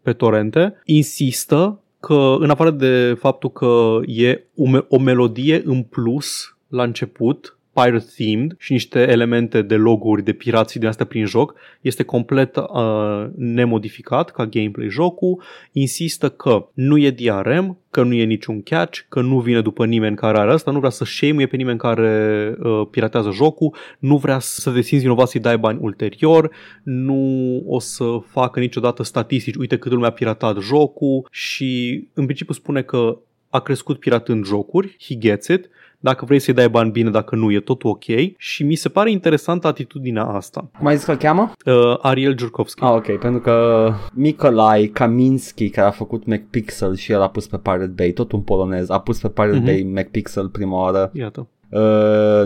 [0.02, 0.82] pe torrente.
[0.86, 6.84] Insistă că, în afară de faptul că e o, me- o melodie în plus la
[6.84, 12.04] început, pirate themed și niște elemente de loguri de pirații din astea prin joc, este
[12.04, 15.42] complet uh, nemodificat ca gameplay jocul,
[15.72, 20.16] insistă că nu e DRM, că nu e niciun catch, că nu vine după nimeni
[20.16, 24.40] care are asta, nu vrea să shame pe nimeni care uh, piratează jocul, nu vrea
[24.40, 26.52] să desinzi vinovați să-i dai bani ulterior,
[26.84, 31.28] nu o să facă niciodată statistici, uite cât lumea a piratat jocul.
[31.32, 33.18] Și în principiu spune că
[33.50, 35.70] a crescut piratând jocuri, he gets it,
[36.04, 38.04] dacă vrei să-i dai bani bine, dacă nu, e totul ok
[38.38, 40.70] și mi se pare interesantă atitudinea asta.
[40.78, 41.52] Cum ai zis că îl cheamă?
[41.66, 42.84] Uh, Ariel Jurkovski.
[42.84, 47.58] Ah, ok, pentru că Nikolai Kaminski, care a făcut MacPixel și el a pus pe
[47.58, 49.66] Pirate Bay, tot un polonez, a pus pe Pirate Mhm.
[49.66, 51.10] Bay MacPixel prima oară.
[51.14, 51.48] Iată.
[51.70, 51.80] Uh,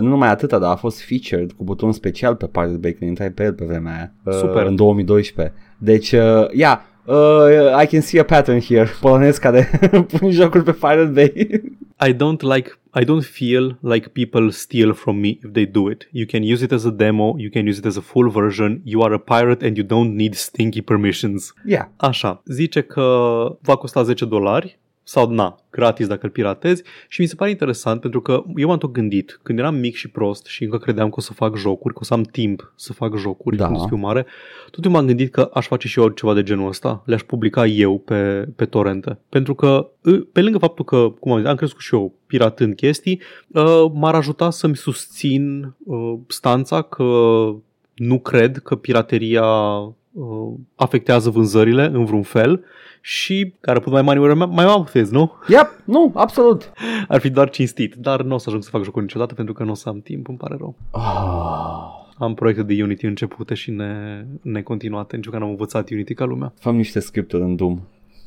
[0.00, 3.30] nu numai atâta, dar a fost featured cu buton special pe Pirate Bay când intrai
[3.30, 4.12] pe el pe vremea aia.
[4.24, 4.66] Uh, Super.
[4.66, 5.54] În 2012.
[5.78, 8.88] Deci, uh, yeah, uh, I can see a pattern here.
[9.00, 9.80] Polonez care
[10.18, 11.32] pun jocul pe Pirate Bay.
[12.08, 16.00] I don't like I don't feel like people steal from me if they do it.
[16.20, 18.70] You can use it as a demo, you can use it as a full version,
[18.92, 21.52] you are a pirate and you don't need stinky permissions.
[21.64, 21.86] yeah.
[21.96, 23.06] Așa, zice că
[23.62, 24.78] va costa 10 dolari
[25.08, 28.78] sau na, gratis dacă îl piratezi și mi se pare interesant pentru că eu m-am
[28.78, 31.94] tot gândit, când eram mic și prost și încă credeam că o să fac jocuri,
[31.94, 33.62] că o să am timp să fac jocuri, Da.
[33.62, 33.68] da.
[33.68, 34.26] când o să fiu mare,
[34.70, 37.66] tot eu m-am gândit că aș face și eu ceva de genul ăsta, le-aș publica
[37.66, 39.18] eu pe, pe torrente.
[39.28, 42.74] Pentru că, ă, pe lângă faptul că, cum am zis, am crescut și eu piratând
[42.74, 47.04] chestii, uh, m-ar ajuta să-mi susțin uh, stanța că
[47.94, 49.46] nu cred că pirateria
[50.12, 52.64] uh, afectează vânzările în vreun fel
[53.10, 55.32] și care put mai money where my mouth is, nu?
[55.48, 56.72] Yep, nu, absolut.
[57.08, 59.64] Ar fi doar cinstit, dar nu o să ajung să fac jocul niciodată pentru că
[59.64, 60.76] nu o să am timp, îmi pare rău.
[60.90, 62.06] Oh.
[62.18, 66.52] Am proiecte de Unity începute și ne, necontinuate, nici că n-am învățat Unity ca lumea.
[66.58, 67.80] Făm niște scripturi în Doom,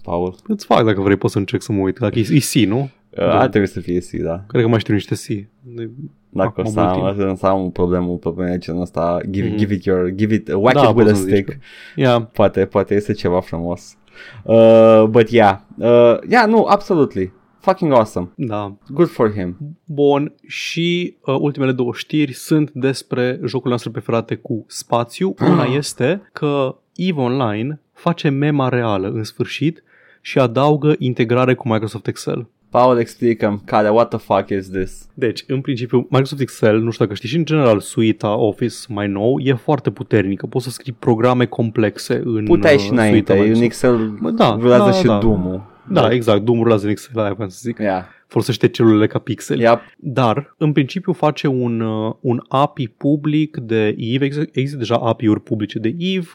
[0.03, 0.35] Paul.
[0.47, 1.97] Îți fac dacă vrei, poți să încerc să mă uit.
[1.99, 2.89] Dacă e, e C, nu?
[3.09, 4.43] Uh, ar trebui să fie C, da.
[4.47, 5.25] Cred că mai știu niște C.
[5.61, 5.89] De-
[6.29, 7.31] Dacă Acum o să mult am, timp.
[7.31, 9.57] o să am un problemă, o problemă de genul ăsta, give, Mhm.
[9.57, 11.57] give it your, give it, whack Da, it with a poți să zici stick.
[11.95, 12.25] Yeah.
[12.33, 13.95] Poate, poate este ceva frumos.
[14.43, 17.31] Uh, but yeah, uh, yeah, nu, absolutely.
[17.59, 18.31] Fucking awesome.
[18.35, 18.75] Da.
[18.89, 19.57] Good for him.
[19.85, 25.33] Bun, și uh, ultimele două știri sunt despre jocurile noastre preferate cu spațiu.
[25.51, 29.83] Una este că EVE Online face mema reală în sfârșit
[30.21, 32.47] și adaugă integrare cu Microsoft Excel.
[32.71, 35.07] Paul, explică care, what the fuck is this?
[35.13, 39.07] Deci, în principiu, Microsoft Excel, nu știu dacă știi, și în general suita Office mai
[39.07, 40.45] nou e foarte puternică.
[40.45, 43.65] Poți să scrii programe complexe în Puteai și uh, înainte, suita în Microsoft.
[43.65, 45.17] Excel Bă, da, rulează da, și da.
[45.17, 45.69] Doom-ul.
[45.89, 47.77] Da, exact, Doom rulează în Excel, aia vreau să zic.
[47.77, 48.03] Yeah.
[48.27, 49.61] Folosește celulele ca pixeli.
[49.61, 49.79] Yep.
[49.97, 54.25] Dar, în principiu, face un, uh, un API public de EVE.
[54.25, 56.27] Există, există deja API-uri publice de EVE.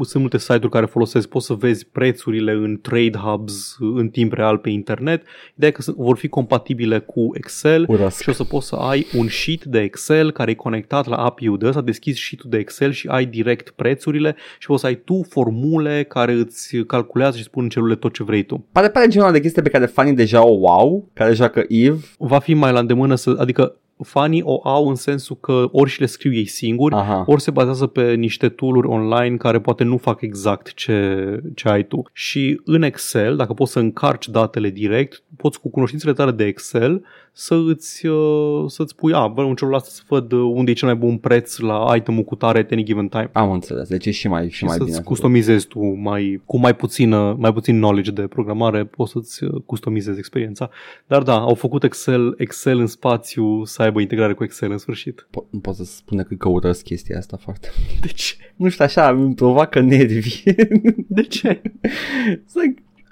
[0.00, 4.58] Sunt multe site-uri care folosesc, poți să vezi prețurile în trade hubs în timp real
[4.58, 5.22] pe internet.
[5.56, 8.22] Ideea e că sunt- vor fi compatibile cu Excel Urăsc.
[8.22, 11.58] și o să poți să ai un sheet de Excel care e conectat la API-ul
[11.58, 15.22] de ăsta, deschizi sheet-ul de Excel și ai direct prețurile și poți să ai tu
[15.28, 18.66] formule care îți calculează și spun în celule tot ce vrei tu.
[18.72, 21.96] Pare, pare genul de chestie pe care fanii deja o wow, care joacă Eve.
[22.18, 26.00] va fi mai la îndemână să, adică fanii o au în sensul că ori și
[26.00, 27.24] le scriu ei singuri, Aha.
[27.26, 31.84] ori se bazează pe niște tool online care poate nu fac exact ce, ce ai
[31.84, 32.02] tu.
[32.12, 37.04] Și în Excel, dacă poți să încarci datele direct, poți cu cunoștințele tale de Excel
[37.36, 40.74] să îți, uh, să-ți pui, a, vreau în celul ăsta să văd uh, unde e
[40.74, 43.30] cel mai bun preț la itemul cu tare at any given time.
[43.32, 45.02] Am înțeles, deci e și mai, și Și mai să-ți bine.
[45.02, 50.18] customizezi tu mai, cu mai, puțină, mai puțin knowledge de programare, poți să-ți uh, customizezi
[50.18, 50.70] experiența.
[51.06, 55.26] Dar da, au făcut Excel, Excel în spațiu să aibă integrare cu Excel în sfârșit.
[55.28, 57.68] Po- nu pot să spune că căutăsc chestia asta foarte
[58.00, 58.34] De ce?
[58.56, 60.42] Nu știu, așa, îmi provoacă nervi.
[61.16, 61.62] De ce?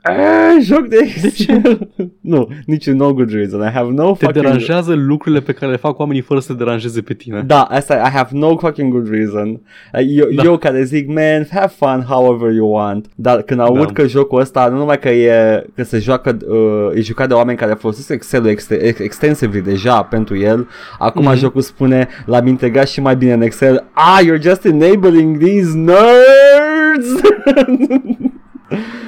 [0.05, 1.89] It's like, ah, joc de Excel.
[2.21, 3.61] nu, nici no good reason.
[3.61, 4.43] I have no Te fucking...
[4.45, 7.43] deranjează lucrurile pe care le fac oamenii fără să te deranjeze pe tine.
[7.47, 9.61] Da, asta I have no fucking good reason.
[10.09, 10.43] Eu, Da.
[10.43, 13.07] eu care zic, man, have fun however you want.
[13.15, 13.93] Dar când aud Da.
[13.93, 17.59] că jocul ăsta, nu numai că e că se joacă, uh, e jucat de oameni
[17.59, 20.69] care folosesc Excel-ul exte- ex- extensively deja pentru el,
[20.99, 21.37] acum Mhm.
[21.37, 23.85] jocul spune, l-am integrat și mai bine în Excel.
[23.93, 27.21] Ah, you're just enabling these nerds!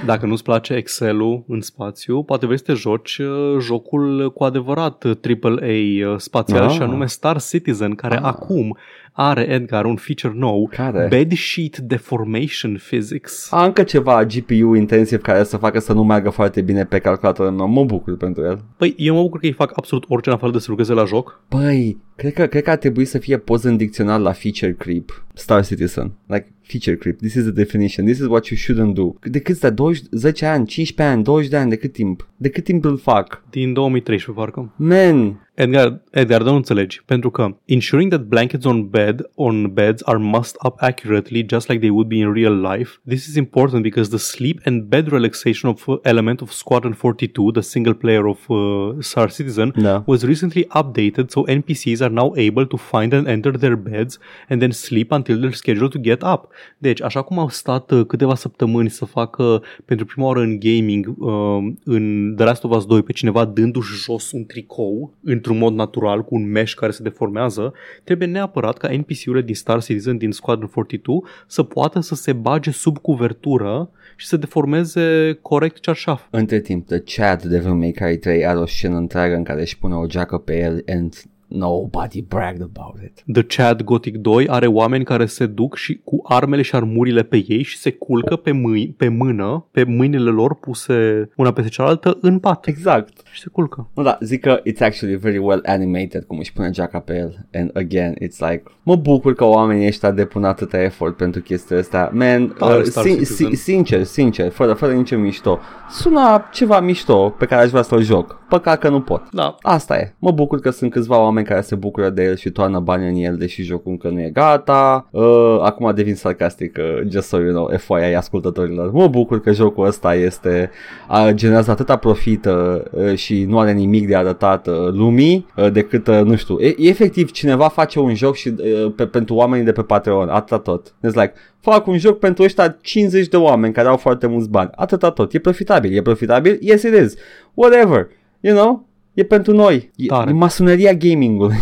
[0.07, 5.05] Dacă nu-ți place Excel-ul în spațiu, poate vrei să te joci uh, jocul cu adevărat
[5.05, 5.13] uh,
[5.43, 6.71] AAA uh, spațial Ah.
[6.71, 8.23] și anume Star Citizen, care Ah.
[8.23, 8.77] acum
[9.17, 11.07] are, Edgar, un feature nou, Care?
[11.11, 13.49] Bedsheet Deformation Physics.
[13.53, 17.53] A, încă ceva GPU intensiv care să facă să nu meargă foarte bine pe calculatorul
[17.53, 17.69] meu.
[17.69, 18.65] Mă bucur pentru el.
[18.77, 21.05] Păi, eu mă bucur că îi fac absolut orice în afară de să lucreze la
[21.05, 21.41] joc.
[21.51, 25.24] Băi, cred că, cred că ar trebui să fie poză în dicționar la feature creep.
[25.35, 26.13] Star Citizen.
[26.27, 27.21] Like, feature creep.
[27.21, 28.07] This is the definition.
[28.07, 29.19] This is what you shouldn't do.
[29.23, 32.29] De cât de 20, 10 ani, 15 ani, 20 de ani, de cât timp?
[32.37, 33.43] De cât timp îl fac?
[33.51, 34.73] Din 2013, parcă.
[34.77, 40.19] Man, Edgar, Edgar, nu înțelegi, pentru că ensuring that blankets on bed on beds are
[40.19, 42.91] mussed up accurately just like they would be in real life.
[43.07, 47.53] This is important because the sleep and bed relaxation of uh, element of Squadron 42,
[47.53, 50.03] the single player of uh, Star Citizen, da.
[50.07, 54.61] was recently updated so NPCs are now able to find and enter their beds and
[54.61, 56.49] then sleep until they're scheduled to get up.
[56.79, 61.15] Deci, așa cum au stat uh, câteva săptămâni să facă pentru prima oară în gaming
[61.19, 65.75] uh, în The Last of Us 2 pe cineva dându-și jos un tricou într-un mod
[65.75, 67.73] natural cu un mesh care se deformează,
[68.05, 72.71] trebuie neapărat ca NPC-urile din Star Citizen din Squadron 42 să poată să se bage
[72.71, 76.23] sub cuvertură și să deformeze corect cearșaf.
[76.31, 79.79] Între timp, The Chad Devil May Cry 3 are o scenă întreagă în care își
[79.79, 81.15] pune o geacă pe el and
[81.49, 83.23] nobody bragged about it.
[83.33, 87.45] The Chad Gothic 2 are oameni care se duc și cu armele și armurile pe
[87.49, 92.19] ei și se culcă pe, mâini, pe mână, pe mâinile lor puse una peste cealaltă
[92.21, 93.21] în pat Exact.
[93.33, 93.89] și se culcă.
[93.95, 97.47] Nu, da, zic că it's actually very well animated cum își pune geaca pe el.
[97.53, 102.11] And again, it's like, mă bucur că oamenii ăștia depun atâta efort pentru chestia asta.
[102.13, 103.47] Man, Tare, uh, Star sin- Citizen.
[103.49, 105.59] sin- sincer, sincer, fără, fără nicio mișto,
[105.91, 108.43] sună ceva mișto pe care aș vrea să-l joc.
[108.49, 109.23] Păcat că nu pot.
[109.31, 110.15] Da, Asta e.
[110.19, 113.25] Mă bucur că sunt câțiva oameni care se bucură de el și toarnă bani în
[113.25, 115.09] el, deși jocul încă nu e gata.
[115.11, 118.93] Uh, acum devin sarcastic, uh, just so you know, FYI ascultătorilor.
[118.93, 120.71] Mă bucur că jocul ăsta este,
[121.11, 126.07] uh, generează atâta profit uh, și nu are nimic de arătat uh, lumii, uh, decât,
[126.07, 129.73] uh, nu știu, e, efectiv cineva face un joc și uh, pe, pentru oamenii de
[129.73, 130.89] pe Patreon, atâta tot.
[130.89, 134.71] It's like, fac un joc pentru ăștia 50 de oameni care au foarte mulți bani,
[134.75, 135.33] atâta tot.
[135.33, 136.59] E profitabil, e profitabil?
[136.61, 137.15] Yes it is.
[137.55, 138.09] Whatever.
[138.41, 138.87] You know?
[139.15, 139.91] E pentru noi.
[139.97, 140.31] E, Tare.
[140.31, 141.57] e masoneria gamingului.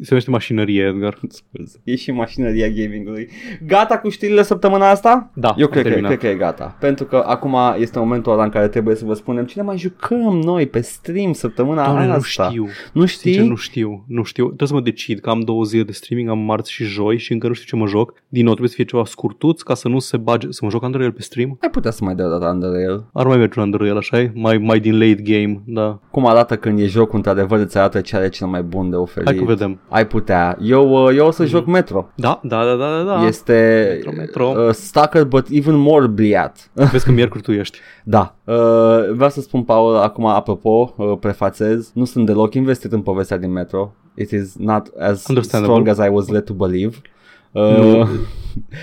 [0.00, 1.18] Se numește mașinărie, Edgar.
[1.28, 1.80] Scuze.
[1.84, 3.28] E și mașinăria gamingului.
[3.66, 5.30] Gata cu știrile săptămâna asta?
[5.34, 6.10] Da, Eu am cred că, terminat.
[6.10, 6.76] cred că e gata.
[6.80, 10.18] Pentru că acum este momentul ăla în care trebuie să vă spunem cine mai jucăm
[10.44, 12.48] noi pe stream săptămâna Doamne, nu asta.
[12.48, 12.66] știu.
[12.92, 13.30] Nu știi?
[13.32, 14.04] Sincer, nu știu.
[14.08, 14.44] Nu știu.
[14.46, 17.32] Trebuie să mă decid că am două zile de streaming, am marți și joi și
[17.32, 18.12] încă nu știu ce mă joc.
[18.28, 20.82] Din nou, trebuie să fie ceva scurtuț ca să nu se bage, să mă joc
[20.82, 21.58] Unreal pe stream.
[21.62, 23.04] Ai putea să mai dea o dată under el.
[23.12, 24.30] Ar mai merge un Unreal, așa e?
[24.34, 26.00] Mai, mai din late game, da.
[26.10, 29.28] Cum arată când e jocul, într-adevăr îți arată ce are cel mai bun de oferit.
[29.28, 29.80] Hai că vedem.
[29.92, 30.58] Ai putea.
[30.62, 32.08] Eu, uh, eu o să joc Metro.
[32.14, 33.26] Da, da, da, da, da.
[33.26, 34.64] Este Metro, Metro.
[34.66, 36.70] Uh, Stalker, but even more bliat.
[36.92, 37.78] Vezi că miercuri tu ești.
[38.04, 38.36] Da.
[38.44, 38.54] Uh,
[39.12, 43.52] vreau să spun, Paul, acum apropo, uh, prefațez, nu sunt deloc investit în povestea din
[43.52, 43.94] Metro.
[44.14, 45.82] It is not as Understandable.
[45.82, 46.96] strong as I was led to believe.
[47.52, 48.08] Uh, Nu.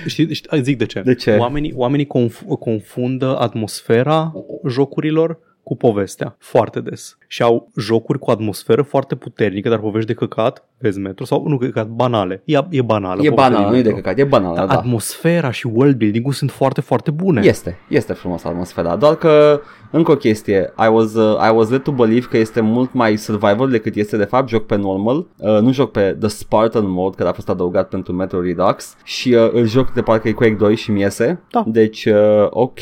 [0.05, 1.01] Știi, știi, zic de ce.
[1.01, 1.35] De ce?
[1.39, 4.33] Oamenii, oamenii conf- confundă atmosfera
[4.67, 7.17] jocurilor cu povestea foarte des.
[7.31, 11.57] Și au jocuri cu atmosferă foarte puternică, dar povești de căcat, vezi Metro, sau nu
[11.57, 12.41] căcat, banale.
[12.45, 13.21] E, e banală.
[13.23, 14.01] e povestea banal, din nu e de Metro.
[14.01, 14.73] căcat, e banal, Dar da.
[14.73, 17.41] atmosfera și worldbuilding-ul sunt foarte, foarte bune.
[17.43, 19.61] Este, este frumos atmosfera, doar că
[19.91, 23.15] încă o chestie, I was, uh, I was led to believe că este mult mai
[23.15, 27.15] survival decât este de fapt, joc pe normal, uh, nu joc pe The Spartan mode,
[27.15, 30.55] care a fost adăugat pentru Metro Redux și uh, îl joc de parcă e Quake
[30.59, 31.63] 2 și mi iese, Da.
[31.67, 32.79] deci uh, ok,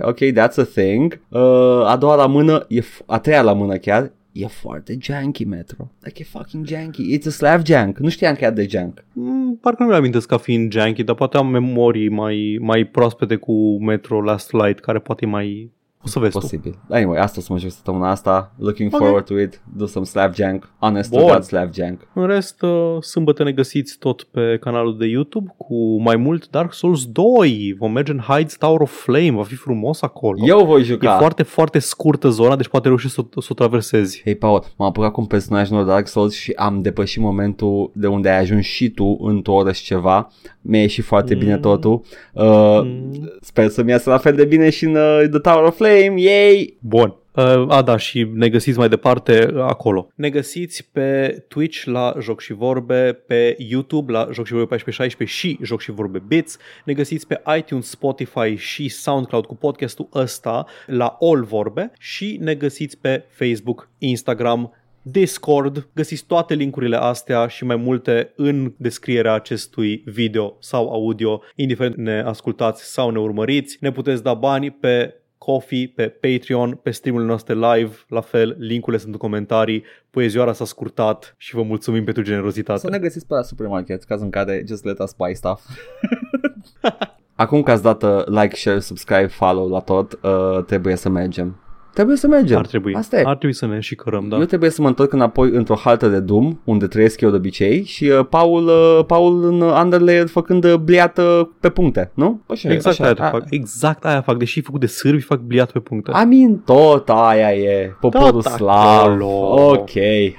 [0.00, 1.40] ok, that's a thing, uh,
[1.86, 5.90] a doua la mână, e f- a treia la mână chiar, E foarte janky Metro.
[6.00, 7.18] Like e fucking janky.
[7.18, 7.98] It's a slav jank.
[7.98, 9.04] Nu știam că e de jank.
[9.12, 13.36] Mm, parcă nu mi amintesc ca fiind janky, dar poate am memorii mai, mai proaspete
[13.36, 15.70] cu Metro Last Light, care poate e mai
[16.06, 16.38] O să vezi tu.
[16.38, 16.78] Posibil.
[16.90, 18.52] Anyway, asta o să mă joc săptămâna asta.
[18.58, 19.00] Looking Ok.
[19.00, 19.60] forward to it.
[19.76, 20.70] Do some Slapjank.
[20.78, 21.26] Honest to Bun.
[21.32, 22.00] God Slapjank.
[22.14, 26.72] În rest, uh, sâmbătă ne găsiți tot pe canalul de YouTube cu mai mult Dark
[26.72, 27.74] Souls 2.
[27.78, 30.38] Vom merge în Heights Tower of Flame, va fi frumos acolo.
[30.46, 31.16] Eu voi E juca.
[31.18, 34.20] foarte, foarte scurtă zona, deci poate reușești să, o- să o traversezi.
[34.24, 37.90] Hei, Paul, m-am apucat cu un personaj nou de Dark Souls și am depășit momentul
[37.94, 40.30] de unde ai ajuns și tu într-o oră și ceva.
[40.60, 41.40] Mi-a ieșit foarte Mm.
[41.40, 42.00] bine totul.
[42.32, 42.44] Uh,
[42.82, 43.30] Mm.
[43.40, 45.95] Sper să-mi iasă la fel de bine și în uh, The Tower of Flame.
[46.04, 46.76] Yay!
[46.80, 47.16] Bun.
[47.36, 50.08] Uh, a, da, și ne găsiți mai departe uh, acolo.
[50.14, 55.36] Ne găsiți pe Twitch la Joc și Vorbe, pe YouTube la Joc și Vorbe 1416
[55.36, 56.58] și Joc și Vorbe Bits.
[56.84, 62.54] Ne găsiți pe iTunes, Spotify și SoundCloud cu podcastul ăsta la All Vorbe și ne
[62.54, 70.02] găsiți pe Facebook, Instagram, Discord, găsiți toate linkurile astea și mai multe în descrierea acestui
[70.04, 73.76] video sau audio, indiferent ne ascultați sau ne urmăriți.
[73.80, 79.00] Ne puteți da bani pe Coffee, pe Patreon, pe streamurile noastre live, la fel, linkurile
[79.00, 82.78] sunt în comentarii, poezioara s-a scurtat și vă mulțumim pentru generozitate.
[82.78, 85.62] Să ne găsiți pe la supermarket, caz în care just let us buy stuff.
[87.34, 91.60] Acum că ați dat uh, like, share, subscribe, follow la tot, uh, trebuie să mergem.
[91.96, 92.58] Trebuie să mergem.
[92.58, 92.94] Ar trebui.
[92.94, 93.22] Asta e.
[93.26, 94.36] Ar trebui să ne și cărăm, da.
[94.36, 97.84] Eu trebuie să mă întorc înapoi într-o haltă de dum, unde trăiesc eu de obicei,
[97.84, 102.40] și uh, Paul, uh, Paul în Underlayer făcând uh, bliată pe puncte, nu?
[102.46, 103.14] Așa, e, Exact așa.
[103.20, 103.44] aia, fac.
[103.50, 104.36] Exact aia fac.
[104.36, 106.10] Deși e făcut de sârbi, fac bliat pe puncte.
[106.10, 107.96] I mean, tot aia e.
[108.00, 109.04] Poporul Tot slav.
[109.06, 109.54] acolo.
[109.70, 109.90] Ok.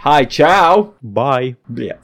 [0.04, 0.94] Hai, ciao!
[1.00, 1.58] Bye!
[1.66, 2.04] Bliat.